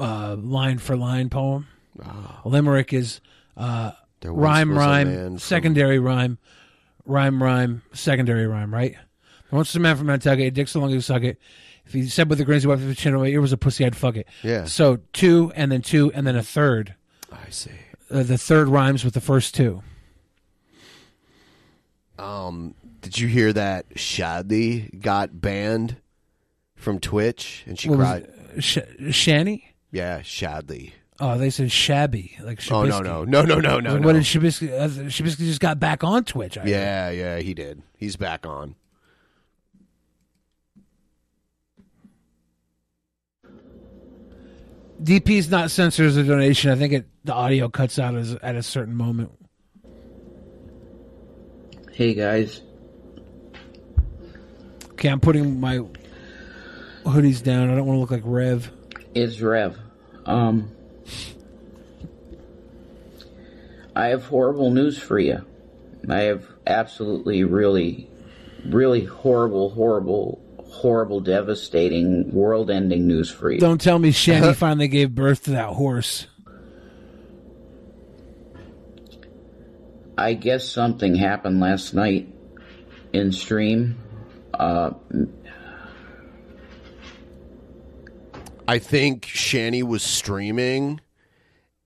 [0.00, 1.66] uh, line for line poem.
[2.02, 2.40] Ah.
[2.44, 3.20] A limerick is
[3.56, 3.92] uh,
[4.24, 6.38] rhyme, rhyme, man from- secondary rhyme,
[7.04, 8.72] rhyme, rhyme, secondary rhyme.
[8.72, 8.92] Right.
[8.92, 11.38] There once was a man from Nantucket, dick so long he could suck it.
[11.88, 14.14] If he said with a wiped his chin away, it was a pussy, I'd fuck
[14.16, 14.28] it.
[14.42, 14.66] Yeah.
[14.66, 16.94] So two, and then two, and then a third.
[17.32, 17.70] I see.
[18.10, 19.82] Uh, the third rhymes with the first two.
[22.18, 25.96] Um, did you hear that Shadi got banned
[26.76, 28.28] from Twitch and she What cried?
[28.58, 29.62] Sh- Shani?
[29.90, 30.92] Yeah, Shadley.
[31.20, 33.24] Oh, they said shabby, like Oh, no, no.
[33.24, 34.12] No, no, no, no, What no.
[34.12, 34.70] did Shabisky?
[34.72, 36.56] Uh, Shabisky just got back on Twitch.
[36.56, 36.68] I heard.
[36.68, 37.82] Yeah, yeah, he did.
[37.96, 38.76] He's back on.
[45.02, 46.70] DP's not censored as a donation.
[46.70, 49.32] I think it the audio cuts out as, at a certain moment.
[51.92, 52.62] Hey guys,
[54.92, 55.80] Okay, I'm putting my
[57.04, 57.70] hoodies down.
[57.70, 58.70] I don't want to look like Rev.
[59.14, 59.78] it's Rev.
[60.26, 60.70] Um,
[63.94, 65.44] I have horrible news for you.
[66.08, 68.08] I have absolutely, really,
[68.66, 73.58] really horrible, horrible, horrible, devastating, world-ending news for you.
[73.58, 76.26] Don't tell me Shanny finally gave birth to that horse.
[80.16, 82.28] I guess something happened last night
[83.12, 83.96] in stream.
[84.52, 84.90] Uh,
[88.66, 91.00] I think Shani was streaming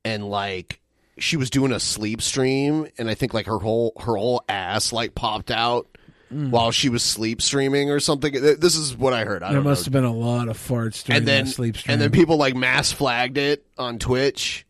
[0.05, 0.81] and like
[1.19, 4.93] she was doing a sleep stream and I think like her whole her whole ass
[4.93, 5.92] like popped out
[6.33, 6.51] Mm.
[6.51, 8.33] while she was sleep streaming or something.
[8.33, 9.43] This is what I heard.
[9.43, 9.85] I There don't must know.
[9.87, 11.93] have been a lot of farts during and then that sleep stream.
[11.93, 14.65] and then people like mass flagged it on Twitch.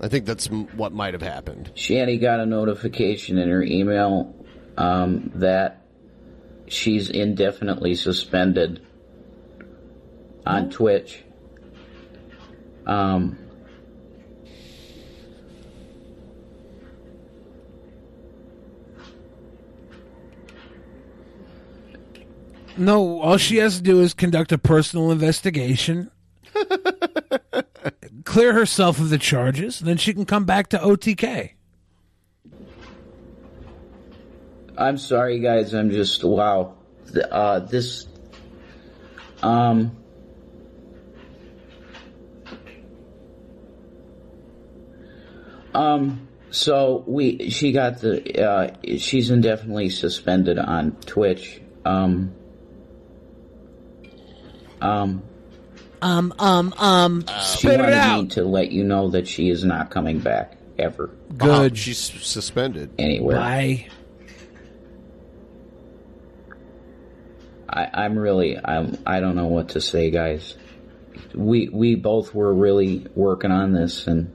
[0.00, 1.70] I think that's m- what might have happened.
[1.74, 4.34] Shanny got a notification in her email
[4.78, 5.84] um, that
[6.66, 8.80] she's indefinitely suspended
[10.46, 11.22] on Twitch.
[12.86, 13.38] Um,
[22.76, 26.10] No, all she has to do is conduct a personal investigation,
[28.24, 31.50] clear herself of the charges, and then she can come back to OTK.
[34.78, 35.74] I'm sorry, guys.
[35.74, 36.74] I'm just wow.
[37.12, 38.06] Th- Uh, this.
[39.42, 39.92] Um.
[45.74, 46.28] Um.
[46.50, 51.60] So we she got the uh she's indefinitely suspended on Twitch.
[51.84, 52.34] Um.
[54.82, 55.22] Um.
[56.02, 58.22] Um, um, um, She spit it wanted out.
[58.24, 61.10] me to let you know that she is not coming back ever.
[61.36, 61.78] Good.
[61.78, 62.90] she's suspended.
[62.98, 63.36] Anywhere.
[63.36, 63.86] Bye.
[67.68, 70.56] I, I'm really I'm I don't know what to say, guys.
[71.34, 74.32] We we both were really working on this, and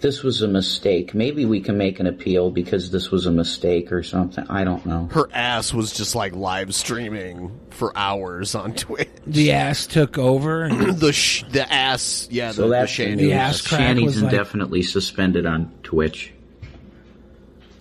[0.00, 1.14] this was a mistake.
[1.14, 4.44] Maybe we can make an appeal because this was a mistake or something.
[4.48, 5.08] I don't know.
[5.12, 9.08] Her ass was just like live streaming for hours on Twitch.
[9.26, 10.68] The ass took over.
[11.00, 13.16] The sh- the ass, yeah, so the, the that's Shani.
[13.16, 16.32] the ass crack Shanny's was like- indefinitely suspended on Twitch.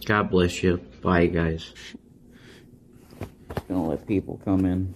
[0.06, 0.78] God bless you.
[1.02, 1.74] Bye, guys.
[3.68, 4.94] Gonna let people come in.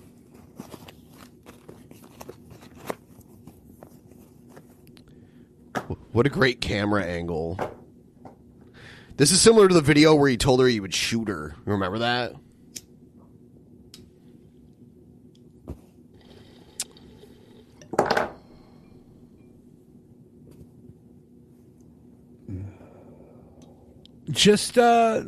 [6.12, 7.60] What a great camera angle.
[9.18, 11.56] This is similar to the video where he told her he would shoot her.
[11.66, 12.34] Remember that?
[24.30, 25.24] Just uh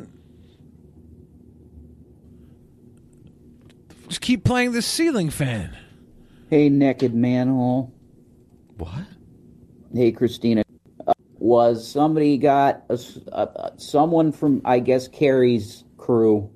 [4.08, 5.76] just keep playing the ceiling fan.
[6.48, 7.92] Hey, naked manhole.
[8.78, 9.04] What?
[9.94, 10.62] Hey, Christina.
[11.06, 12.98] Uh, was somebody got a,
[13.32, 16.50] uh, uh, someone from I guess Carrie's crew?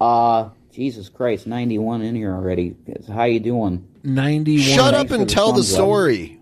[0.00, 2.76] Uh, Jesus Christ, ninety one in here already.
[3.08, 3.86] How you doing?
[4.04, 4.66] Ninety one.
[4.66, 6.40] Shut up and tell the story.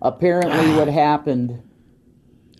[0.00, 1.62] apparently, what happened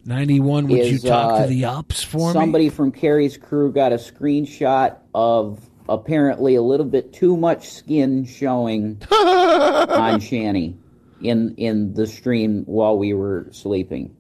[0.07, 2.33] 91, would you talk uh, to the ops for me?
[2.35, 8.27] somebody from Carrie's crew got a screenshot of apparently a little bit too much skin
[8.27, 10.77] showing on Shanny
[11.25, 14.15] in in the stream while we were sleeping.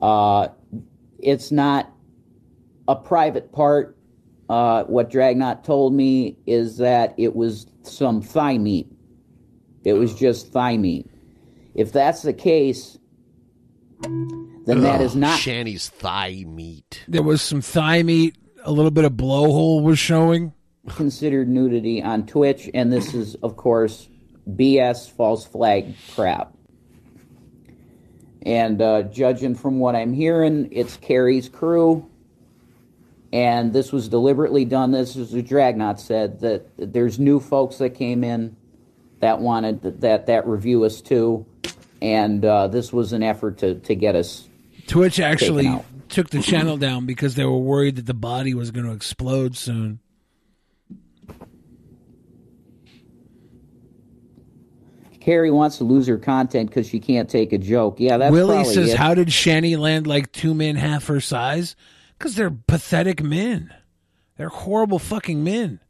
[0.00, 0.48] Uh,
[1.18, 1.92] it's not
[2.88, 3.96] a private part.
[4.48, 8.88] Uh, what Dragnot told me is that it was some thigh meat.
[9.84, 11.06] It was just thigh meat.
[11.74, 12.98] If that's the case,
[14.02, 17.04] then that is not Shanny's thigh meat.
[17.06, 20.52] There was some thigh meat, a little bit of blowhole was showing.
[20.88, 24.08] considered nudity on Twitch, and this is, of course,
[24.56, 26.52] BS false flag crap.
[28.42, 32.08] And uh, judging from what I'm hearing, it's Carrie's crew,
[33.32, 34.92] and this was deliberately done.
[34.92, 38.56] This is what Dragnot said that there's new folks that came in
[39.20, 41.44] that wanted that that, that review us too,
[42.00, 44.48] and uh, this was an effort to to get us.
[44.86, 45.70] Twitch actually
[46.08, 49.56] took the channel down because they were worried that the body was going to explode
[49.56, 50.00] soon.
[55.20, 58.00] Carrie wants to lose her content because she can't take a joke.
[58.00, 58.96] Yeah, that's Willie says, it.
[58.96, 61.76] "How did Shanny land like two men half her size?
[62.18, 63.72] Because they're pathetic men.
[64.36, 65.80] They're horrible fucking men.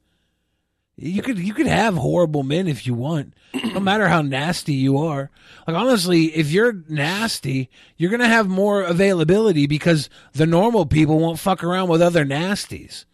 [0.96, 4.98] You could you could have horrible men if you want, no matter how nasty you
[4.98, 5.30] are.
[5.66, 11.38] Like honestly, if you're nasty, you're gonna have more availability because the normal people won't
[11.38, 13.06] fuck around with other nasties.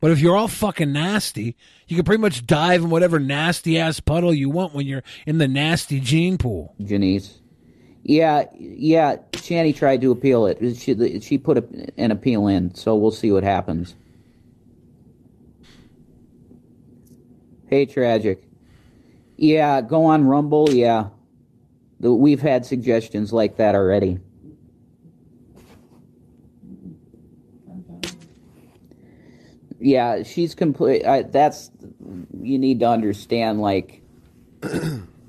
[0.00, 1.56] But if you're all fucking nasty,
[1.88, 5.38] you can pretty much dive in whatever nasty ass puddle you want when you're in
[5.38, 6.74] the nasty gene pool.
[6.82, 7.40] Janice.
[8.02, 9.16] Yeah, yeah.
[9.34, 10.76] Shanny tried to appeal it.
[10.76, 11.64] She she put a,
[11.96, 13.96] an appeal in, so we'll see what happens.
[17.68, 18.44] Hey, tragic.
[19.36, 20.70] Yeah, go on Rumble.
[20.70, 21.08] Yeah,
[21.98, 24.20] we've had suggestions like that already.
[29.78, 31.04] Yeah, she's complete.
[31.04, 31.70] I, that's
[32.40, 33.60] you need to understand.
[33.60, 34.02] Like,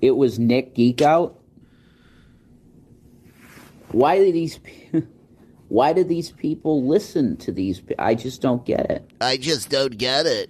[0.01, 1.39] it was Nick Geek Out.
[3.91, 4.59] Why did these?
[5.69, 7.81] Why did these people listen to these?
[7.99, 9.09] I just don't get it.
[9.19, 10.49] I just don't get it.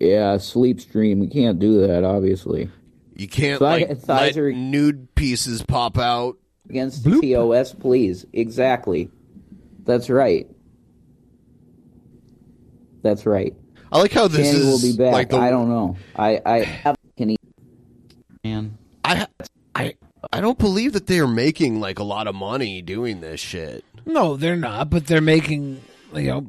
[0.00, 1.20] Yeah, sleep stream.
[1.20, 2.70] We can't do that, obviously.
[3.16, 6.36] You can't Thigh- like thighs let are- nude pieces pop out.
[6.68, 8.26] Against TOS, please.
[8.32, 9.08] Exactly.
[9.84, 10.48] That's right.
[13.02, 13.54] That's right.
[13.92, 15.12] I like how this Shanny will is be back.
[15.12, 15.96] like the- I don't know.
[16.16, 17.36] I I have can he
[18.44, 18.76] man.
[19.04, 19.26] I
[19.74, 19.94] I
[20.32, 23.84] I don't believe that they are making like a lot of money doing this shit.
[24.04, 25.80] No, they're not, but they're making
[26.14, 26.46] you know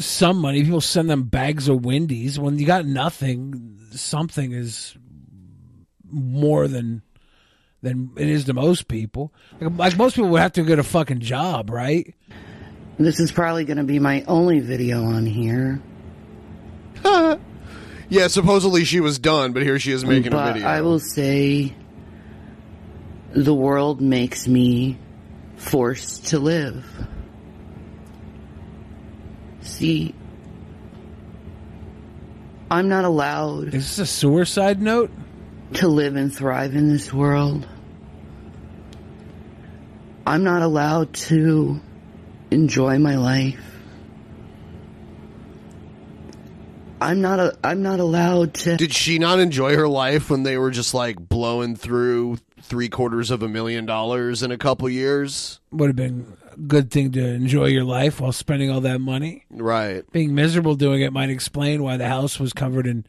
[0.00, 0.62] some money.
[0.64, 2.38] People send them bags of Wendy's.
[2.38, 4.96] When you got nothing, something is
[6.10, 7.02] more than
[7.82, 9.32] than it is to most people.
[9.60, 12.14] Like, like most people would have to get a fucking job, right?
[12.98, 15.80] This is probably going to be my only video on here.
[18.10, 20.68] Yeah, supposedly she was done, but here she is making but a video.
[20.68, 21.72] I will say
[23.32, 24.98] the world makes me
[25.56, 26.84] forced to live.
[29.80, 30.14] See,
[32.70, 33.68] I'm not allowed.
[33.68, 35.10] Is this a suicide note?
[35.72, 37.66] To live and thrive in this world.
[40.26, 41.80] I'm not allowed to
[42.50, 43.64] enjoy my life.
[47.00, 50.58] I'm not a, I'm not allowed to Did she not enjoy her life when they
[50.58, 55.58] were just like blowing through three quarters of a million dollars in a couple years?
[55.72, 59.44] Would have been a good thing to enjoy your life while spending all that money.
[59.50, 60.10] Right.
[60.12, 63.04] Being miserable doing it might explain why the house was covered in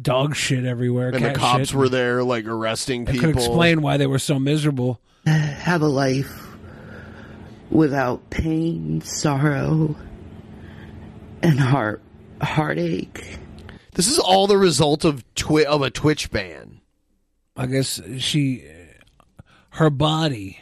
[0.00, 1.10] dog shit everywhere.
[1.10, 1.74] And the cops shit.
[1.76, 3.28] were there, like arresting That people.
[3.32, 5.00] could explain why they were so miserable.
[5.26, 6.46] have a life
[7.70, 9.96] without pain, sorrow,
[11.42, 12.02] and heart
[12.42, 13.38] heartache.
[13.94, 16.80] This is all the result of twi- of a Twitch ban.
[17.56, 18.64] I guess she,
[19.70, 20.58] her body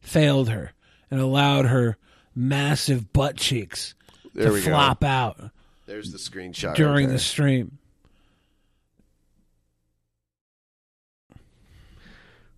[0.00, 0.72] failed her
[1.10, 1.96] and allowed her
[2.34, 3.94] massive butt cheeks
[4.34, 4.66] There to we go.
[4.70, 5.50] flop out
[5.86, 7.78] There's the screenshot during right the stream.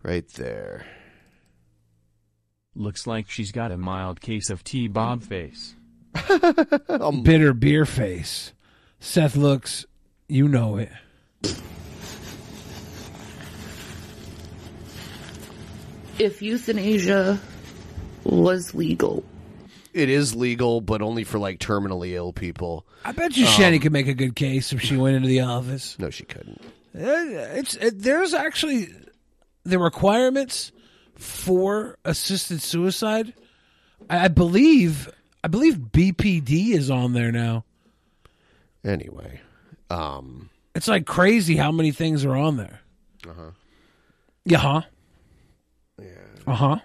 [0.02, 0.86] right there.
[2.74, 5.74] Looks like she's got a mild case of T-Bob face.
[6.88, 8.52] Um, Bitter beer face.
[8.98, 9.86] Seth looks,
[10.28, 10.90] you know it.
[16.18, 17.40] If euthanasia
[18.30, 19.24] was legal.
[19.92, 22.86] It is legal, but only for like terminally ill people.
[23.04, 25.40] I bet you Um, Shani could make a good case if she went into the
[25.40, 25.98] office.
[25.98, 26.60] No, she couldn't.
[26.94, 27.00] Uh,
[27.58, 28.88] It's it, there's actually
[29.64, 30.70] the requirements
[31.16, 33.34] for assisted suicide.
[34.08, 35.08] I, I believe
[35.42, 37.64] I believe BPD is on there now.
[38.84, 39.40] Anyway,
[39.90, 42.80] um, It's like crazy how many things are on there.
[43.28, 43.50] uh-huh.
[44.44, 44.82] Yeah, huh?
[46.00, 46.06] Yeah.
[46.46, 46.78] Uh huh.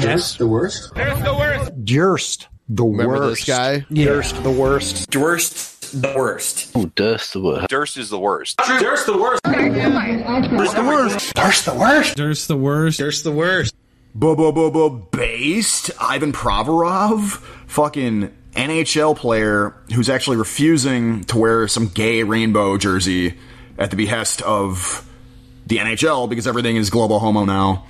[0.00, 0.94] Durst the worst?
[0.94, 1.84] Durst the worst.
[1.84, 3.46] Durst the Remember worst.
[3.46, 3.84] this guy?
[3.90, 4.04] Yeah.
[4.06, 5.10] Durst the worst.
[5.10, 6.70] Durst the worst.
[6.74, 7.68] Oh, Durst the worst.
[7.68, 8.56] Durst is the worst.
[8.58, 9.42] Durst the worst.
[9.44, 11.34] Durst the worst.
[11.34, 12.16] Durst the worst.
[12.16, 12.98] Durst the worst.
[12.98, 13.74] Durst the worst.
[15.10, 23.34] Based Ivan Provorov, fucking NHL player who's actually refusing to wear some gay rainbow jersey
[23.78, 25.08] at the behest of
[25.66, 27.86] the NHL because everything is global homo now.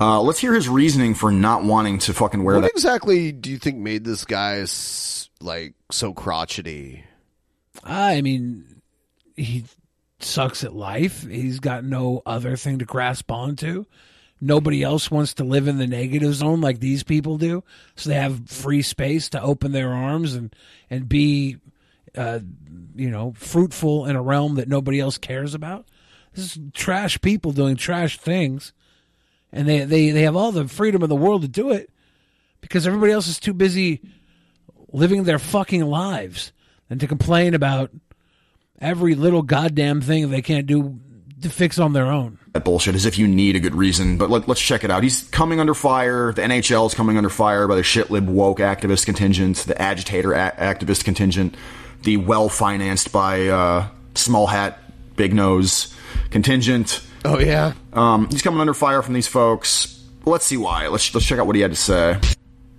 [0.00, 2.70] Uh, let's hear his reasoning for not wanting to fucking wear What that.
[2.72, 4.64] exactly do you think made this guy
[5.40, 7.04] like so crotchety?
[7.82, 8.80] I mean,
[9.36, 9.64] he
[10.20, 11.22] sucks at life.
[11.22, 13.84] He's got no other thing to grasp onto.
[14.40, 17.62] Nobody else wants to live in the negative zone like these people do.
[17.94, 20.54] So they have free space to open their arms and
[20.90, 21.58] and be,
[22.16, 22.40] uh,
[22.96, 25.86] you know, fruitful in a realm that nobody else cares about.
[26.34, 28.72] This is trash people doing trash things,
[29.54, 31.88] and they they they have all the freedom in the world to do it
[32.60, 34.02] because everybody else is too busy
[34.92, 36.52] living their fucking lives
[36.90, 37.90] and to complain about
[38.80, 40.98] every little goddamn thing they can't do
[41.40, 42.38] to fix on their own.
[42.52, 44.16] that bullshit as if you need a good reason.
[44.16, 45.02] But let, let's check it out.
[45.02, 46.32] He's coming under fire.
[46.32, 50.54] The NHL is coming under fire by the shitlib woke activist contingent, the agitator a-
[50.56, 51.54] activist contingent,
[52.02, 54.78] the well financed by uh, small hat,
[55.16, 55.94] big nose
[56.30, 57.02] contingent.
[57.24, 57.72] Oh yeah.
[57.92, 60.02] Um, he's coming under fire from these folks.
[60.26, 60.88] Let's see why.
[60.88, 62.18] Let's let's check out what he had to say.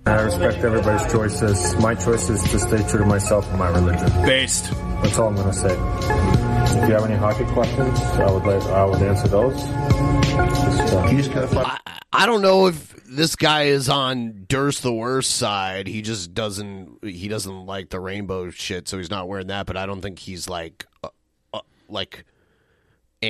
[0.06, 1.74] I respect everybody's choices.
[1.80, 4.08] My choice is to stay true to myself and my religion.
[4.22, 4.70] Based.
[5.02, 5.72] That's all I'm going to say.
[5.72, 9.56] If you have any hockey questions, I would like I would answer those.
[9.56, 11.80] Just, uh, I,
[12.12, 15.88] I don't know if this guy is on Durst the worst side.
[15.88, 17.04] He just doesn't.
[17.04, 19.66] He doesn't like the rainbow shit, so he's not wearing that.
[19.66, 21.08] But I don't think he's like, uh,
[21.52, 22.24] uh, like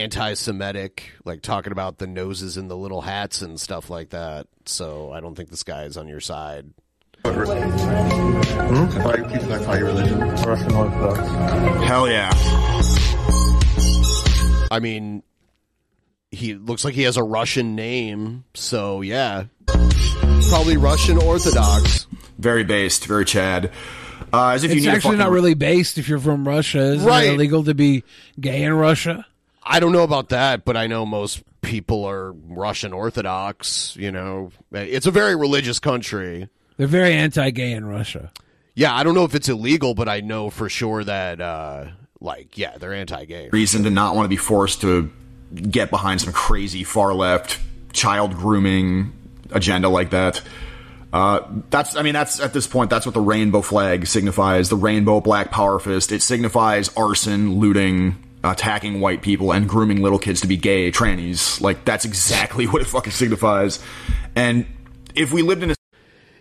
[0.01, 4.47] anti-Semitic, like talking about the noses and the little hats and stuff like that.
[4.65, 6.67] So I don't think this guy is on your side.
[7.25, 7.33] Hmm?
[9.33, 10.21] People that call religion.
[10.21, 11.85] Russian Orthodox.
[11.85, 12.31] Hell yeah.
[14.71, 15.23] I mean,
[16.31, 22.07] he looks like he has a Russian name, so yeah, probably Russian Orthodox.
[22.39, 23.73] Very based, very Chad.
[24.33, 26.81] Uh, as if you it's need actually fucking not really based if you're from Russia.
[26.81, 27.29] Isn't Right.
[27.29, 28.03] it illegal to be
[28.41, 29.25] gay in Russia?
[29.67, 33.97] I don't know about that, but I know most people are Russian Orthodox.
[33.97, 36.49] You know, it's a very religious country.
[36.77, 38.31] They're very anti-gay in Russia.
[38.75, 41.87] Yeah, I don't know if it's illegal, but I know for sure that, uh,
[42.21, 43.49] like, yeah, they're anti-gay.
[43.51, 45.11] reason to not want to be forced to
[45.55, 47.59] get behind some crazy far left
[47.93, 49.13] child grooming
[49.51, 50.43] agenda like that.
[51.13, 51.41] Uh,
[51.71, 54.69] that's, I mean, that's at this point, that's what the rainbow flag signifies.
[54.69, 56.13] The rainbow black power fist.
[56.13, 58.23] It signifies arson, looting,
[58.53, 61.61] attacking white people, and grooming little kids to be gay, trannies.
[61.61, 63.79] Like, that's exactly what it fucking signifies.
[64.35, 64.67] And
[65.15, 65.75] if we lived in a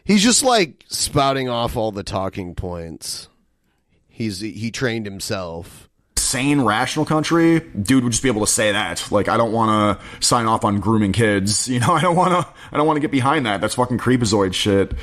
[0.03, 3.27] He's just like spouting off all the talking points.
[4.07, 5.89] He's he trained himself.
[6.15, 9.11] sane, rational country, dude would just be able to say that.
[9.11, 11.67] Like, I don't want to sign off on grooming kids.
[11.75, 12.53] You know, I don't want to.
[12.71, 13.61] I don't want to get behind that.
[13.61, 14.93] That's fucking creepazoid shit.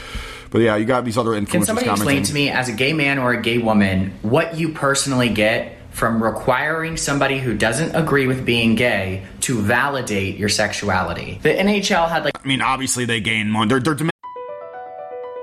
[0.51, 2.19] But yeah, you got these other Can somebody commenting.
[2.19, 5.77] explain to me, as a gay man or a gay woman, what you personally get
[5.93, 11.39] from requiring somebody who doesn't agree with being gay to validate your sexuality?
[11.43, 12.33] The NHL had like.
[12.43, 13.69] I mean, obviously they gain money.
[13.69, 14.11] They're, they're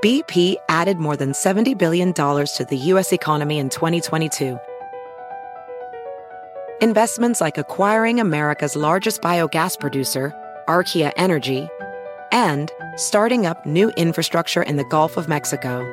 [0.03, 3.11] BP added more than $70 billion to the U.S.
[3.11, 4.57] economy in 2022.
[6.81, 10.33] Investments like acquiring America's largest biogas producer,
[10.69, 11.67] Archaea Energy,
[12.31, 15.83] and starting up new infrastructure in the Gulf of Mexico.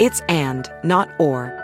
[0.00, 1.63] It's and, not or.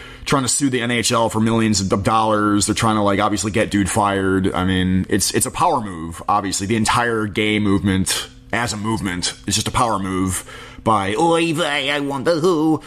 [0.31, 2.65] trying to sue the NHL for millions of dollars.
[2.65, 4.53] They're trying to like obviously get dude fired.
[4.53, 6.23] I mean, it's it's a power move.
[6.29, 9.33] Obviously, the entire gay movement as a movement.
[9.45, 10.49] is just a power move
[10.85, 12.81] by Oy vey, I want the who.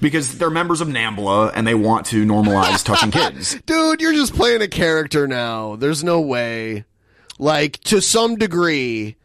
[0.00, 3.60] Because they're members of NAMBLA and they want to normalize touching kids.
[3.66, 5.76] Dude, you're just playing a character now.
[5.76, 6.84] There's no way.
[7.38, 9.16] Like, to some degree,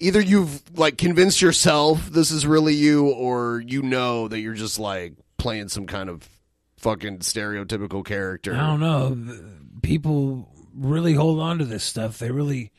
[0.00, 4.78] either you've, like, convinced yourself this is really you, or you know that you're just,
[4.78, 5.14] like,
[5.44, 6.26] playing some kind of
[6.78, 8.54] fucking stereotypical character.
[8.54, 9.44] I don't know.
[9.82, 12.18] People really hold on to this stuff.
[12.18, 12.72] They really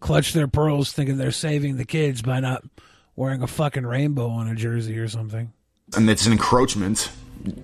[0.00, 2.64] clutch their pearls thinking they're saving the kids by not
[3.16, 5.52] wearing a fucking rainbow on a jersey or something.
[5.94, 7.10] And it's an encroachment.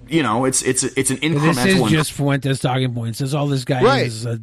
[0.07, 1.65] You know, it's it's it's an incremental.
[1.65, 3.19] This is just Fuentes talking points.
[3.19, 4.07] Says all this guy Right.
[4.07, 4.39] is a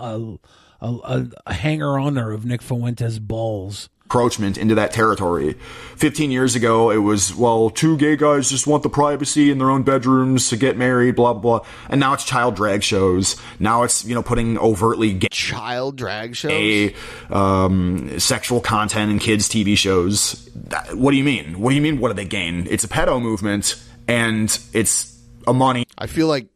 [0.00, 0.36] a,
[0.80, 3.90] a, a, a hanger oner of Nick Fuentes balls.
[4.14, 5.52] Encroachment into that territory.
[5.96, 9.70] 15 years ago, it was, well, two gay guys just want the privacy in their
[9.70, 11.66] own bedrooms to get married, blah, blah, blah.
[11.88, 13.36] And now it's child drag shows.
[13.60, 15.28] Now it's, you know, putting overtly gay.
[15.30, 16.50] Child drag shows?
[16.50, 16.94] Gay,
[17.30, 20.44] um, sexual content in kids' TV shows.
[20.56, 21.60] That- What do you mean?
[21.60, 22.66] What do you mean, what do they gain?
[22.68, 25.16] It's a pedo movement, and it's
[25.46, 25.84] a money.
[25.96, 26.48] I feel like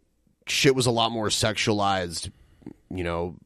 [0.48, 2.32] shit was a lot more sexualized,
[2.90, 3.36] you know,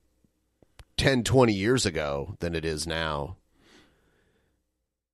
[0.97, 3.37] 10, 20 years ago than it is now.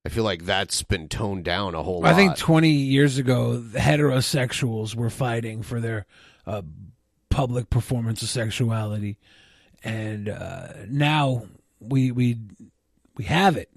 [0.06, 2.12] I feel like that's been toned down a whole lot.
[2.12, 6.04] I think 20 years ago, the heterosexuals were fighting for their
[6.46, 6.62] uh,
[7.30, 9.18] public performance of sexuality,
[9.82, 11.46] and uh, now
[11.80, 12.38] we we
[13.16, 13.70] we have it.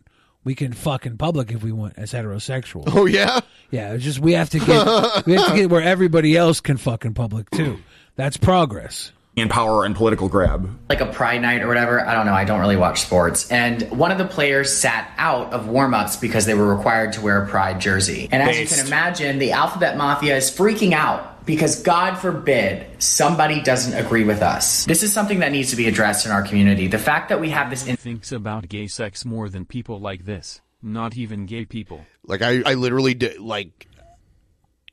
[0.44, 2.86] We can fuck in public if we want as heterosexuals.
[2.88, 3.42] Oh, yeah?
[3.70, 3.94] yeah.
[3.94, 7.04] It's just we have to get we have to get where everybody else can fuck
[7.04, 7.80] in public too.
[8.16, 9.12] That's progress.
[9.38, 10.68] And power and political grab.
[10.90, 12.04] like a pride night or whatever.
[12.06, 12.34] I don't know.
[12.34, 13.50] I don't really watch sports.
[13.52, 17.44] And one of the players sat out of warm-ups because they were required to wear
[17.44, 18.28] a pride jersey.
[18.32, 23.62] And as you can imagine, the alphabet mafia is freaking out because God forbid somebody
[23.62, 24.86] doesn't agree with us.
[24.86, 26.88] This is something that needs to be addressed in our community.
[26.88, 30.26] The fact that we have this in- Thinks about gay sex more than people like
[30.26, 30.62] this.
[30.82, 32.06] Not even gay people.
[32.26, 33.88] Like I, I literally did like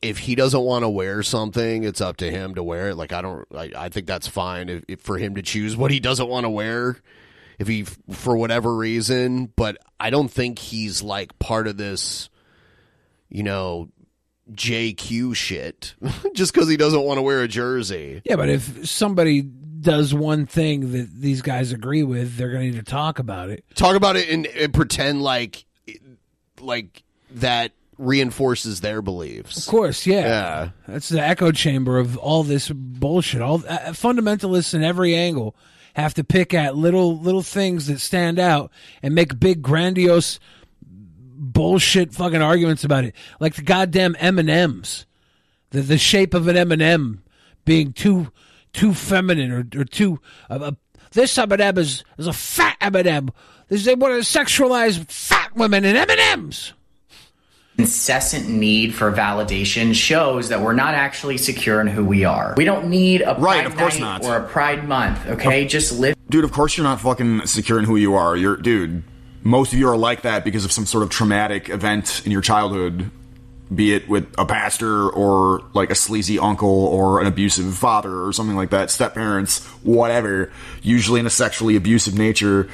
[0.05, 2.97] if he doesn't want to wear something, it's up to him to wear it.
[2.97, 5.91] Like I don't, I, I think that's fine if, if for him to choose what
[5.91, 6.99] he doesn't want to wear,
[7.59, 9.47] if he for whatever reason.
[9.57, 12.29] But I don't think he's like part of this,
[13.31, 13.89] you know,
[14.53, 15.95] JQ shit
[16.35, 18.21] just because he doesn't want to wear a jersey.
[18.27, 22.77] Yeah, but if somebody does one thing that these guys agree with, they're going to
[22.77, 23.65] need to talk about it.
[23.75, 25.65] Talk about it and, and pretend like,
[26.61, 29.59] like that reinforces their beliefs.
[29.59, 30.21] Of course, yeah.
[30.21, 30.69] Yeah.
[30.89, 33.41] That's the echo chamber of all this bullshit.
[33.41, 35.55] All uh, fundamentalists in every angle
[35.95, 38.71] have to pick at little little things that stand out
[39.03, 40.41] and make big grandiose
[41.11, 43.15] bullshit fucking arguments about it.
[43.41, 45.07] Like the goddamn M&Ms.
[45.71, 47.23] The the shape of an M&M
[47.65, 48.31] being too
[48.73, 50.73] too feminine or, or too uh, uh,
[51.13, 53.31] this M&M is, is a fat M&M.
[53.69, 56.73] This they want to sexualize fat women and M&Ms.
[57.79, 62.55] Incessant need for validation shows that we're not actually secure in who we are.
[62.57, 64.25] We don't need a Right, pride of course not.
[64.25, 65.67] or a pride month, okay?
[65.67, 68.37] Just live Dude, of course you're not fucking secure in who you are.
[68.37, 69.03] You're, dude,
[69.43, 72.41] most of you are like that because of some sort of traumatic event in your
[72.41, 73.11] childhood,
[73.75, 78.33] be it with a pastor or like a sleazy uncle or an abusive father or
[78.33, 80.53] something like that, step parents, whatever,
[80.83, 82.69] usually in a sexually abusive nature.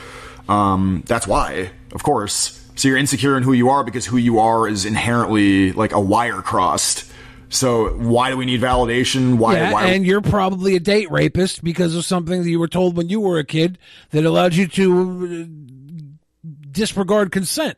[0.49, 2.60] Um, that's why, of course.
[2.81, 6.01] So you're insecure in who you are because who you are is inherently like a
[6.01, 7.05] wire crossed.
[7.51, 9.37] So why do we need validation?
[9.37, 9.57] Why?
[9.57, 12.97] yeah, why and you're probably a date rapist because of something that you were told
[12.97, 13.77] when you were a kid
[14.13, 15.47] that allowed you to
[16.43, 17.77] uh, disregard consent.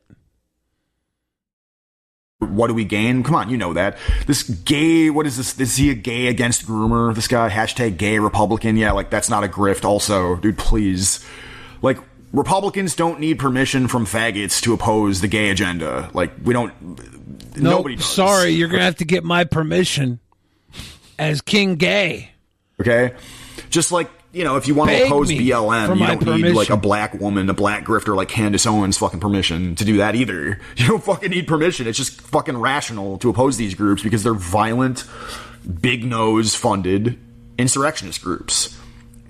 [2.39, 3.24] what do we gain?
[3.24, 3.99] Come on, you know that.
[4.29, 5.59] This gay, what is this?
[5.59, 7.12] Is he a gay against groomer?
[7.12, 8.77] This guy, hashtag gay Republican.
[8.77, 10.37] Yeah, like that's not a grift, also.
[10.37, 11.27] Dude, please.
[11.83, 11.99] Like,
[12.33, 16.11] Republicans don't need permission from faggots to oppose the gay agenda.
[16.15, 16.73] Like, we don't.
[17.57, 18.07] No, nobody does.
[18.07, 20.19] sorry, you're gonna have to get my permission
[21.19, 22.31] as King Gay.
[22.81, 23.15] Okay?
[23.69, 26.77] Just like, you know, if you want to oppose BLM, you don't need like a
[26.77, 30.59] black woman, a black grifter like Candace Owens fucking permission to do that either.
[30.77, 31.87] You don't fucking need permission.
[31.87, 35.05] It's just fucking rational to oppose these groups because they're violent,
[35.81, 37.19] big nose funded
[37.59, 38.79] insurrectionist groups.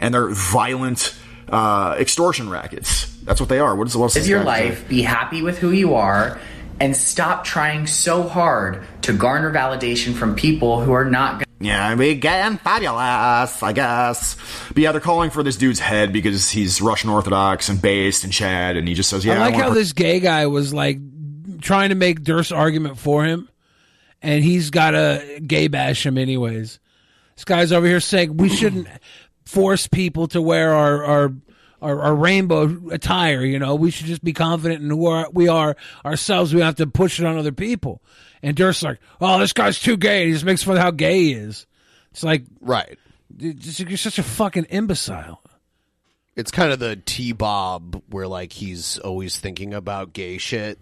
[0.01, 1.15] And they're violent
[1.53, 3.07] uh, extortion rackets.
[3.19, 3.77] That's what they are.
[3.77, 4.69] What is the what's live your guy say?
[4.70, 6.41] life, be happy with who you are,
[6.81, 11.95] and stop trying so hard to garner validation from people who are not gonna Yeah,
[11.95, 14.37] we getting fabulous, I guess.
[14.69, 18.31] But yeah, they're calling for this dude's head because he's Russian Orthodox and based in
[18.31, 20.73] Chad, and he just says, "Yeah." I like wanna how per- this gay guy was
[20.74, 20.99] like
[21.61, 23.49] trying to make Durst's argument for him,
[24.23, 26.79] and he's got to gay bash him anyways.
[27.37, 28.89] This guy's over here saying we shouldn't
[29.53, 31.33] force people to wear our our
[31.81, 33.45] our, our rainbow attire.
[33.45, 36.55] You know, we should just be confident in who are, we are ourselves.
[36.55, 38.01] We don't have to push it on other people.
[38.41, 40.27] And Durst's like, oh, this guy's too gay.
[40.27, 41.66] He just makes fun of how gay he is.
[42.12, 42.99] It's like, right.
[43.37, 45.43] You're such a fucking imbecile.
[46.37, 50.79] It's kind of the T Bob where like he's always thinking about gay shit.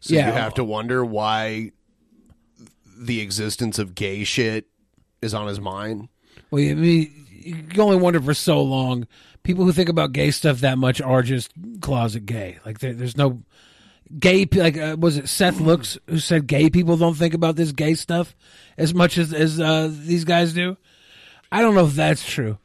[0.00, 0.28] So Yeah.
[0.28, 1.72] you have to wonder why
[2.96, 4.66] the existence of gay shit
[5.20, 6.08] is on his mind.
[6.50, 9.06] Well, I mean, you can only wonder for so long.
[9.42, 12.58] People who think about gay stuff that much are just closet gay.
[12.66, 13.42] Like there, there's no
[14.18, 14.46] gay.
[14.52, 17.94] Like uh, was it Seth Looks who said gay people don't think about this gay
[17.94, 18.34] stuff
[18.76, 20.76] as much as as uh, these guys do?
[21.52, 22.58] I don't know if that's true.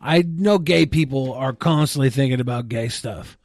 [0.00, 3.38] I know gay people are constantly thinking about gay stuff.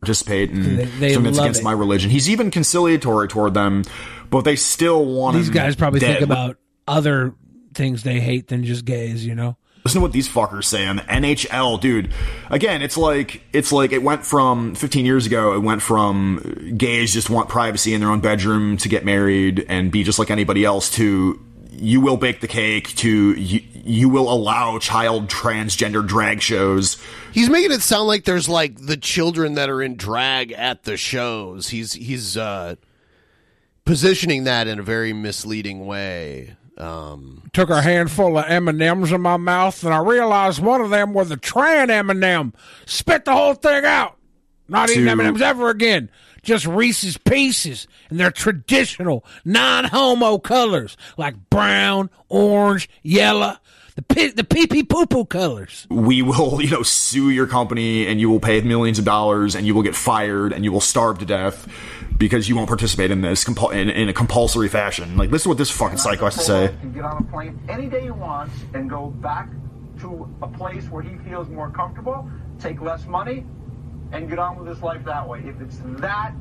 [0.00, 1.64] participate in They- they something that's against it.
[1.64, 2.10] my religion.
[2.10, 3.84] He's even conciliatory toward them,
[4.30, 6.18] but they still want These guys probably dead.
[6.18, 6.56] think about
[6.88, 7.34] other
[7.74, 9.24] things they hate than just gays.
[9.24, 9.56] You know.
[9.84, 12.12] Listen to what these fuckers say on the NHL, dude.
[12.50, 15.54] Again, it's like it's like it went from 15 years ago.
[15.54, 19.90] It went from gays just want privacy in their own bedroom to get married and
[19.90, 21.40] be just like anybody else to
[21.72, 27.02] you will bake the cake to you, you will allow child transgender drag shows.
[27.32, 30.96] He's making it sound like there's like the children that are in drag at the
[30.96, 31.70] shows.
[31.70, 32.76] He's he's uh
[33.84, 36.56] positioning that in a very misleading way.
[36.78, 40.80] Um took a handful of M and M's in my mouth, and I realized one
[40.80, 42.54] of them was a tran M and M.
[42.86, 44.16] Spit the whole thing out.
[44.68, 46.10] Not eating M and M's ever again.
[46.42, 53.58] Just Reese's Pieces, and they're traditional, non-homo colors like brown, orange, yellow,
[53.94, 55.86] the pee the pee pee poo poo colors.
[55.90, 59.66] we will, you know, sue your company and you will pay millions of dollars and
[59.66, 61.68] you will get fired and you will starve to death
[62.16, 65.16] because you won't participate in this compul- in, in a compulsory fashion.
[65.16, 66.74] Like, listen to what this fucking psycho has to say.
[66.80, 69.48] can get on a plane any day he wants and go back
[70.00, 72.28] to a place where he feels more comfortable,
[72.60, 73.44] take less money,
[74.12, 75.40] and get on with his life that way.
[75.40, 76.32] If it's that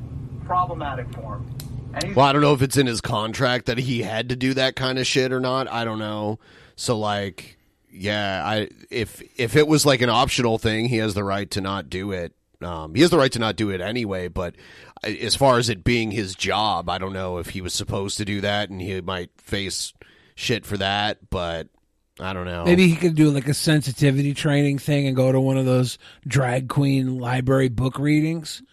[0.46, 2.16] problematic for him.
[2.16, 4.78] Well, I don't know if it's in his contract that he had to do that
[4.78, 5.70] kind of shit or not.
[5.70, 6.40] I don't know.
[6.82, 7.60] So like,
[7.92, 11.62] yeah, I if if it was like an optional thing, he has the right to
[11.62, 12.34] not do it.
[12.60, 14.30] Um, he has the right to not do it anyway.
[14.30, 14.56] But
[15.04, 18.26] as far as it being his job, I don't know if he was supposed to
[18.26, 19.94] do that, and he might face
[20.34, 21.30] shit for that.
[21.30, 21.68] But
[22.20, 22.66] I don't know.
[22.66, 26.00] Maybe he could do like a sensitivity training thing and go to one of those
[26.26, 28.64] drag queen library book readings,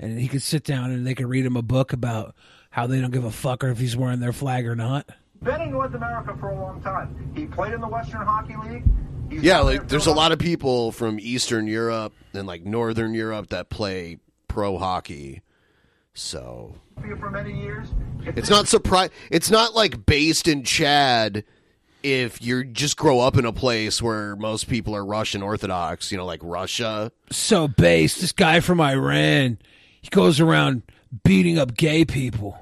[0.00, 2.34] and he could sit down and they could read him a book about
[2.70, 5.08] how they don't give a fucker if he's wearing their flag or not.
[5.42, 7.32] Been in North America for a long time.
[7.34, 8.84] He played in the Western Hockey League.
[9.30, 13.48] He's Yeah, like there's a lot of people from Eastern Europe and like Northern Europe
[13.48, 15.42] that play pro hockey.
[16.14, 16.76] So
[17.18, 17.88] for many years.
[18.24, 19.10] If it's not surprise.
[19.30, 21.44] It's not like based in Chad.
[22.02, 26.18] If you just grow up in a place where most people are Russian Orthodox, you
[26.18, 27.12] know, like Russia.
[27.30, 29.58] So base, this guy from Iran,
[30.00, 30.82] he goes around
[31.22, 32.58] beating up gay people.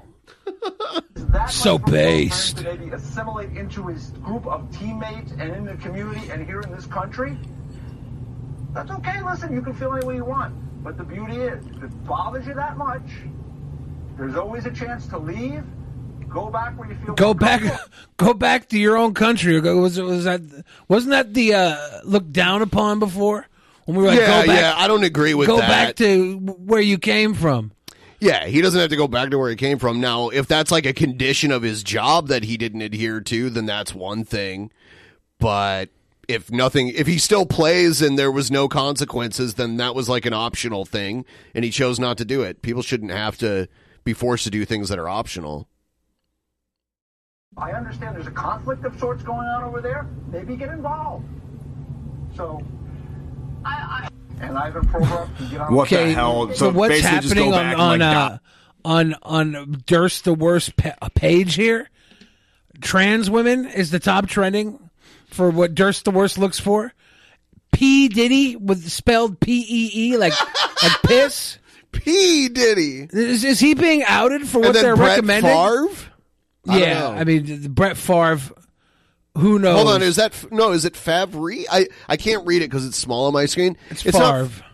[1.49, 2.57] So based.
[2.57, 6.71] to maybe assimilate into his group of teammates and in the community and here in
[6.71, 7.37] this country,
[8.73, 9.21] that's okay.
[9.23, 10.53] Listen, you can feel any way you want.
[10.83, 13.01] But the beauty is, if it bothers you that much,
[14.17, 15.63] there's always a chance to leave,
[16.27, 17.61] go back where you feel Go back,
[18.17, 19.59] go back to your own country.
[19.59, 20.41] Was was that
[20.87, 23.45] wasn't that the uh, looked down upon before?
[23.85, 25.67] When we were like, Yeah, go back, yeah, I don't agree with go that.
[25.67, 27.71] back to where you came from.
[28.21, 29.99] Yeah, he doesn't have to go back to where he came from.
[29.99, 33.65] Now, if that's like a condition of his job that he didn't adhere to, then
[33.65, 34.71] that's one thing.
[35.39, 35.89] But
[36.27, 40.27] if nothing, if he still plays and there was no consequences, then that was like
[40.27, 41.25] an optional thing,
[41.55, 42.61] and he chose not to do it.
[42.61, 43.67] People shouldn't have to
[44.03, 45.67] be forced to do things that are optional.
[47.57, 50.07] I understand there's a conflict of sorts going on over there.
[50.31, 51.25] Maybe get involved.
[52.35, 52.61] So,
[53.65, 54.07] I, I
[54.41, 55.73] and Ivan Provorov can get on.
[55.73, 56.47] What the hell?
[56.49, 58.37] So, So what's basically just happening go on back and, on like, uh,
[58.83, 61.89] on on Durst the worst pa- page here?
[62.81, 64.89] Trans women is the top trending
[65.27, 66.93] for what Durst the worst looks for.
[67.71, 70.33] P Diddy with spelled P E E like
[70.83, 71.57] like piss.
[71.91, 75.51] P Diddy is, is he being outed for And what then they're Brett recommending?
[75.51, 76.09] Favre?
[76.67, 77.11] I don't Yeah, know.
[77.11, 78.39] I mean Brett Favre.
[79.37, 79.75] Who knows?
[79.77, 80.71] Hold on, is that no?
[80.71, 81.51] Is it Favre?
[81.71, 83.77] I I can't read it because it's small on my screen.
[83.89, 84.65] It's not- Favre.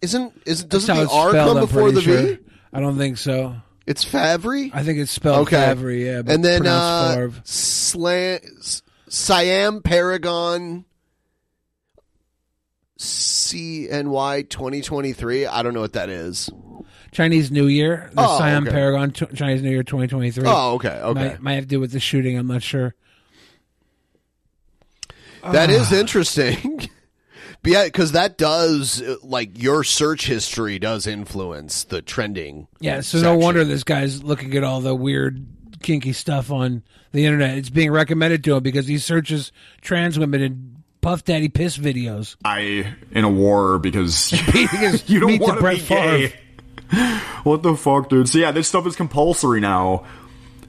[0.00, 2.34] isn't is That's doesn't the R come before the pretty V?
[2.36, 2.38] sure.
[2.72, 3.56] I don't think so.
[3.86, 4.70] It's Favre.
[4.72, 5.56] I think it's spelled okay.
[5.66, 5.92] Favre.
[5.92, 7.30] Yeah, but and then uh.
[7.44, 8.40] Slam,
[9.08, 10.84] Siam Paragon
[12.98, 15.46] CNY 2023.
[15.46, 16.50] I don't know what that is.
[17.12, 18.10] Chinese New Year.
[18.14, 18.72] The Oh, Siam okay.
[18.72, 20.44] Paragon Ch- Chinese New Year 2023.
[20.46, 21.28] Oh, okay, okay.
[21.28, 22.36] Might, might have to do with the shooting.
[22.38, 22.94] I'm not sure.
[25.52, 25.96] That is Ah.
[25.96, 26.88] interesting.
[27.62, 32.68] But yeah, because that does uh, like your search history does influence the trending.
[32.78, 35.44] Yeah, so no wonder this guy's looking at all the weird,
[35.82, 37.58] kinky stuff on the internet.
[37.58, 39.50] It's being recommended to him because he searches
[39.80, 42.36] trans women in Puff Daddy piss videos.
[42.44, 46.34] I in a war because Because you don't want to be gay.
[47.42, 48.28] what the fuck, dude?
[48.28, 50.04] So yeah, this stuff is compulsory now.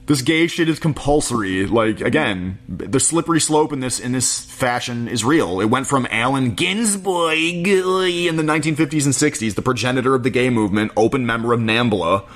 [0.08, 1.66] This gay shit is compulsory.
[1.66, 5.60] Like again, the slippery slope in this in this fashion is real.
[5.60, 10.48] It went from Allen Ginsberg in the 1950s and 60s, the progenitor of the gay
[10.48, 12.26] movement, open member of NAMBLA,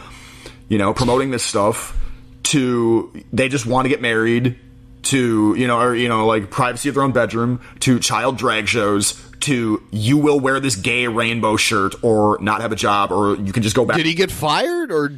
[0.68, 1.98] you know, promoting this stuff,
[2.42, 4.58] to they just want to get married,
[5.04, 8.68] to you know, or you know, like privacy of their own bedroom, to child drag
[8.68, 13.34] shows, to you will wear this gay rainbow shirt or not have a job, or
[13.36, 13.96] you can just go back.
[13.96, 15.10] Did he get fired, or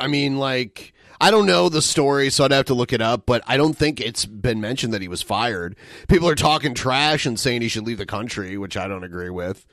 [0.00, 3.26] I mean, like I don't know the story, so I'd have to look it up.
[3.26, 5.76] But I don't think it's been mentioned that he was fired.
[6.08, 9.30] People are talking trash and saying he should leave the country, which I don't agree
[9.30, 9.66] with.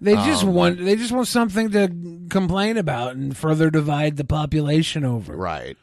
[0.00, 4.24] They just Um, want they just want something to complain about and further divide the
[4.24, 5.36] population over.
[5.36, 5.76] Right.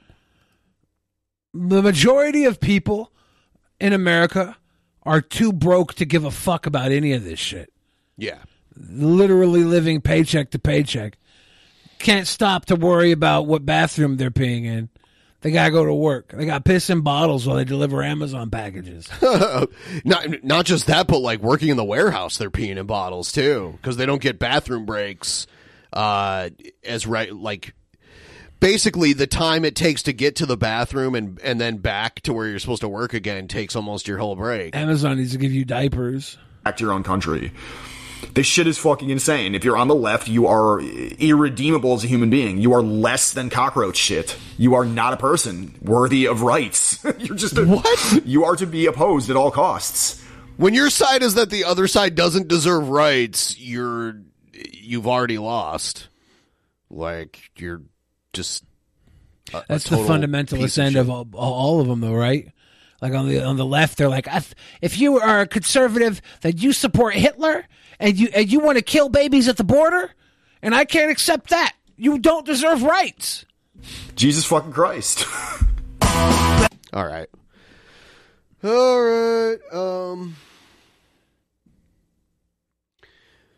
[1.53, 3.11] The majority of people
[3.79, 4.57] in America
[5.03, 7.71] are too broke to give a fuck about any of this shit.
[8.17, 8.39] Yeah.
[8.75, 11.17] Literally living paycheck to paycheck.
[11.99, 14.89] Can't stop to worry about what bathroom they're peeing in.
[15.45, 16.33] They gotta go to work.
[16.35, 19.07] They got piss in bottles while they deliver Amazon packages.
[20.03, 23.77] not not just that, but like working in the warehouse, they're peeing in bottles too
[23.79, 25.45] because they don't get bathroom breaks.
[25.93, 26.49] Uh,
[26.83, 27.75] as right, like
[28.59, 32.33] basically the time it takes to get to the bathroom and and then back to
[32.33, 34.75] where you're supposed to work again takes almost your whole break.
[34.75, 36.39] Amazon needs to give you diapers.
[36.63, 37.51] back to your own country.
[38.33, 39.55] This shit is fucking insane.
[39.55, 42.57] If you're on the left, you are irredeemable as a human being.
[42.57, 44.35] You are less than cockroach shit.
[44.57, 47.03] You are not a person worthy of rights.
[47.19, 48.25] you're just a, what?
[48.25, 50.21] You are to be opposed at all costs.
[50.57, 54.21] When your side is that the other side doesn't deserve rights, you're
[54.53, 56.07] you've already lost.
[56.89, 57.81] Like you're
[58.33, 58.63] just
[59.53, 61.01] a- a That's the fundamentalist end shit.
[61.01, 62.49] of all, all of them, though, right?
[63.01, 66.61] Like on the on the left, they're like, "If- if you are a conservative, that
[66.61, 67.65] you support Hitler
[67.99, 70.11] and you and you want to kill babies at the border,
[70.61, 71.73] and I can't accept that.
[71.97, 73.45] You don't deserve rights.
[74.15, 75.25] Jesus fucking Christ.
[76.93, 77.29] All right.
[78.63, 79.57] All right.
[79.71, 80.35] Um.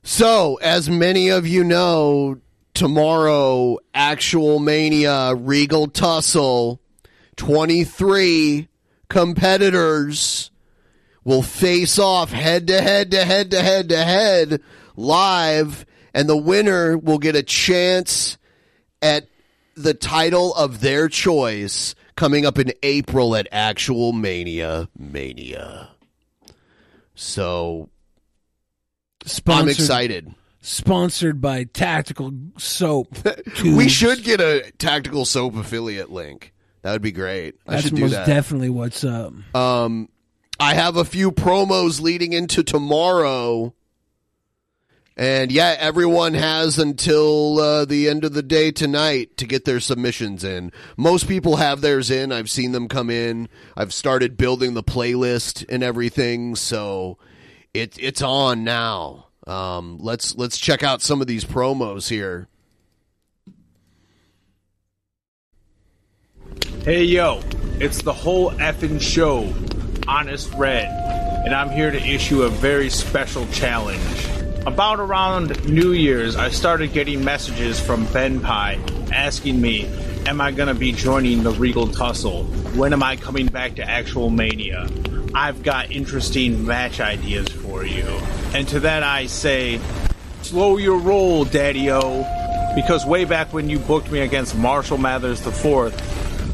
[0.03, 2.39] So, as many of you know,
[2.73, 6.79] tomorrow, Actual Mania Regal Tussle,
[7.35, 8.69] 23
[9.09, 10.49] competitors
[11.27, 14.61] will face off head to head to head to head to head
[14.95, 18.37] live, and the winner will get a chance
[19.01, 19.27] at
[19.75, 25.89] the title of their choice coming up in April at Actual Mania Mania.
[27.13, 27.89] So
[29.45, 30.33] I'm excited.
[30.61, 33.15] Sponsored by Tactical Soap.
[33.63, 36.53] We should get a tactical soap affiliate link.
[36.83, 37.55] That would be great.
[37.67, 38.27] I That's should do most that.
[38.27, 39.33] definitely what's up.
[39.55, 40.09] Um,
[40.59, 43.73] I have a few promos leading into tomorrow.
[45.15, 49.79] And yeah, everyone has until uh, the end of the day tonight to get their
[49.79, 50.71] submissions in.
[50.95, 52.31] Most people have theirs in.
[52.31, 53.49] I've seen them come in.
[53.75, 57.17] I've started building the playlist and everything, so
[57.73, 59.27] it it's on now.
[59.47, 62.47] Um, let's let's check out some of these promos here.
[66.83, 67.41] Hey yo,
[67.79, 69.51] it's the whole effing show,
[70.07, 70.87] Honest Red,
[71.45, 74.27] and I'm here to issue a very special challenge.
[74.65, 78.79] About around New Year's, I started getting messages from Ben Pie
[79.13, 79.85] asking me,
[80.25, 82.43] Am I gonna be joining the Regal Tussle?
[82.75, 84.89] When am I coming back to Actual Mania?
[85.33, 88.05] I've got interesting match ideas for you.
[88.53, 89.79] And to that I say,
[90.41, 92.25] Slow your roll, Daddy O.
[92.75, 95.93] Because way back when you booked me against Marshall Mathers IV,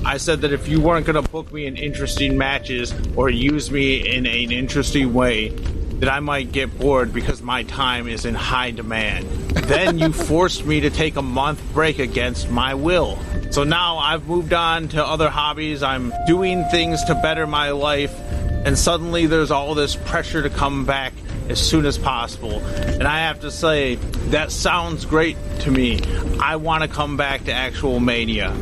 [0.05, 3.71] I said that if you weren't going to book me in interesting matches or use
[3.71, 5.49] me in an interesting way,
[6.03, 9.25] that I might get bored because my time is in high demand.
[9.67, 13.17] then you forced me to take a month break against my will.
[13.51, 15.81] So now I've moved on to other hobbies.
[15.81, 18.13] I'm doing things to better my life.
[18.65, 21.13] And suddenly there's all this pressure to come back
[21.47, 22.59] as soon as possible.
[22.59, 23.95] And I have to say,
[24.31, 26.01] that sounds great to me.
[26.41, 28.53] I want to come back to actual Mania.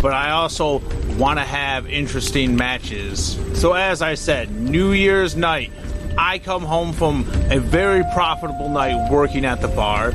[0.00, 0.78] But I also
[1.16, 3.38] want to have interesting matches.
[3.54, 5.72] So, as I said, New Year's night,
[6.16, 10.10] I come home from a very profitable night working at the bar.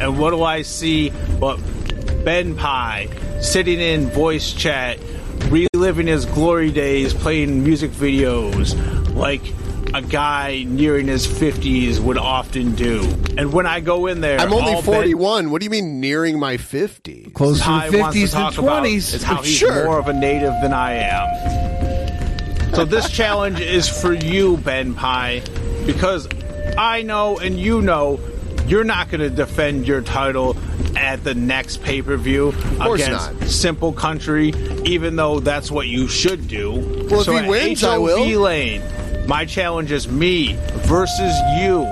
[0.00, 1.56] And what do I see but
[2.24, 3.08] Ben Pie
[3.40, 4.98] sitting in voice chat,
[5.48, 8.74] reliving his glory days, playing music videos
[9.14, 9.42] like
[9.94, 13.00] a guy nearing his 50s would often do.
[13.38, 15.50] And when I go in there, I'm only all Ben 41.
[15.50, 17.30] What do you mean nearing my 50?
[17.32, 19.84] Close Ty wants to talk about is how he's Sure.
[19.84, 22.74] more of a native than I am.
[22.74, 25.42] So this challenge is for you, Ben Pie,
[25.86, 26.28] because
[26.76, 28.18] I know and you know
[28.66, 30.56] you're not going to defend your title
[30.96, 34.48] at the next pay per view course against Simple Country,
[34.84, 36.72] even though that's what you should do.
[37.10, 38.24] Well, if he at wins, I will.
[38.40, 38.82] Lane,
[39.26, 40.56] my challenge is me
[40.86, 41.86] versus you.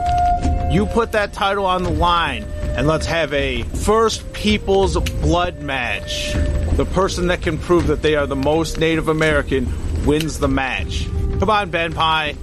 [0.71, 2.45] You put that title on the line,
[2.77, 6.33] and let's have a first people's blood match.
[6.77, 9.73] The person that can prove that they are the most Native American
[10.07, 11.07] wins the match.
[11.39, 12.37] Come on, Ben Pie.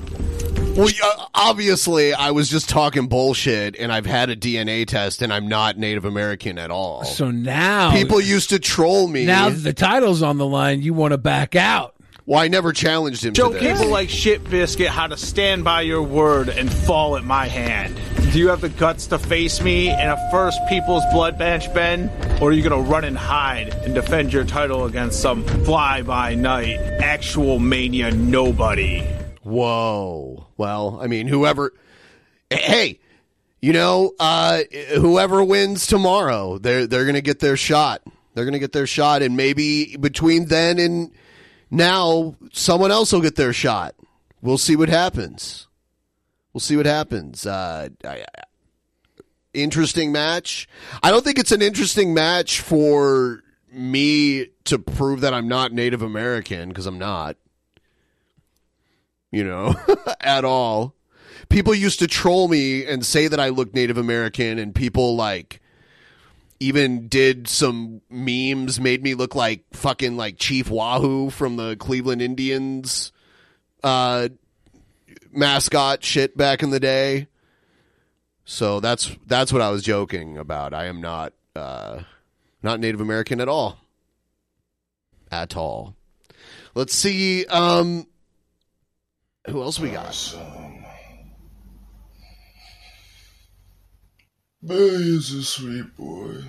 [0.76, 5.34] Well, yeah, obviously, I was just talking bullshit, and I've had a DNA test, and
[5.34, 7.03] I'm not Native American at all.
[7.03, 9.26] So now people used to troll me.
[9.26, 11.95] Now that the title's on the line, you want to back out.
[12.30, 13.34] Well, I never challenged him.
[13.34, 17.23] Show to people like Shit Biscuit how to stand by your word and fall at
[17.23, 17.99] my hand.
[18.31, 22.07] Do you have the guts to face me in a first People's Blood match, Ben?
[22.39, 26.03] Or are you going to run and hide and defend your title against some fly
[26.03, 28.99] by night, actual mania nobody?
[29.41, 30.45] Whoa.
[30.56, 31.73] Well, I mean, whoever.
[32.51, 32.99] Hey,
[33.60, 34.61] you know, uh,
[34.93, 38.03] whoever wins tomorrow, they're they're gonna get their shot.
[38.35, 41.11] They're gonna get their shot, and maybe between then and
[41.71, 43.95] now, someone else will get their shot.
[44.41, 45.67] We'll see what happens.
[46.53, 47.45] We'll see what happens.
[47.45, 48.25] Uh, I,
[49.53, 50.67] interesting match.
[51.03, 56.01] I don't think it's an interesting match for me to prove that I'm not Native
[56.01, 57.37] American because I'm not
[59.31, 59.75] you know,
[60.21, 60.95] at all.
[61.49, 65.61] People used to troll me and say that I look Native American, and people like
[66.60, 72.22] even did some memes, made me look like fucking like Chief Wahoo from the Cleveland
[72.22, 73.11] Indians
[73.84, 74.30] uh,
[75.31, 77.27] mascot shit back in the day.
[78.45, 80.73] So that's that's what I was joking about.
[80.73, 82.02] I am not uh,
[82.64, 83.77] not Native American at all,
[85.31, 85.95] at all.
[86.73, 87.45] Let's see.
[87.45, 88.07] Um,
[89.48, 90.15] who else we got?
[94.61, 96.44] Bay is a sweet boy.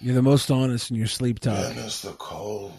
[0.00, 1.54] You're the most honest in your sleep talk.
[1.54, 2.72] Ben is the cold.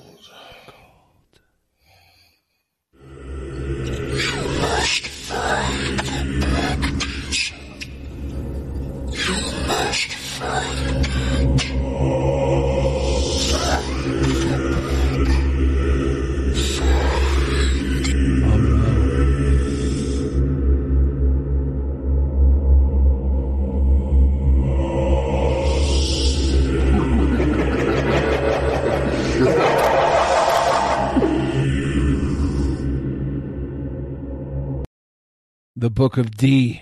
[35.79, 36.81] The Book of D.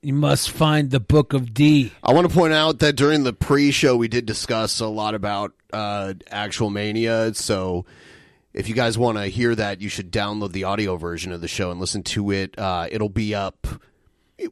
[0.00, 1.92] You must find the Book of D.
[2.04, 5.54] I want to point out that during the pre-show we did discuss a lot about
[5.72, 7.34] uh, actual mania.
[7.34, 7.84] So
[8.52, 11.48] if you guys want to hear that, you should download the audio version of the
[11.48, 12.56] show and listen to it.
[12.56, 13.66] Uh, it'll be up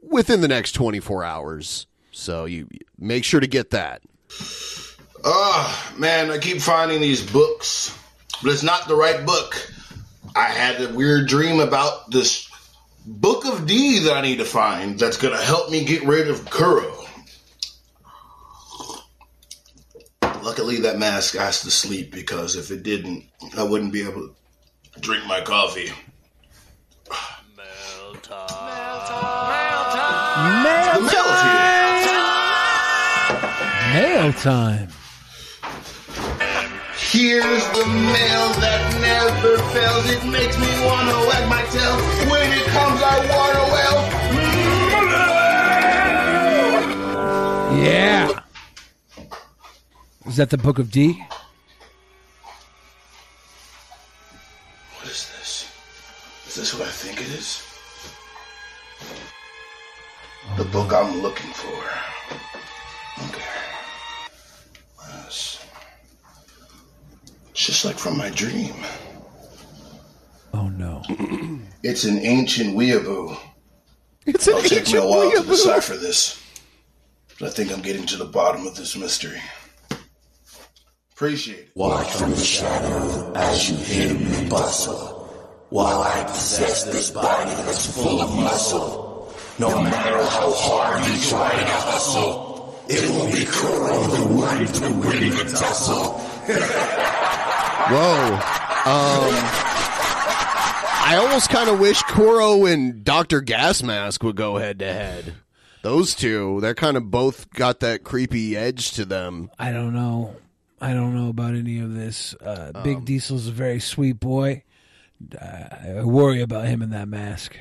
[0.02, 1.86] within the next 24 hours.
[2.10, 2.66] So you
[2.98, 4.02] make sure to get that.
[5.24, 7.96] Ah, man, I keep finding these books,
[8.42, 9.72] but it's not the right book.
[10.34, 12.48] I had a weird dream about this
[13.04, 16.28] book of D that I need to find that's going to help me get rid
[16.28, 16.98] of Kuro.
[20.42, 23.24] Luckily, that mask has to sleep because if it didn't,
[23.56, 25.90] I wouldn't be able to drink my coffee.
[27.56, 28.48] Mail time.
[28.66, 29.02] Mail
[29.92, 30.62] time.
[30.64, 31.82] Mail The mail's here.
[33.92, 34.88] Mail time.
[37.12, 40.08] Here's the mail that never fails.
[40.08, 41.96] It makes me wanna wag my tail.
[42.30, 43.98] When it comes, I wanna well.
[47.84, 48.40] Yeah.
[50.26, 51.22] Is that the Book of D?
[54.96, 55.68] What is this?
[56.46, 57.62] Is this what I think it is?
[60.56, 61.84] The book I'm looking for.
[63.28, 63.71] Okay.
[67.52, 68.74] It's just like from my dream.
[70.54, 71.02] Oh no.
[71.84, 73.36] It's an ancient weeaboo.
[74.24, 76.40] It's It'll take me a while to decipher this.
[77.40, 79.40] But I think I'm getting to the bottom of this mystery.
[81.12, 81.68] Appreciate it.
[81.74, 85.26] Watch from the shadow as you hear me bustle.
[85.70, 89.34] While I possess this body that's full of muscle.
[89.58, 95.08] No matter how hard you try to hustle, it will be Kuro the one to
[95.08, 96.20] win the tussle.
[97.90, 98.34] Whoa.
[98.84, 99.34] Um,
[101.04, 105.34] I almost kind of wish Kuro and Doctor Gas Mask would go head to head.
[105.82, 109.50] Those two, they're kind of both got that creepy edge to them.
[109.58, 110.36] I don't know.
[110.80, 112.34] I don't know about any of this.
[112.34, 114.62] Uh, Um, Big Diesel's a very sweet boy.
[115.40, 115.44] Uh,
[116.00, 117.56] I worry about him in that mask.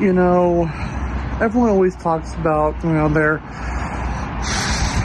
[0.00, 0.64] you know,
[1.40, 3.38] everyone always talks about you know their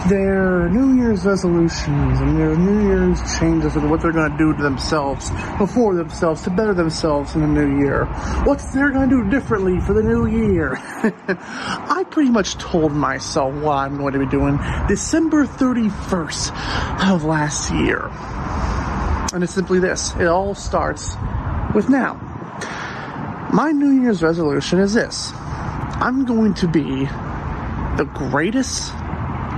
[0.07, 4.55] their New Year's resolutions and their New Year's changes and what they're going to do
[4.55, 8.05] to themselves before themselves to better themselves in the new year.
[8.45, 10.77] What they're going to do differently for the new year.
[10.81, 14.57] I pretty much told myself what I'm going to be doing
[14.88, 18.09] December 31st of last year.
[19.34, 20.15] And it's simply this.
[20.15, 21.15] It all starts
[21.73, 22.15] with now.
[23.53, 25.34] My New Year's resolution is this.
[25.35, 27.05] I'm going to be
[27.97, 28.93] the greatest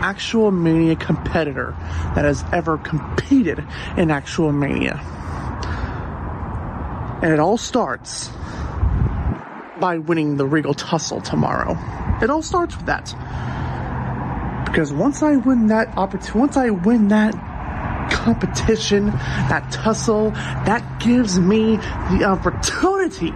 [0.02, 1.76] actual mania competitor
[2.16, 3.66] that has ever competed
[3.98, 5.00] in actual mania.
[7.22, 8.30] And it all starts
[9.80, 11.78] by winning the Regal Tussle tomorrow.
[12.22, 13.14] It all starts with that.
[14.66, 17.34] Because once I win that opportunity, once I win that
[18.12, 23.32] competition, that tussle, that gives me the opportunity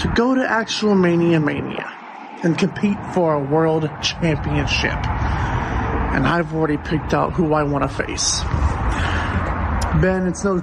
[0.00, 1.99] to go to actual Mania Mania
[2.42, 4.92] and compete for a world championship.
[6.12, 8.40] And I've already picked out who I want to face.
[10.00, 10.62] Ben, it's no.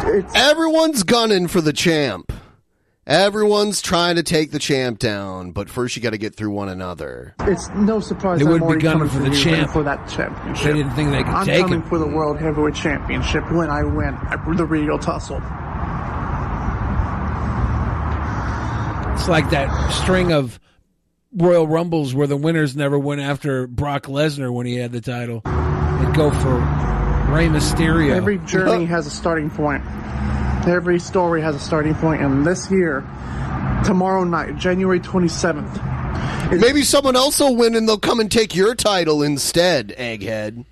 [0.00, 2.32] It's Everyone's gunning for the champ.
[3.06, 6.68] Everyone's trying to take the champ down, but first you got to get through one
[6.68, 7.34] another.
[7.40, 9.70] It's no surprise They I'm wouldn't be already gunning coming for the you champ.
[9.72, 10.64] for that championship.
[10.66, 11.88] They didn't think they could I'm take coming him.
[11.88, 14.14] for the World Heavyweight Championship when I win
[14.56, 15.36] the Regal Tussle.
[19.14, 20.60] It's like that string of
[21.38, 25.40] Royal Rumbles where the winners never went after Brock Lesnar when he had the title.
[25.44, 26.54] They go for
[27.32, 28.14] Rey Mysterio.
[28.14, 29.84] Every journey has a starting point.
[30.66, 33.00] Every story has a starting point, and this year,
[33.84, 35.96] tomorrow night, January 27th,
[36.50, 40.64] Maybe someone else will win and they'll come and take your title instead, Egghead.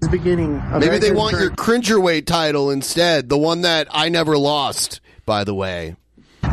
[0.00, 4.10] the beginning of Maybe they Egghead's want your cringerweight title instead, the one that I
[4.10, 5.96] never lost, by the way.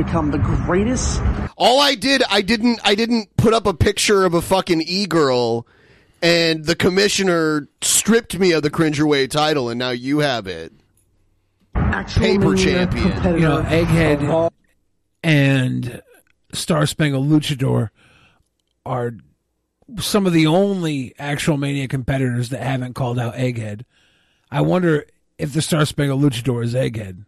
[0.01, 1.21] To become the greatest.
[1.57, 5.67] All I did, I didn't, I didn't put up a picture of a fucking e-girl,
[6.21, 10.73] and the commissioner stripped me of the cringerweight title, and now you have it.
[11.75, 13.11] Actual Paper Mania champion.
[13.11, 14.53] competitor You know, Egghead all-
[15.23, 16.01] and
[16.53, 17.89] Star Spangled Luchador
[18.85, 19.13] are
[19.99, 23.83] some of the only actual Mania competitors that haven't called out Egghead.
[24.49, 25.05] I wonder
[25.37, 27.25] if the Star Spangled Luchador is Egghead.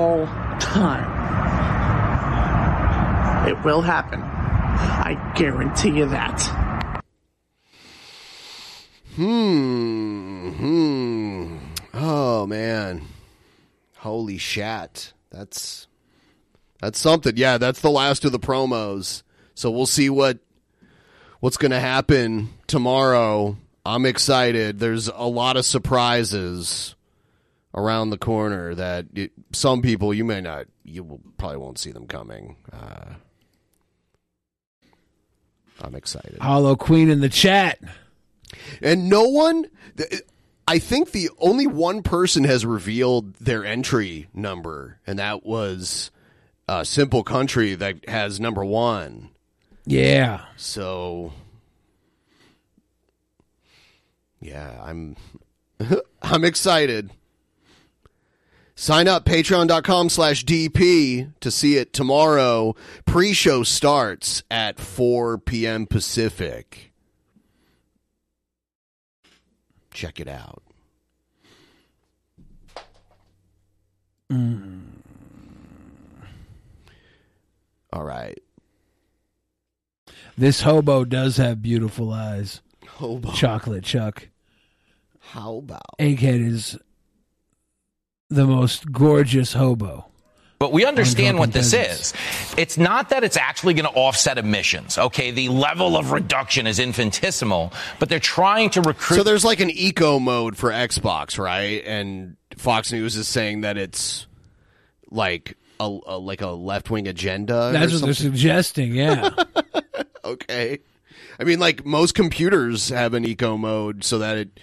[0.00, 0.26] All
[0.58, 1.18] time.
[3.46, 4.20] It will happen.
[4.22, 7.04] I guarantee you that.
[9.16, 10.48] Hmm.
[10.50, 11.58] Hmm.
[11.92, 13.02] Oh man.
[13.98, 15.12] Holy shat.
[15.30, 15.86] That's
[16.80, 17.36] that's something.
[17.36, 19.22] Yeah, that's the last of the promos.
[19.54, 20.38] So we'll see what
[21.40, 23.58] what's going to happen tomorrow.
[23.84, 24.78] I'm excited.
[24.78, 26.94] There's a lot of surprises
[27.74, 31.92] around the corner that it, some people you may not you will, probably won't see
[31.92, 32.56] them coming.
[32.72, 33.14] Uh,
[35.82, 36.38] I'm excited.
[36.40, 37.78] Hollow Queen in the chat.
[38.82, 39.66] And no one,
[40.66, 46.10] I think the only one person has revealed their entry number, and that was
[46.68, 49.30] uh, Simple Country that has number one.
[49.86, 50.44] Yeah.
[50.56, 51.32] So,
[54.40, 55.16] yeah, I'm,
[56.22, 57.10] I'm excited.
[58.80, 62.74] Sign up patreon.com slash DP to see it tomorrow.
[63.04, 65.86] Pre-show starts at 4 p.m.
[65.86, 66.94] Pacific.
[69.92, 70.62] Check it out.
[74.32, 74.80] Mm.
[77.92, 78.40] All right.
[80.38, 82.62] This hobo does have beautiful eyes.
[82.88, 83.30] Hobo.
[83.32, 84.28] Chocolate Chuck.
[85.18, 85.98] How about?
[85.98, 86.78] Egghead is
[88.30, 90.06] the most gorgeous hobo.
[90.60, 92.12] But we understand what this is.
[92.58, 94.98] It's not that it's actually going to offset emissions.
[94.98, 99.16] Okay, the level of reduction is infinitesimal, but they're trying to recruit.
[99.16, 101.82] So there's like an eco mode for Xbox, right?
[101.86, 104.26] And Fox News is saying that it's
[105.10, 107.70] like a, a like a left wing agenda.
[107.72, 109.30] That's or what they're suggesting, yeah.
[110.26, 110.80] okay.
[111.38, 114.60] I mean, like most computers have an eco mode so that it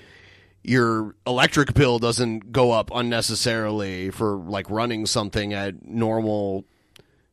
[0.67, 6.65] your electric bill doesn't go up unnecessarily for like running something at normal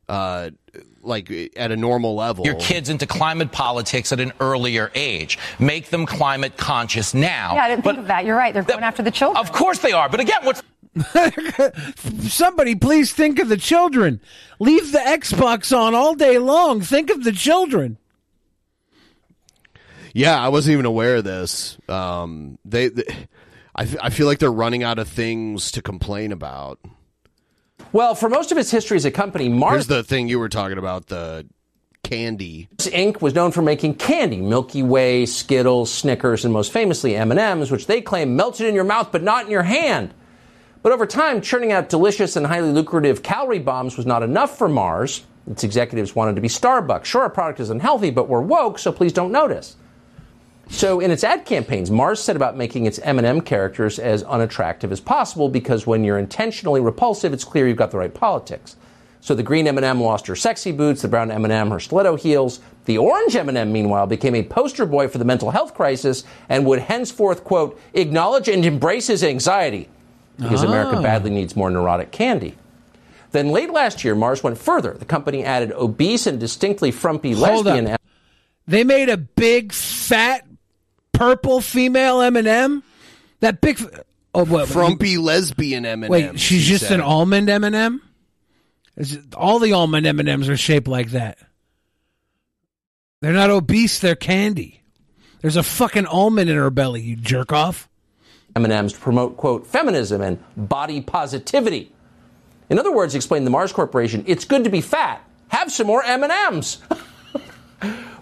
[0.07, 0.51] uh,
[1.01, 2.45] like at a normal level.
[2.45, 5.37] your kids into climate politics at an earlier age.
[5.59, 7.55] Make them climate conscious now.
[7.55, 8.25] Yeah, I didn't but think of that.
[8.25, 8.53] You're right.
[8.53, 9.43] They're going after the children.
[9.43, 10.09] Of course they are.
[10.09, 10.63] But again, what's
[12.33, 14.21] Somebody please think of the children.
[14.59, 16.81] Leave the Xbox on all day long.
[16.81, 17.97] Think of the children.
[20.15, 21.77] Yeah, I wasn't even aware of this.
[21.89, 23.03] Um, they, they
[23.75, 26.79] I, f- I feel like they're running out of things to complain about.
[27.91, 30.47] Well, for most of its history as a company, Here's Mars the thing you were
[30.47, 31.45] talking about the
[32.03, 32.69] candy.
[32.77, 33.21] Inc.
[33.21, 37.99] was known for making candy, Milky Way, Skittles, Snickers, and most famously M&Ms, which they
[37.99, 40.13] claim melted in your mouth but not in your hand.
[40.81, 44.69] But over time, churning out delicious and highly lucrative calorie bombs was not enough for
[44.69, 45.25] Mars.
[45.51, 47.03] Its executives wanted to be Starbucks.
[47.03, 49.75] Sure, our product is unhealthy, but we're woke, so please don't notice.
[50.69, 54.99] So in its ad campaigns, Mars set about making its M&M characters as unattractive as
[54.99, 58.75] possible because when you're intentionally repulsive, it's clear you've got the right politics.
[59.21, 62.59] So the green M&M lost her sexy boots, the brown M&M her stiletto heels.
[62.85, 66.79] The orange M&M, meanwhile, became a poster boy for the mental health crisis and would
[66.79, 69.89] henceforth, quote, acknowledge and embrace his anxiety
[70.37, 71.01] because America Ah.
[71.01, 72.55] badly needs more neurotic candy.
[73.31, 74.95] Then late last year, Mars went further.
[74.97, 78.01] The company added obese and distinctly frumpy Hold lesbian up.
[78.67, 80.45] They made a big fat
[81.17, 82.83] purple female M&M.
[83.39, 84.01] That big f-
[84.33, 86.09] oh what Frumpy lesbian M&M.
[86.09, 86.99] Wait, she's she just said.
[86.99, 88.01] an almond M&M?
[88.97, 91.37] Is it, all the almond M&Ms are shaped like that.
[93.21, 94.81] They're not obese, they're candy.
[95.41, 97.89] There's a fucking almond in her belly, you jerk off.
[98.55, 101.91] M&Ms to promote, quote, feminism and body positivity.
[102.69, 105.21] In other words, explained the Mars Corporation, it's good to be fat.
[105.49, 106.77] Have some more M&Ms.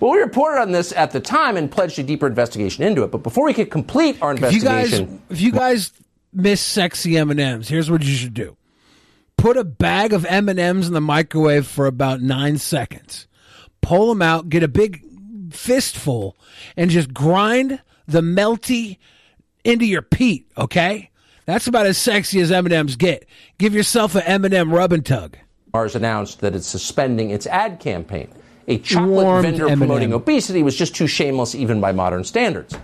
[0.03, 3.11] well, we reported on this at the time and pledged a deeper investigation into it.
[3.11, 5.93] But before we could complete our If you guys investigation, if you guys
[6.33, 8.57] miss sexy M&Ms, here's what you should do.
[9.37, 13.27] Put a bag of M&Ms in the microwave for about 9 seconds.
[13.81, 15.05] Pull them out, get a big
[15.51, 16.35] fistful
[16.75, 18.97] and just grind the melty
[19.63, 21.11] into your peat, okay?
[21.45, 23.25] That's about as sexy as M&Ms get.
[23.57, 25.37] Give yourself an M&M rub and tug.
[25.73, 28.27] Mars announced that it's suspending its ad campaign.
[28.67, 29.77] A chocolate Warmed vendor M&M.
[29.77, 32.75] promoting obesity was just too shameless even by modern standards.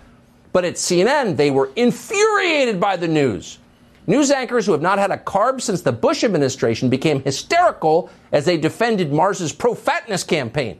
[0.51, 3.59] But at CNN, they were infuriated by the news.
[4.07, 8.45] News anchors who have not had a carb since the Bush administration became hysterical as
[8.45, 10.79] they defended Mars's pro fatness campaign.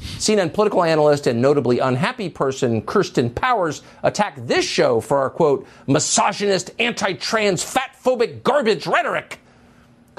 [0.00, 5.66] CNN political analyst and notably unhappy person Kirsten Powers attacked this show for our quote,
[5.86, 9.40] misogynist, anti trans, fat phobic garbage rhetoric.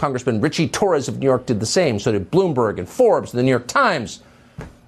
[0.02, 2.00] Congressman Richie Torres of New York did the same.
[2.00, 4.20] So did Bloomberg and Forbes and the New York Times.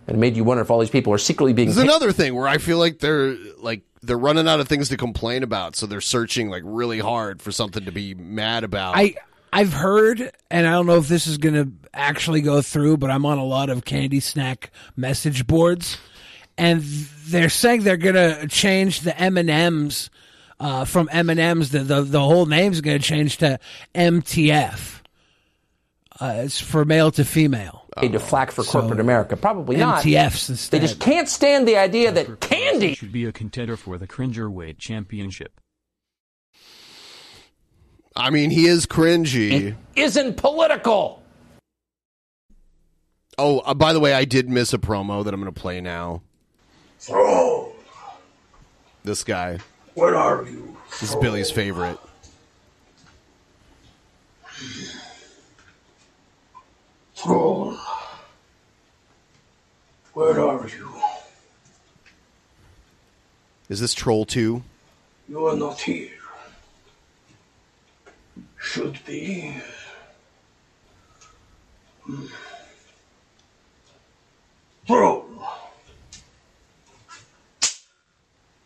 [0.08, 2.12] And it made you wonder if all these people are secretly being There's paid- another
[2.12, 5.76] thing where I feel like they're like they're running out of things to complain about,
[5.78, 8.98] so they're searching like really hard for something to be mad about.
[8.98, 9.16] I
[9.54, 13.12] I've heard, and I don't know if this is going to actually go through, but
[13.12, 15.98] I'm on a lot of candy snack message boards,
[16.58, 16.82] and
[17.28, 20.10] they're saying they're going to change the M and M's
[20.60, 21.70] uh, from M and M's.
[21.70, 23.60] The, the the whole name's going to change to
[23.96, 25.02] MTF.
[26.20, 27.86] Uh, it's for male to female.
[27.98, 29.36] paid to flack for So, corporate America.
[29.36, 30.04] Probably not.
[30.04, 30.80] MTFs instead.
[30.82, 34.78] They just can't stand the idea that candy should be a contender for the Cringerweight
[34.78, 35.60] Championship.
[38.16, 39.76] I mean, he is cringy.
[39.96, 41.24] isn't political.
[43.40, 45.82] Oh, uh, by the way, I did miss a promo that I'm going to play
[45.82, 46.22] now.
[47.00, 47.74] Throw.
[49.04, 49.58] This guy.
[49.96, 50.78] Where are you?
[50.92, 51.98] This is Billy's favorite.
[57.24, 57.78] Thrall.
[60.12, 60.94] Where are you?
[63.70, 64.62] Is this Troll 2?
[65.30, 66.10] You are not here.
[68.60, 69.56] Should be.
[72.04, 72.26] Hmm.
[74.86, 75.26] Throw.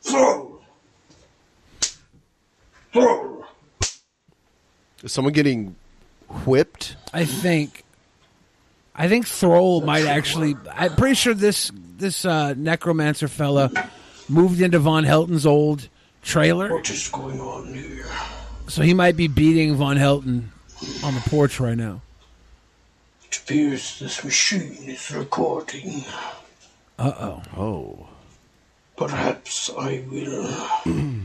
[0.01, 0.61] Throw.
[2.91, 3.45] Throw.
[5.03, 5.75] Is someone getting
[6.43, 6.95] whipped?
[7.13, 7.83] I think.
[8.97, 10.55] I think Thrall might actually.
[10.73, 13.71] I'm pretty sure this this uh, necromancer fella
[14.27, 15.87] moved into Von Helton's old
[16.23, 16.73] trailer.
[16.73, 18.05] What is going on here?
[18.67, 20.45] So he might be beating Von Helton
[21.03, 22.01] on the porch right now.
[23.29, 26.03] It appears this machine is recording.
[26.97, 27.43] Uh oh.
[27.55, 28.07] Oh.
[28.97, 30.55] Perhaps I will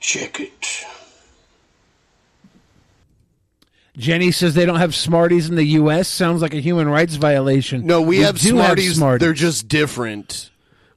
[0.00, 0.84] check it.
[3.98, 6.08] Jenny says they don't have Smarties in the U.S.
[6.08, 7.84] Sounds like a human rights violation.
[7.86, 8.96] No, we, have do Smarties.
[8.96, 9.20] Smarties.
[9.24, 10.50] They're just different.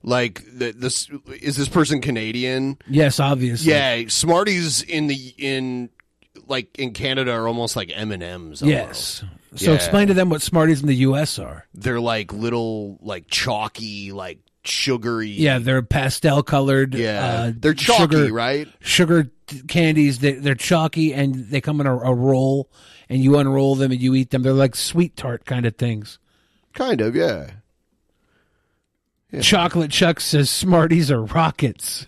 [0.03, 1.09] Like the, this
[1.41, 2.77] is this person Canadian?
[2.87, 3.71] Yes, obviously.
[3.71, 5.89] Yeah, Smarties in the in
[6.47, 8.61] like in Canada are almost like M and M's.
[8.61, 9.23] Yes.
[9.55, 9.75] So Yeah.
[9.75, 11.37] explain to them what Smarties in the U.S.
[11.37, 11.67] are.
[11.73, 15.29] They're like little, like chalky, like sugary.
[15.29, 16.93] Yeah, they're pastel colored.
[16.93, 18.67] Yeah, uh, they're chalky, sugar, right?
[18.79, 19.31] Sugar
[19.67, 20.19] candies.
[20.19, 22.69] They, they're chalky and they come in a, a roll,
[23.09, 24.43] and you unroll them and you eat them.
[24.43, 26.19] They're like sweet tart kind of things.
[26.73, 27.51] Kind of, yeah.
[29.41, 32.05] Chocolate Chuck says Smarties are rockets.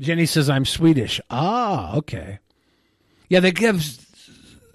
[0.00, 1.20] Jenny says I'm Swedish.
[1.30, 2.40] Ah, okay.
[3.28, 3.82] Yeah, they give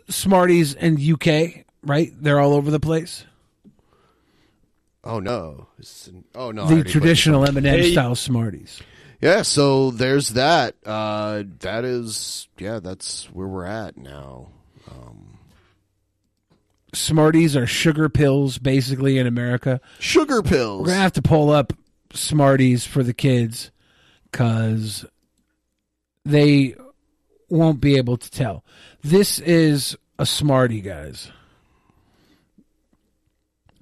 [0.09, 2.11] Smarties in UK, right?
[2.19, 3.25] They're all over the place.
[5.07, 5.67] Oh no!
[5.79, 6.67] It's- oh no!
[6.67, 7.65] The already put traditional this M on.
[7.65, 8.81] and M style Smarties.
[9.21, 10.75] Yeah, so there's that.
[10.85, 14.49] Uh, that is, yeah, that's where we're at now.
[16.93, 19.81] Smarties are sugar pills, basically in America.
[19.99, 20.81] Sugar pills.
[20.81, 21.73] We're gonna have to pull up
[22.13, 23.71] Smarties for the kids
[24.31, 25.05] because
[26.25, 26.75] they
[27.49, 28.63] won't be able to tell.
[29.03, 31.29] This is a Smartie, guys.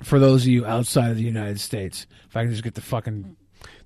[0.04, 2.82] For those of you outside of the United States, if I can just get the
[2.82, 3.36] fucking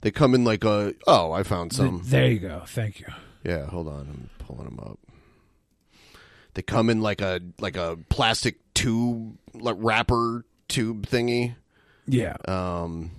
[0.02, 0.94] They come in like a.
[1.07, 2.02] Oh, I found some.
[2.06, 2.64] there you go.
[2.65, 3.07] Thank you.
[3.44, 3.99] Yeah, hold on.
[3.99, 4.99] I'm pulling them up.
[6.56, 11.56] They come in like a like a plastic tube, like wrapper tube thingy.
[12.07, 12.36] Yeah.
[12.48, 13.11] Um.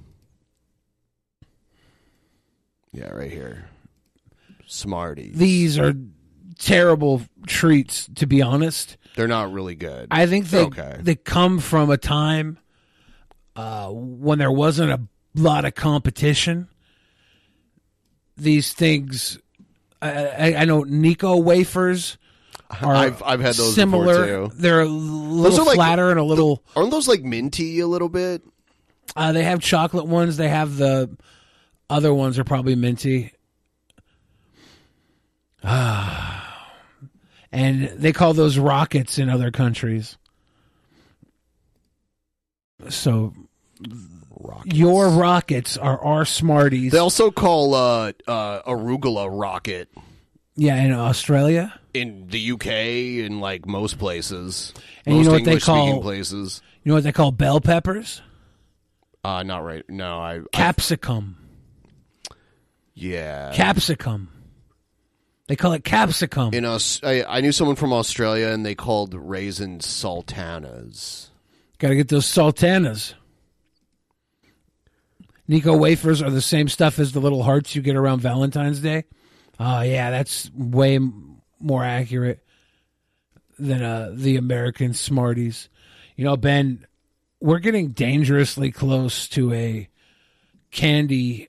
[2.92, 3.68] Yeah, right here.
[4.66, 5.36] Smarties.
[5.36, 5.94] These are
[6.58, 8.96] terrible treats, to be honest.
[9.16, 10.08] They're not really good.
[10.10, 10.96] I think they okay.
[11.00, 12.58] they come from a time
[13.56, 15.00] uh, when there wasn't a
[15.34, 16.68] lot of competition.
[18.36, 19.38] These things,
[20.00, 22.16] I, I, I know Necco wafers.
[22.82, 24.48] Are I've I've had those similar.
[24.48, 26.62] They're a little like- flatter and a little.
[26.76, 28.42] Aren't those like minty a little bit?
[29.16, 30.36] Uh, they have chocolate ones.
[30.36, 31.16] They have the
[31.90, 33.32] other ones are probably minty.
[35.64, 36.72] Ah,
[37.52, 40.16] and they call those rockets in other countries.
[42.88, 43.34] So,
[44.64, 46.92] your rockets are our Smarties.
[46.92, 49.88] They also call uh, uh, arugula rocket
[50.56, 51.78] yeah, in Australia.
[51.94, 52.66] in the UK
[53.26, 54.72] and like most places.
[55.06, 56.62] And you most know what they English-speaking call- places?
[56.82, 58.22] You know what they call bell peppers?
[59.22, 59.84] Uh, not right.
[59.90, 60.36] No, I.
[60.36, 61.36] I Capsicum.
[62.94, 63.52] yeah.
[63.54, 64.28] Capsicum.
[65.46, 66.54] They call it capsicum.
[66.54, 71.29] In Aus- I, I knew someone from Australia, and they called raisins sultanas.
[71.80, 73.14] Got to get those sultanas.
[75.48, 79.04] Necco wafers are the same stuff as the little hearts you get around Valentine's Day.
[79.58, 82.44] Oh yeah, that's way m- more accurate
[83.58, 85.68] than uh, the American Smarties.
[86.16, 86.86] You know, Ben,
[87.40, 89.88] we're getting dangerously close to a
[90.70, 91.48] candy,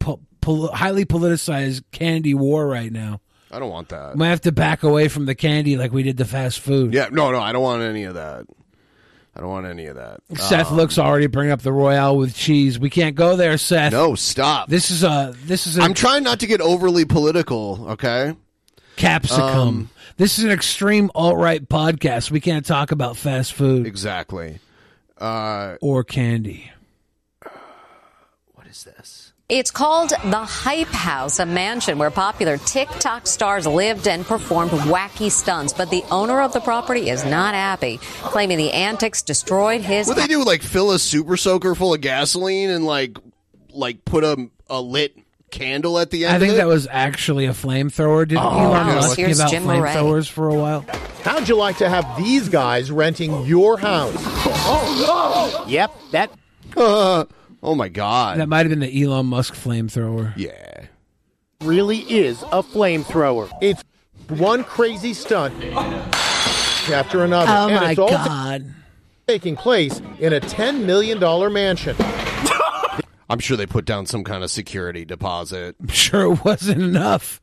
[0.00, 3.20] po- pol- highly politicized candy war right now.
[3.52, 4.14] I don't want that.
[4.14, 6.92] We might have to back away from the candy like we did the fast food.
[6.92, 8.46] Yeah, no, no, I don't want any of that.
[9.34, 10.20] I don't want any of that.
[10.34, 12.78] Seth Um, looks already bring up the Royale with cheese.
[12.78, 13.92] We can't go there, Seth.
[13.92, 14.68] No, stop.
[14.68, 17.86] This is a this is a I'm trying not to get overly political.
[17.90, 18.34] Okay.
[18.96, 19.44] capsicum.
[19.46, 22.30] Um, this is an extreme alt right podcast.
[22.30, 24.58] We can't talk about fast food Exactly.
[25.16, 26.70] Uh, or candy.
[28.54, 29.29] what is this?
[29.50, 35.28] It's called the Hype House, a mansion where popular TikTok stars lived and performed wacky
[35.28, 35.72] stunts.
[35.72, 40.06] But the owner of the property is not happy, claiming the antics destroyed his.
[40.06, 40.44] What they do?
[40.44, 43.18] Like fill a super soaker full of gasoline and like
[43.70, 45.16] like put a a lit
[45.50, 46.36] candle at the end.
[46.36, 46.58] I think of it?
[46.58, 48.28] that was actually a flamethrower.
[48.28, 49.02] Didn't Oh, Elon yes.
[49.02, 49.88] Musk give Here's out Jim Murray.
[49.90, 50.84] flamethrowers for a while?
[51.24, 54.14] How'd you like to have these guys renting your house?
[54.72, 55.66] Oh, no!
[55.66, 56.30] Yep, that.
[56.76, 57.24] Uh,
[57.62, 58.38] oh my god.
[58.38, 60.32] That might have been the Elon Musk flamethrower.
[60.36, 60.86] Yeah.
[61.62, 63.50] really is a flamethrower.
[63.60, 63.82] It's
[64.28, 65.54] one crazy stunt
[66.90, 67.50] after another.
[67.52, 68.64] Oh and my it's all God.
[69.26, 71.18] taking place in a $10 million
[71.52, 71.96] mansion.
[73.30, 75.76] I'm sure they put down some kind of security deposit.
[75.80, 77.40] I'm sure it wasn't enough.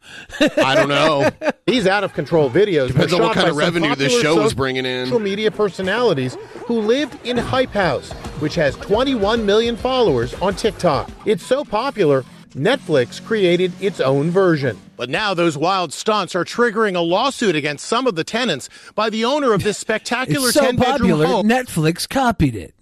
[0.57, 1.29] I don't know.
[1.65, 4.53] These out of control videos Depends on what kind of revenue the popular show is
[4.53, 5.05] bringing in.
[5.05, 6.35] Social media personalities
[6.65, 11.09] who lived in Hype House, which has 21 million followers on TikTok.
[11.25, 14.77] It's so popular, Netflix created its own version.
[14.97, 19.09] But now those wild stunts are triggering a lawsuit against some of the tenants by
[19.09, 21.27] the owner of this spectacular It's so 10 bedroom popular.
[21.27, 21.47] home.
[21.47, 22.73] Netflix copied it.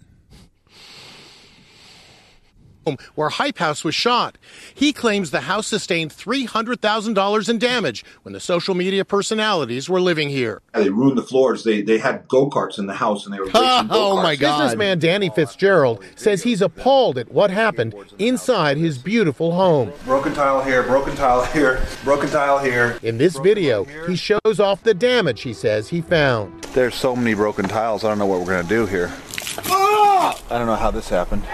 [3.14, 4.38] Where Hype House was shot.
[4.74, 10.28] He claims the house sustained $300,000 in damage when the social media personalities were living
[10.28, 10.62] here.
[10.74, 11.64] They ruined the floors.
[11.64, 14.38] They they had go karts in the house, and they were racing oh, go-karts.
[14.38, 19.92] Businessman Danny Fitzgerald says he's appalled at what happened inside his beautiful home.
[20.04, 22.98] Broken tile here, broken tile here, broken tile here.
[23.02, 26.62] In this video, he shows off the damage he says he found.
[26.74, 28.04] There's so many broken tiles.
[28.04, 29.10] I don't know what we're gonna do here.
[29.58, 31.44] I don't know how this happened.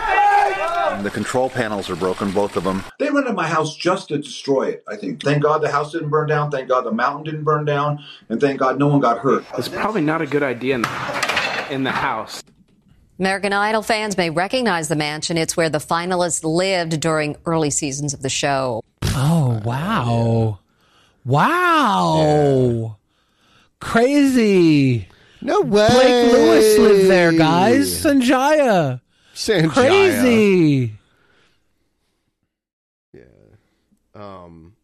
[1.02, 2.84] The control panels are broken, both of them.
[2.98, 5.22] They went rented my house just to destroy it, I think.
[5.22, 6.50] Thank God the house didn't burn down.
[6.50, 8.04] Thank God the mountain didn't burn down.
[8.28, 9.44] And thank God no one got hurt.
[9.56, 12.42] It's probably not a good idea in the, in the house.
[13.18, 15.38] American Idol fans may recognize the mansion.
[15.38, 18.82] It's where the finalists lived during early seasons of the show.
[19.14, 20.58] Oh wow,
[21.24, 22.96] wow,
[23.80, 25.08] crazy!
[25.42, 25.88] No way.
[25.88, 28.04] Blake Lewis lived there, guys.
[28.04, 29.00] Sanjaya.
[29.34, 29.70] Sanjaya.
[29.70, 30.92] Crazy.
[33.12, 33.22] Yeah.
[34.14, 34.74] Um.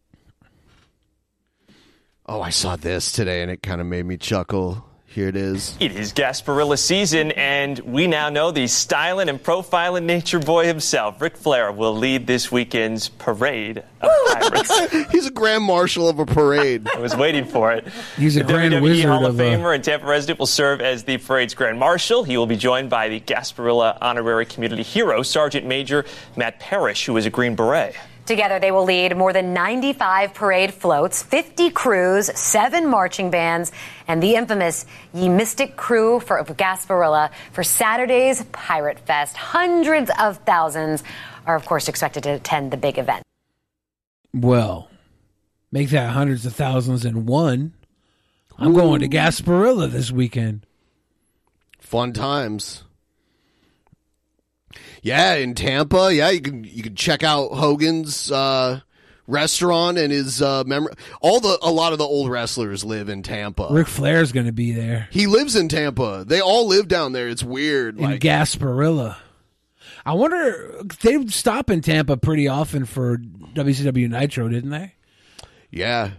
[2.25, 4.88] Oh, I saw this today, and it kind of made me chuckle.
[5.11, 5.75] Here it is.
[5.79, 11.19] It is Gasparilla season, and we now know the styling and profiling nature boy himself,
[11.19, 15.09] Ric Flair, will lead this weekend's parade of pirates.
[15.11, 16.87] He's a grand marshal of a parade.
[16.95, 17.87] I was waiting for it.
[18.17, 20.45] He's a the grand WWE wizard Hall of, of a- Famer and Tampa resident will
[20.45, 22.23] serve as the parade's grand marshal.
[22.23, 26.05] He will be joined by the Gasparilla honorary community hero, Sergeant Major
[26.35, 27.95] Matt Parrish, who is a Green Beret.
[28.29, 33.71] Together, they will lead more than 95 parade floats, 50 crews, seven marching bands,
[34.07, 34.85] and the infamous
[35.15, 39.35] Ye Mystic Krewe for Gasparilla for Saturday's Pirate Fest.
[39.35, 41.03] Hundreds of thousands
[41.47, 43.23] are, of course, expected to attend the big event.
[44.31, 44.91] Well,
[45.71, 47.73] make that hundreds of thousands in one.
[48.59, 50.67] I'm going to Gasparilla this weekend.
[51.79, 52.83] Fun times.
[55.01, 56.13] Yeah, in Tampa.
[56.13, 58.81] Yeah, you can you can check out Hogan's uh,
[59.27, 60.93] restaurant and his uh, memory.
[61.21, 63.67] All the a lot of the old wrestlers live in Tampa.
[63.71, 66.23] Ric Flair's going to be there He lives in Tampa.
[66.27, 67.29] They all live down there.
[67.29, 67.97] It's weird.
[67.97, 69.17] in Like Gasparilla.
[70.05, 74.95] I wonder they stop in Tampa pretty often for WCW Nitro, didn't they?
[75.71, 76.11] Yeah.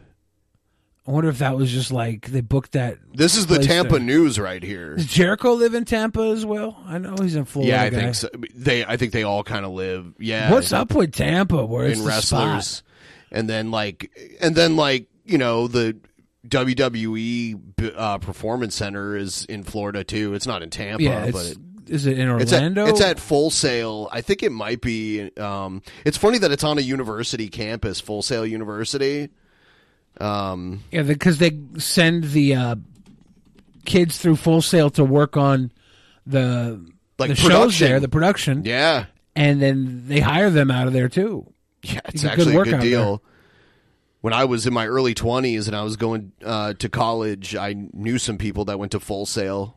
[1.06, 2.98] I wonder if that was just like they booked that.
[3.12, 4.00] This is the Tampa there.
[4.00, 4.94] news right here.
[4.96, 6.80] Does Jericho live in Tampa as well?
[6.86, 7.72] I know he's in Florida.
[7.72, 8.00] yeah, I guy.
[8.00, 8.28] think so.
[8.54, 10.14] They I think they all kind of live.
[10.18, 10.50] Yeah.
[10.52, 11.64] What's up with Tampa?
[11.64, 12.82] Where it's in the wrestlers, spot?
[13.32, 15.96] and then like, and then like you know the
[16.48, 20.34] WWE uh, Performance Center is in Florida too.
[20.34, 22.86] It's not in Tampa, Yeah, but it's- it in it's at- Orlando?
[22.86, 24.08] It's at, Full Sail.
[24.12, 25.28] I think it might be.
[25.36, 29.30] Um, it's funny that it's on a university campus, Full Sail University.
[30.20, 32.76] Um, Yeah, because they send the uh,
[33.84, 35.73] kids through Full Sail to work on
[36.26, 36.84] the
[37.18, 38.65] Like the shows there, the production.
[38.65, 41.52] Yeah, and then they hire them out of there too.
[41.82, 43.23] Yeah, it's get actually a good out deal.
[44.20, 47.74] When I was in my early twenties and I was going uh, to college, I
[47.92, 49.76] knew some people that went to Full Sail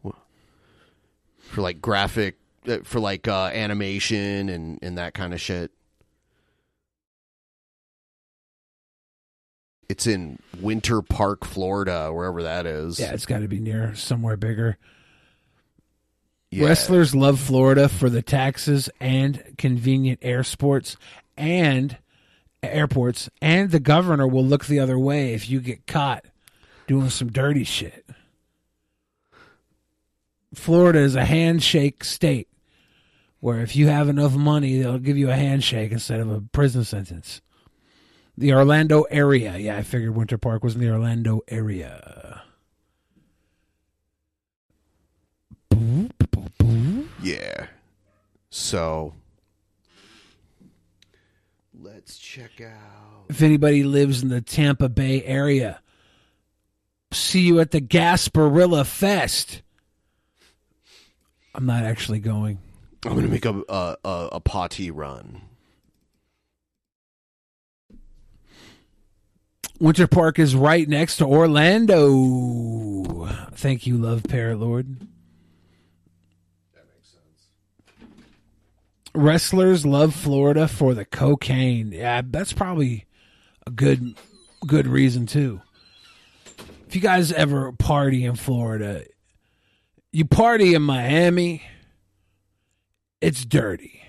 [1.39, 5.71] for like graphic, uh, for like uh, animation and and that kind of shit.
[9.93, 12.99] It's in Winter Park, Florida, wherever that is.
[12.99, 14.79] Yeah, it's got to be near somewhere bigger.
[16.49, 16.65] Yeah.
[16.65, 20.97] Wrestlers love Florida for the taxes and convenient air sports
[21.37, 21.95] and
[22.63, 26.25] airports, and the governor will look the other way if you get caught
[26.87, 28.03] doing some dirty shit.
[30.55, 32.47] Florida is a handshake state
[33.41, 36.83] where if you have enough money, they'll give you a handshake instead of a prison
[36.83, 37.41] sentence.
[38.37, 39.57] The Orlando area.
[39.57, 42.41] Yeah, I figured Winter Park was in the Orlando area.
[47.21, 47.67] Yeah.
[48.49, 49.13] So
[51.79, 53.25] let's check out.
[53.29, 55.79] if anybody lives in the Tampa Bay area.
[57.11, 59.61] See you at the Gasparilla Fest.
[61.55, 62.57] I'm not actually going.
[63.05, 65.41] I'm gonna make a a, a, a potty run.
[69.83, 73.27] Winter Park is right next to Orlando.
[73.51, 74.97] Thank you, Love Parrot Lord.
[76.73, 77.49] That makes sense.
[79.13, 81.91] Wrestlers love Florida for the cocaine.
[81.91, 83.07] Yeah, that's probably
[83.67, 84.15] a good
[84.65, 85.59] good reason too.
[86.87, 89.03] If you guys ever party in Florida,
[90.13, 91.61] you party in Miami,
[93.19, 94.01] it's dirty.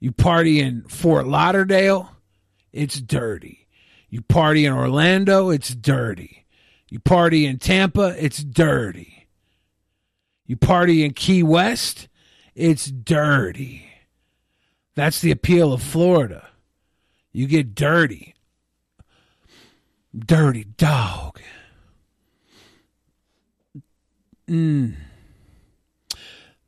[0.00, 2.10] You party in Fort Lauderdale,
[2.74, 3.65] it's dirty.
[4.08, 6.46] You party in Orlando, it's dirty.
[6.88, 9.26] You party in Tampa, it's dirty.
[10.46, 12.08] You party in Key West,
[12.54, 13.86] it's dirty.
[14.94, 16.48] That's the appeal of Florida.
[17.32, 18.34] You get dirty.
[20.16, 21.40] Dirty dog.
[24.48, 24.94] Mm.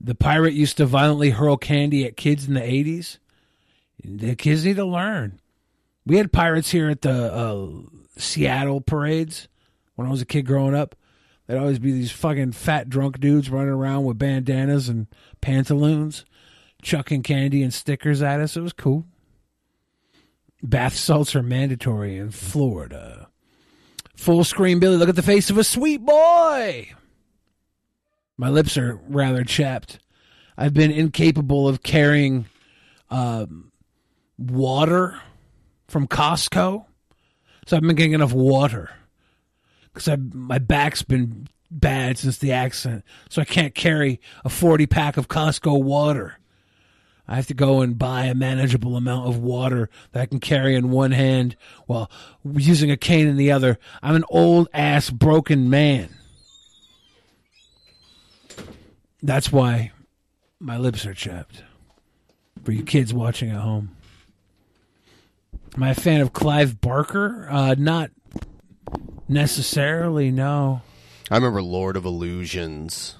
[0.01, 3.19] The pirate used to violently hurl candy at kids in the 80s.
[4.05, 5.41] The kids need to learn.
[6.09, 7.69] We had pirates here at the uh,
[8.17, 9.47] Seattle parades
[9.95, 10.95] when I was a kid growing up.
[11.47, 15.07] There'd always be these fucking fat drunk dudes running around with bandanas and
[15.43, 16.25] pantaloons,
[16.81, 18.57] chucking candy and stickers at us.
[18.57, 19.05] It was cool.
[20.63, 23.29] Bath salts are mandatory in Florida.
[24.17, 26.89] Full screen Billy, look at the face of a sweet boy.
[28.39, 29.99] My lips are rather chapped.
[30.57, 32.47] I've been incapable of carrying
[33.11, 33.73] um,
[34.39, 35.21] water
[35.89, 36.85] from Costco.
[37.67, 38.91] So I've been getting enough water
[39.93, 43.05] because my back's been bad since the accident.
[43.29, 46.39] So I can't carry a 40 pack of Costco water.
[47.31, 50.75] I have to go and buy a manageable amount of water that I can carry
[50.75, 52.11] in one hand while
[52.43, 53.79] using a cane in the other.
[54.03, 56.09] I'm an old ass broken man.
[59.23, 59.93] That's why
[60.59, 61.63] my lips are chapped.
[62.65, 63.98] For you kids watching at home.
[65.79, 67.47] Am I a fan of Clive Barker?
[67.49, 68.11] Uh, not
[69.29, 70.83] necessarily, no.
[71.31, 73.15] I remember Lord of Illusions.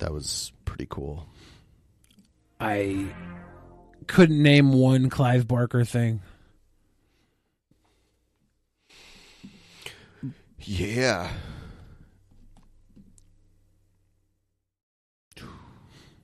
[0.00, 1.28] That was pretty cool.
[2.58, 3.06] I
[4.08, 6.20] couldn't name one Clive Barker thing.
[10.58, 11.30] Yeah.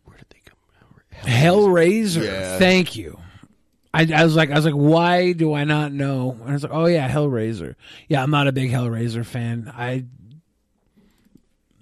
[0.03, 0.59] Where did they come?
[1.23, 2.25] Hellraiser.
[2.25, 2.25] Hellraiser.
[2.25, 2.59] Yeah.
[2.59, 3.21] Thank you.
[3.95, 6.37] I, I was like, I was like, why do I not know?
[6.41, 7.77] And I was like, oh yeah, Hellraiser.
[8.09, 9.73] Yeah, I'm not a big Hellraiser fan.
[9.73, 10.07] I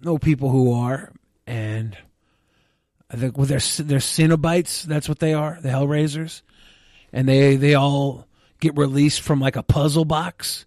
[0.03, 1.11] know people who are,
[1.47, 1.97] and
[3.11, 6.43] I think with their their Cenobites, that's what they are, the Hellraisers,
[7.15, 8.27] and they they all
[8.61, 10.67] get released from like a puzzle box.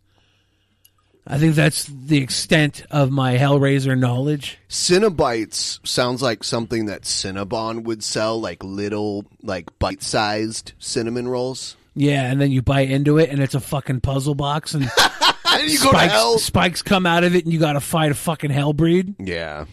[1.28, 4.60] I think that's the extent of my Hellraiser knowledge.
[4.70, 11.78] Cinnabites sounds like something that Cinnabon would sell, like little, like bite-sized cinnamon rolls.
[11.96, 14.84] Yeah, and then you bite into it, and it's a fucking puzzle box, and
[15.66, 16.38] you go to spikes, hell.
[16.38, 19.16] spikes come out of it, and you got to fight a fucking hellbreed.
[19.18, 19.66] Yeah.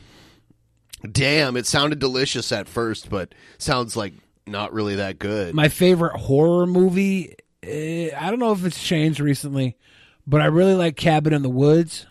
[1.11, 4.15] Damn, it sounded delicious at first, but sounds like
[4.47, 5.55] not really that good.
[5.55, 9.77] My favorite horror movie, eh, I don't know if it's changed recently,
[10.27, 12.07] but I really like Cabin in the Woods.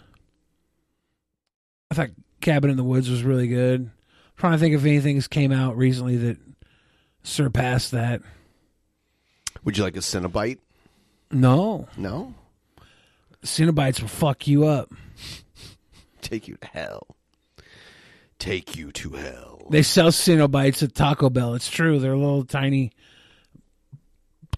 [1.90, 2.10] I thought
[2.40, 3.92] Cabin in the Woods was really good.
[4.38, 6.38] trying to think if anything's came out recently that
[7.24, 8.22] surpassed that.
[9.64, 10.58] Would you like a Cinnabite?
[11.32, 11.88] No.
[11.98, 12.34] No?
[13.44, 14.92] Cenobites will fuck you up.
[16.22, 17.08] Take you to hell.
[18.40, 19.68] Take you to hell.
[19.70, 21.54] They sell Cenobites at Taco Bell.
[21.54, 22.00] It's true.
[22.00, 22.92] They're little tiny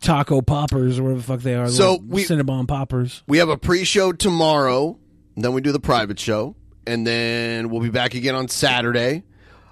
[0.03, 1.67] taco poppers or whatever the fuck they are.
[1.69, 3.23] So little we- Cinnabon poppers.
[3.27, 4.99] We have a pre-show tomorrow,
[5.35, 9.23] then we do the private show, and then we'll be back again on Saturday.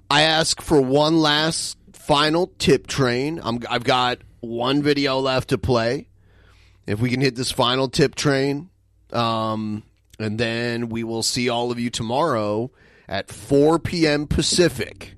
[0.09, 3.39] I ask for one last final tip train.
[3.43, 6.07] I'm, I've got one video left to play.
[6.87, 8.69] If we can hit this final tip train,
[9.13, 9.83] um,
[10.19, 12.71] and then we will see all of you tomorrow
[13.07, 14.27] at 4 p.m.
[14.27, 15.15] Pacific.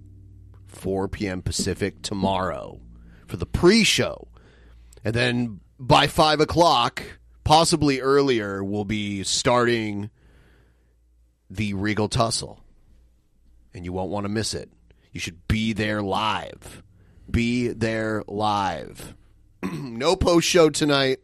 [0.68, 1.42] 4 p.m.
[1.42, 2.80] Pacific tomorrow
[3.28, 4.28] for the pre-show.
[5.04, 7.04] And then by five o'clock,
[7.44, 10.10] possibly earlier, we'll be starting
[11.50, 12.60] the Regal Tussle.
[13.74, 14.70] And you won't want to miss it.
[15.12, 16.84] You should be there live.
[17.30, 19.16] Be there live.
[19.64, 21.20] no post show tonight.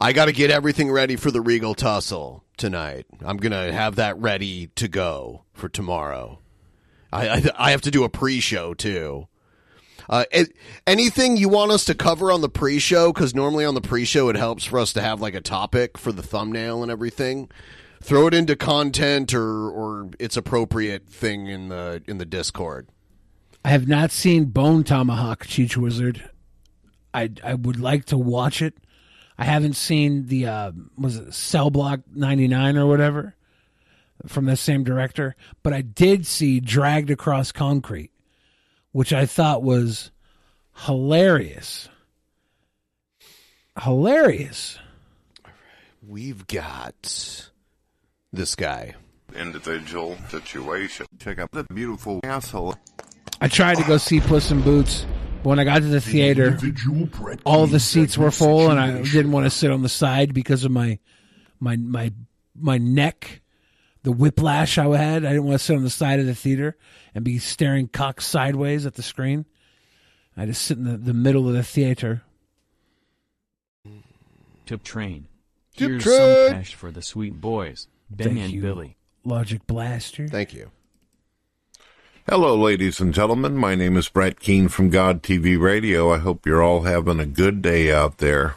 [0.00, 3.06] I got to get everything ready for the Regal Tussle tonight.
[3.24, 6.40] I'm going to have that ready to go for tomorrow.
[7.12, 9.28] I, I, I have to do a pre show too.
[10.08, 10.52] Uh, it,
[10.86, 13.12] anything you want us to cover on the pre-show?
[13.12, 16.12] Because normally on the pre-show it helps for us to have like a topic for
[16.12, 17.50] the thumbnail and everything.
[18.02, 22.88] Throw it into content or or its appropriate thing in the in the Discord.
[23.64, 26.28] I have not seen Bone Tomahawk Cheech Wizard.
[27.14, 28.74] I I would like to watch it.
[29.38, 33.34] I haven't seen the uh, was it Cell Block ninety nine or whatever
[34.26, 38.10] from the same director, but I did see Dragged Across Concrete,
[38.94, 40.12] which I thought was
[40.86, 41.88] hilarious.
[43.82, 44.78] Hilarious.
[46.06, 47.40] We've got
[48.32, 48.94] this guy.
[49.34, 51.06] individual situation.
[51.18, 52.76] Check out the beautiful asshole.
[53.40, 55.06] I tried to go see Puss in Boots,
[55.42, 56.56] but when I got to the theater,
[57.44, 60.64] all the seats were full, and I didn't want to sit on the side because
[60.64, 61.00] of my
[61.58, 62.12] my my
[62.54, 63.42] my neck,
[64.04, 65.24] the whiplash I had.
[65.24, 66.76] I didn't want to sit on the side of the theater
[67.14, 69.46] and be staring cock sideways at the screen.
[70.36, 72.22] I just sit in the, the middle of the theater.
[74.66, 75.26] Tip train.
[75.76, 76.16] Tip Here's train.
[76.18, 78.62] some cash for the sweet boys, Ben Thank and you.
[78.62, 78.96] Billy.
[79.24, 80.28] Logic Blaster.
[80.28, 80.70] Thank you.
[82.28, 83.56] Hello, ladies and gentlemen.
[83.56, 86.12] My name is Brett Keane from God TV Radio.
[86.12, 88.56] I hope you're all having a good day out there.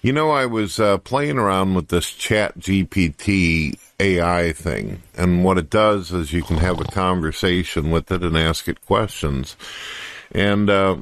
[0.00, 5.58] You know, I was uh, playing around with this Chat GPT AI thing, and what
[5.58, 9.56] it does is you can have a conversation with it and ask it questions.
[10.30, 10.98] And uh,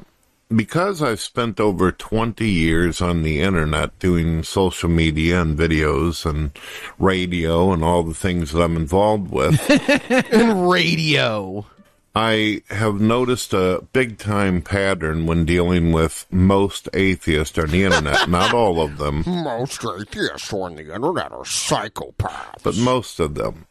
[0.55, 6.51] because I've spent over 20 years on the internet doing social media and videos and
[6.97, 9.59] radio and all the things that I'm involved with,
[10.33, 11.65] and radio.
[12.17, 18.27] I have noticed a big time pattern when dealing with most atheists on the internet.
[18.37, 22.63] Not all of them, Most atheists on the internet are psychopaths.
[22.63, 23.67] but most of them.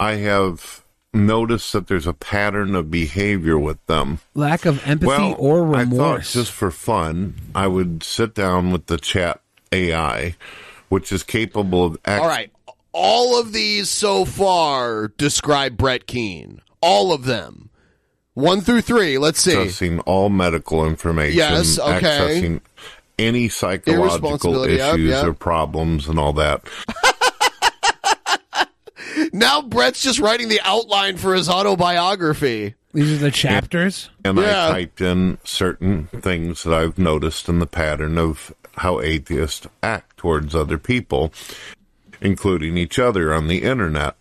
[0.00, 0.82] I have
[1.12, 4.20] noticed that there's a pattern of behavior with them.
[4.34, 8.86] Lack of empathy well, or I thought just for fun, I would sit down with
[8.86, 9.40] the chat
[9.70, 10.34] AI,
[10.88, 12.50] which is capable of act- All right.
[12.92, 16.60] All of these so far describe Brett Keane.
[16.84, 17.70] All of them.
[18.34, 19.16] One through three.
[19.16, 19.52] Let's see.
[19.54, 22.00] accessing all medical information, Yes, okay.
[22.00, 22.60] accessing
[23.18, 25.24] any psychological Irresponsibility, yep, issues yep.
[25.24, 26.62] or problems and all that.
[29.32, 32.74] Now Brett's just writing the outline for his autobiography.
[32.92, 34.10] These are the chapters.
[34.24, 34.68] And Yeah.
[34.68, 40.16] I typed in certain things that I've noticed in the pattern of how atheists act
[40.16, 41.32] towards other people,
[42.20, 44.16] including each other on the internet.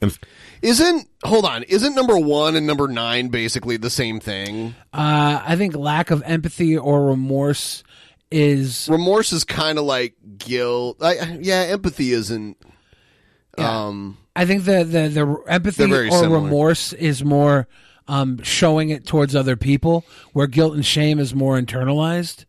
[0.00, 0.16] And
[0.64, 1.62] Isn't hold on?
[1.64, 4.74] Isn't number one and number nine basically the same thing?
[4.94, 7.84] Uh, I think lack of empathy or remorse
[8.30, 11.02] is remorse is kind of like guilt.
[11.02, 12.56] I, yeah, empathy isn't.
[13.58, 16.40] Um, I think the the, the empathy or similar.
[16.40, 17.68] remorse is more
[18.08, 22.46] um, showing it towards other people, where guilt and shame is more internalized.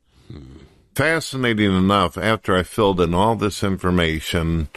[0.96, 4.70] fascinating enough, after I filled in all this information,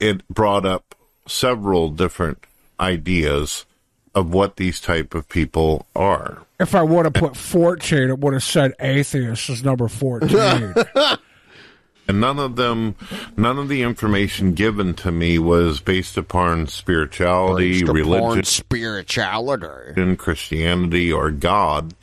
[0.00, 0.94] it brought up
[1.26, 2.44] several different
[2.80, 3.64] ideas
[4.14, 6.38] of what these type of people are.
[6.58, 10.74] If I would have put fourteen, it would have said atheist is number fourteen.
[12.08, 12.94] And none of them,
[13.36, 20.00] none of the information given to me was based upon spirituality, Based upon religion, spirituality.
[20.00, 21.94] in Christianity, or God.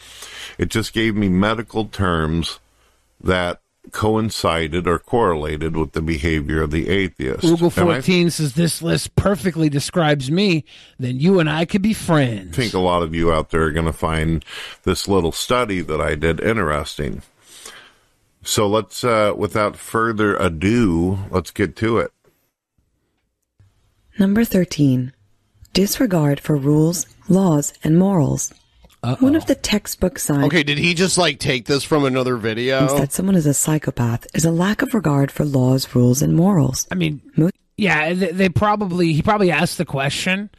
[0.58, 2.60] It just gave me medical terms
[3.22, 3.62] that
[3.92, 7.42] coincided or correlated with the behavior of the atheist.
[7.42, 10.64] Google And I fourteen says this list perfectly describes me.
[10.98, 12.58] Then you and I could be friends.
[12.58, 14.44] I think a lot of you out there are going to find
[14.84, 17.22] this little study that I did interesting.
[18.44, 22.12] So let's, uh, without further ado, let's get to it.
[24.20, 25.14] Number 13.
[25.74, 28.54] Disregard for rules, laws, and morals.
[29.04, 32.88] One of the textbook signs Okay, did he just like take this from another video?
[32.98, 36.88] that someone is a psychopath is a lack of regard for laws, rules, and morals.
[36.90, 37.22] I mean,
[37.78, 40.50] yeah, they, they probably he probably asked the question,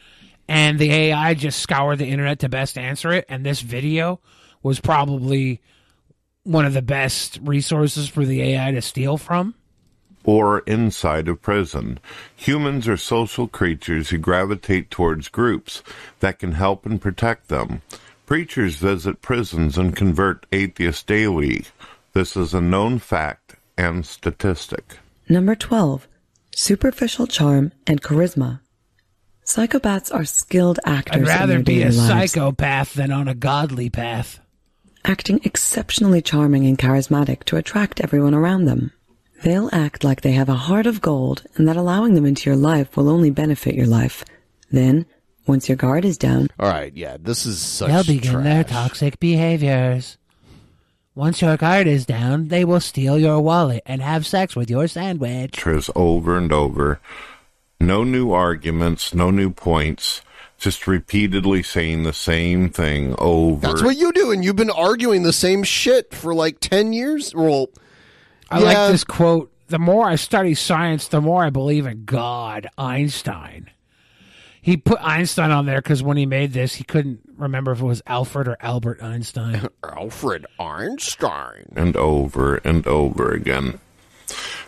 [0.46, 3.24] and the AI just scoured the internet to best answer it.
[3.30, 4.20] And this video
[4.62, 5.62] was probably
[6.42, 9.54] one of the best resources for the AI to steal from.
[10.24, 11.98] or inside of prison.
[12.36, 15.82] Humans are social creatures who gravitate towards groups
[16.20, 17.80] that can help and protect them.
[18.26, 21.66] Preachers visit prisons and convert atheists daily.
[22.14, 24.98] This is a known fact and statistic.
[25.28, 26.08] Number 12.
[26.54, 28.60] Superficial charm and charisma.
[29.44, 31.16] Psychopaths are skilled actors.
[31.16, 34.40] I'd in rather their be a lives, psychopath than on a godly path.
[35.04, 38.90] acting exceptionally charming and charismatic to attract everyone around them.
[39.42, 42.56] They'll act like they have a heart of gold and that allowing them into your
[42.56, 44.24] life will only benefit your life.
[44.70, 45.04] Then,
[45.46, 48.44] once your guard is down, All right, yeah, this is such They'll begin trash.
[48.44, 50.18] their toxic behaviors.
[51.14, 54.88] Once your guard is down, they will steal your wallet and have sex with your
[54.88, 55.52] sandwich.
[55.52, 57.00] Tris over and over.
[57.78, 60.22] No new arguments, no new points,
[60.58, 63.60] just repeatedly saying the same thing over.
[63.60, 67.34] That's what you do, and you've been arguing the same shit for like ten years.
[67.34, 67.68] Well,
[68.50, 69.52] I yeah, like this quote.
[69.68, 72.68] The more I study science, the more I believe in God.
[72.76, 73.70] Einstein.
[74.64, 77.84] He put Einstein on there because when he made this, he couldn't remember if it
[77.84, 79.68] was Alfred or Albert Einstein.
[79.84, 81.70] Alfred Einstein.
[81.76, 83.78] and over and over again.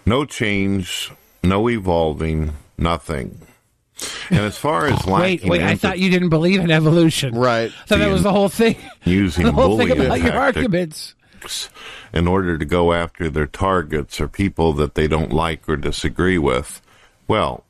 [0.05, 1.11] No change,
[1.43, 3.41] no evolving, nothing.
[4.29, 5.63] And as far as like wait, wait!
[5.63, 7.73] I thought you didn't believe in evolution, right?
[7.87, 8.77] So that was the whole thing.
[9.05, 11.15] using the whole thing about your arguments.
[12.13, 16.37] in order to go after their targets or people that they don't like or disagree
[16.37, 16.83] with.
[17.27, 17.65] Well,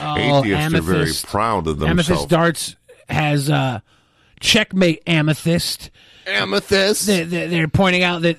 [0.00, 2.08] Oh, atheists are very proud of themselves.
[2.10, 2.28] Amethyst.
[2.28, 2.76] Darts
[3.08, 3.80] has uh,
[4.40, 5.90] checkmate amethyst.
[6.26, 7.06] Amethyst.
[7.06, 8.38] They, they, they're pointing out that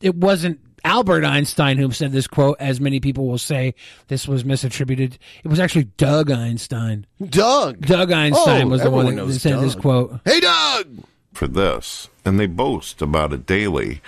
[0.00, 3.74] it wasn't Albert Einstein who said this quote, as many people will say
[4.08, 5.18] this was misattributed.
[5.44, 7.06] It was actually Doug Einstein.
[7.28, 7.84] Doug.
[7.86, 10.20] Doug Einstein Oh, was the one everyone that knows said this quote.
[10.24, 11.04] Hey, Doug.
[11.34, 14.00] for this, and they boast about it daily.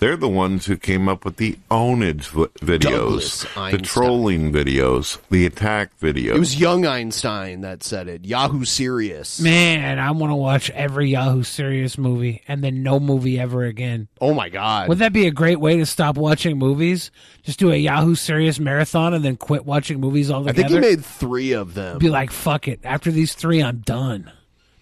[0.00, 5.18] They're the ones who came up with the ownage vi- Douglas videos, the trolling videos,
[5.30, 6.34] the attack videos.
[6.36, 8.24] It was young Einstein that said it.
[8.24, 9.40] Yahoo Serious.
[9.40, 14.08] Man, I want to watch every Yahoo Serious movie and then no movie ever again.
[14.22, 14.88] Oh my god.
[14.88, 17.10] Would that be a great way to stop watching movies?
[17.42, 20.50] Just do a Yahoo Serious marathon and then quit watching movies all the.
[20.50, 21.98] I think he made three of them.
[21.98, 22.80] Be like, fuck it.
[22.84, 24.32] After these three, I'm done.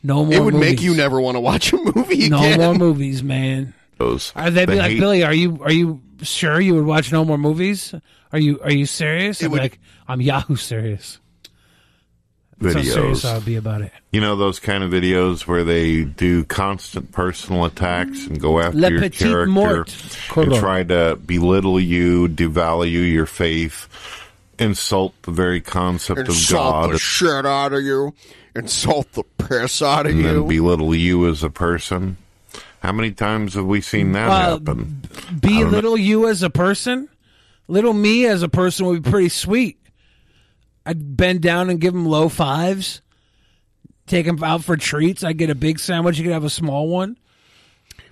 [0.00, 0.34] No more.
[0.34, 3.74] it would make you never want to watch a movie No more movies, man.
[3.98, 4.32] Those.
[4.36, 5.24] Are they be like hate Billy?
[5.24, 7.94] Are you are you sure you would watch no more movies?
[8.32, 9.42] Are you are you serious?
[9.42, 11.18] I'm like I'm Yahoo serious.
[12.60, 13.28] That's how serious videos.
[13.30, 13.92] I would be about it.
[14.10, 18.78] You know those kind of videos where they do constant personal attacks and go after
[18.78, 19.94] Le your petit character mort.
[20.36, 23.88] and try to belittle you, devalue your faith,
[24.58, 28.14] insult the very concept of Insult God, the shit out of you.
[28.56, 30.26] Insult the piss out of and you.
[30.26, 32.16] then belittle you as a person.
[32.80, 35.02] How many times have we seen that Uh, happen?
[35.40, 37.08] Be little you as a person.
[37.66, 39.78] Little me as a person would be pretty sweet.
[40.86, 43.02] I'd bend down and give him low fives.
[44.06, 45.22] Take him out for treats.
[45.22, 46.16] I'd get a big sandwich.
[46.18, 47.18] You could have a small one.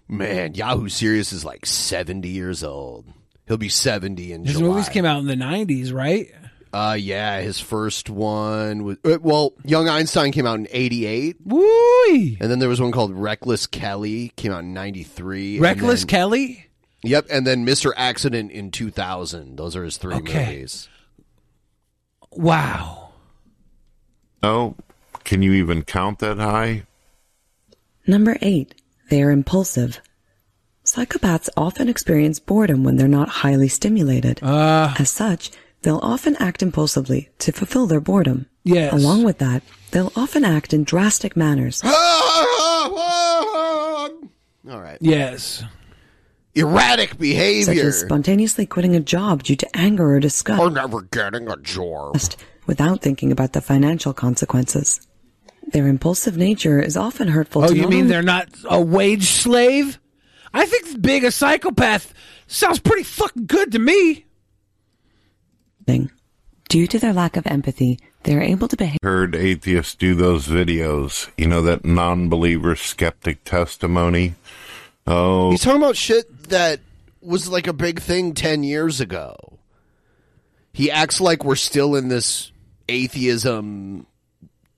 [0.09, 3.07] Man, Yahoo Serious is like 70 years old.
[3.49, 4.69] He'll be 70 in His July.
[4.69, 6.29] movies came out in the '90s, right?
[6.73, 11.37] Uh, yeah, his first one was uh, well, Young Einstein came out in '88.
[11.45, 11.63] Woo!
[12.13, 15.59] And then there was one called Reckless Kelly, came out in '93.
[15.61, 16.67] Reckless Kelly.
[17.03, 17.93] Yep, and then Mr.
[17.97, 19.57] Accident in 2000.
[19.57, 20.47] Those are his three Okay.
[20.47, 20.89] movies.
[22.33, 23.11] Wow.
[24.43, 24.75] Oh,
[25.25, 26.83] can you even count that high?
[28.07, 28.75] Number eight,
[29.09, 30.01] they are impulsive.
[30.85, 34.41] Psychopaths often experience boredom when they're not highly stimulated.
[34.43, 35.51] Uh, As such,
[35.87, 38.47] they'll often act impulsively to fulfill their boredom.
[38.65, 38.93] Yes.
[38.93, 41.81] Along with that, they'll often act in drastic manners.
[41.85, 41.91] All
[44.81, 44.99] right.
[45.01, 45.63] Yes.
[46.57, 47.87] Erratic Such behavior.
[47.87, 50.61] as spontaneously quitting a job due to anger or disgust.
[50.61, 52.19] Or never getting a job.
[52.67, 55.07] Without thinking about the financial consequences.
[55.69, 59.27] Their impulsive nature is often hurtful Oh, to you mean only- they're not a wage
[59.31, 60.01] slave?
[60.53, 62.13] I think being a psychopath
[62.49, 64.26] sounds pretty fucking good to me.
[66.69, 68.99] Due to their lack of empathy, they are able to behave.
[69.03, 71.31] Heard atheists do those videos.
[71.39, 74.35] You know that non-believer skeptic testimony.
[75.07, 76.81] Oh, He's talking about shit that
[77.23, 79.37] was like a big thing 10 years ago.
[80.73, 82.51] He acts like we're still in this
[82.89, 84.07] atheism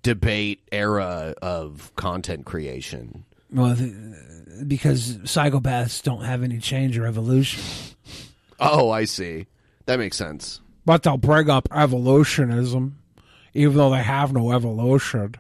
[0.03, 3.25] debate era of content creation.
[3.51, 3.95] Well, th-
[4.67, 7.63] because psychopaths don't have any change or evolution.
[8.61, 9.47] Oh, I see.
[9.87, 10.61] That makes sense.
[10.89, 12.97] But they'll bring up evolutionism,
[13.53, 15.35] even though they have no evolution.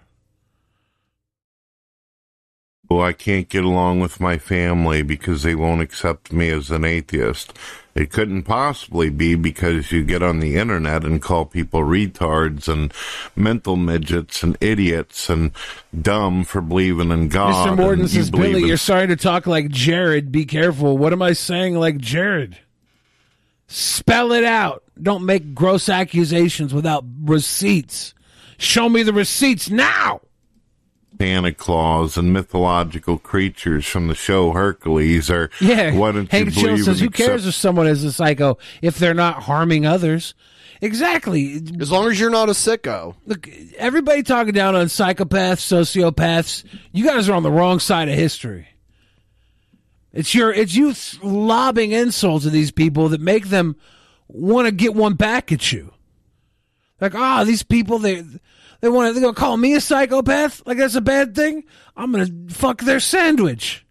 [2.90, 6.84] oh, I can't get along with my family because they won't accept me as an
[6.84, 7.54] atheist.
[7.94, 12.92] It couldn't possibly be because you get on the internet and call people retards and
[13.34, 15.52] mental midgets and idiots and
[15.98, 17.78] dumb for believing in God.
[17.78, 17.96] Mr.
[17.96, 20.30] You says, Billy, in you're starting to talk like Jared.
[20.30, 20.98] Be careful.
[20.98, 22.58] What am I saying like Jared?
[23.68, 24.82] Spell it out.
[25.00, 28.14] Don't make gross accusations without receipts.
[28.58, 30.20] Show me the receipts now.
[31.20, 35.92] Santa Claus and mythological creatures from the show Hercules are Yeah.
[35.94, 38.56] why don't Hank you Chill believe says, and who cares if someone is a psycho
[38.82, 40.34] if they're not harming others?
[40.80, 41.60] Exactly.
[41.80, 43.16] As long as you're not a sicko.
[43.26, 43.48] Look,
[43.78, 48.68] everybody talking down on psychopaths, sociopaths, you guys are on the wrong side of history.
[50.18, 53.76] It's your it's you lobbing insults at these people that make them
[54.26, 55.92] want to get one back at you.
[57.00, 58.24] Like, ah, these people they
[58.80, 60.66] they want to they're gonna call me a psychopath?
[60.66, 61.62] Like that's a bad thing?
[61.96, 63.86] I'm gonna fuck their sandwich.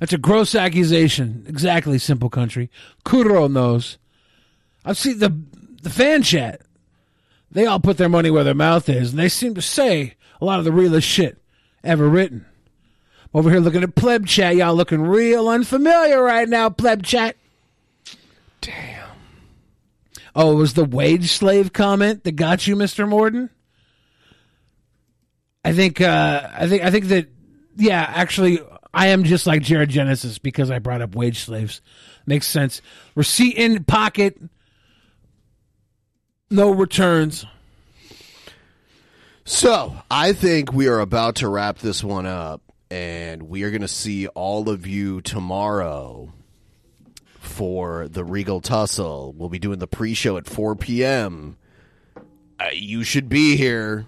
[0.00, 1.44] That's a gross accusation.
[1.46, 2.68] Exactly, simple country.
[3.04, 3.96] Kuro knows.
[4.84, 5.40] I've seen the
[5.82, 6.62] the fan chat.
[7.52, 10.44] They all put their money where their mouth is, and they seem to say a
[10.44, 11.40] lot of the realest shit
[11.84, 12.44] ever written.
[13.32, 17.36] Over here looking at pleb chat, y'all looking real unfamiliar right now, pleb chat.
[18.60, 19.08] Damn.
[20.34, 23.50] Oh, it was the wage slave comment that got you, Mister Morden.
[25.64, 26.00] I think.
[26.00, 26.82] Uh, I think.
[26.82, 27.28] I think that.
[27.76, 28.60] Yeah, actually,
[28.92, 31.80] I am just like Jared Genesis because I brought up wage slaves.
[32.26, 32.82] Makes sense.
[33.14, 34.38] Receipt in pocket.
[36.50, 37.46] No returns.
[39.44, 42.60] So I think we are about to wrap this one up,
[42.90, 46.32] and we are going to see all of you tomorrow
[47.38, 49.32] for the Regal Tussle.
[49.36, 51.56] We'll be doing the pre-show at 4 p.m.
[52.58, 54.06] Uh, you should be here.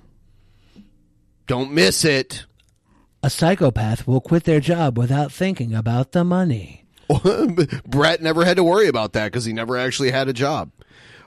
[1.47, 2.45] Don't miss it.
[3.23, 6.85] A psychopath will quit their job without thinking about the money.
[7.87, 10.71] Brett never had to worry about that because he never actually had a job.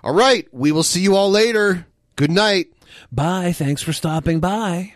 [0.04, 1.88] All right, we will see you all later.
[2.16, 2.68] Good night.
[3.12, 3.54] Bye.
[3.54, 4.96] Thanks for stopping by.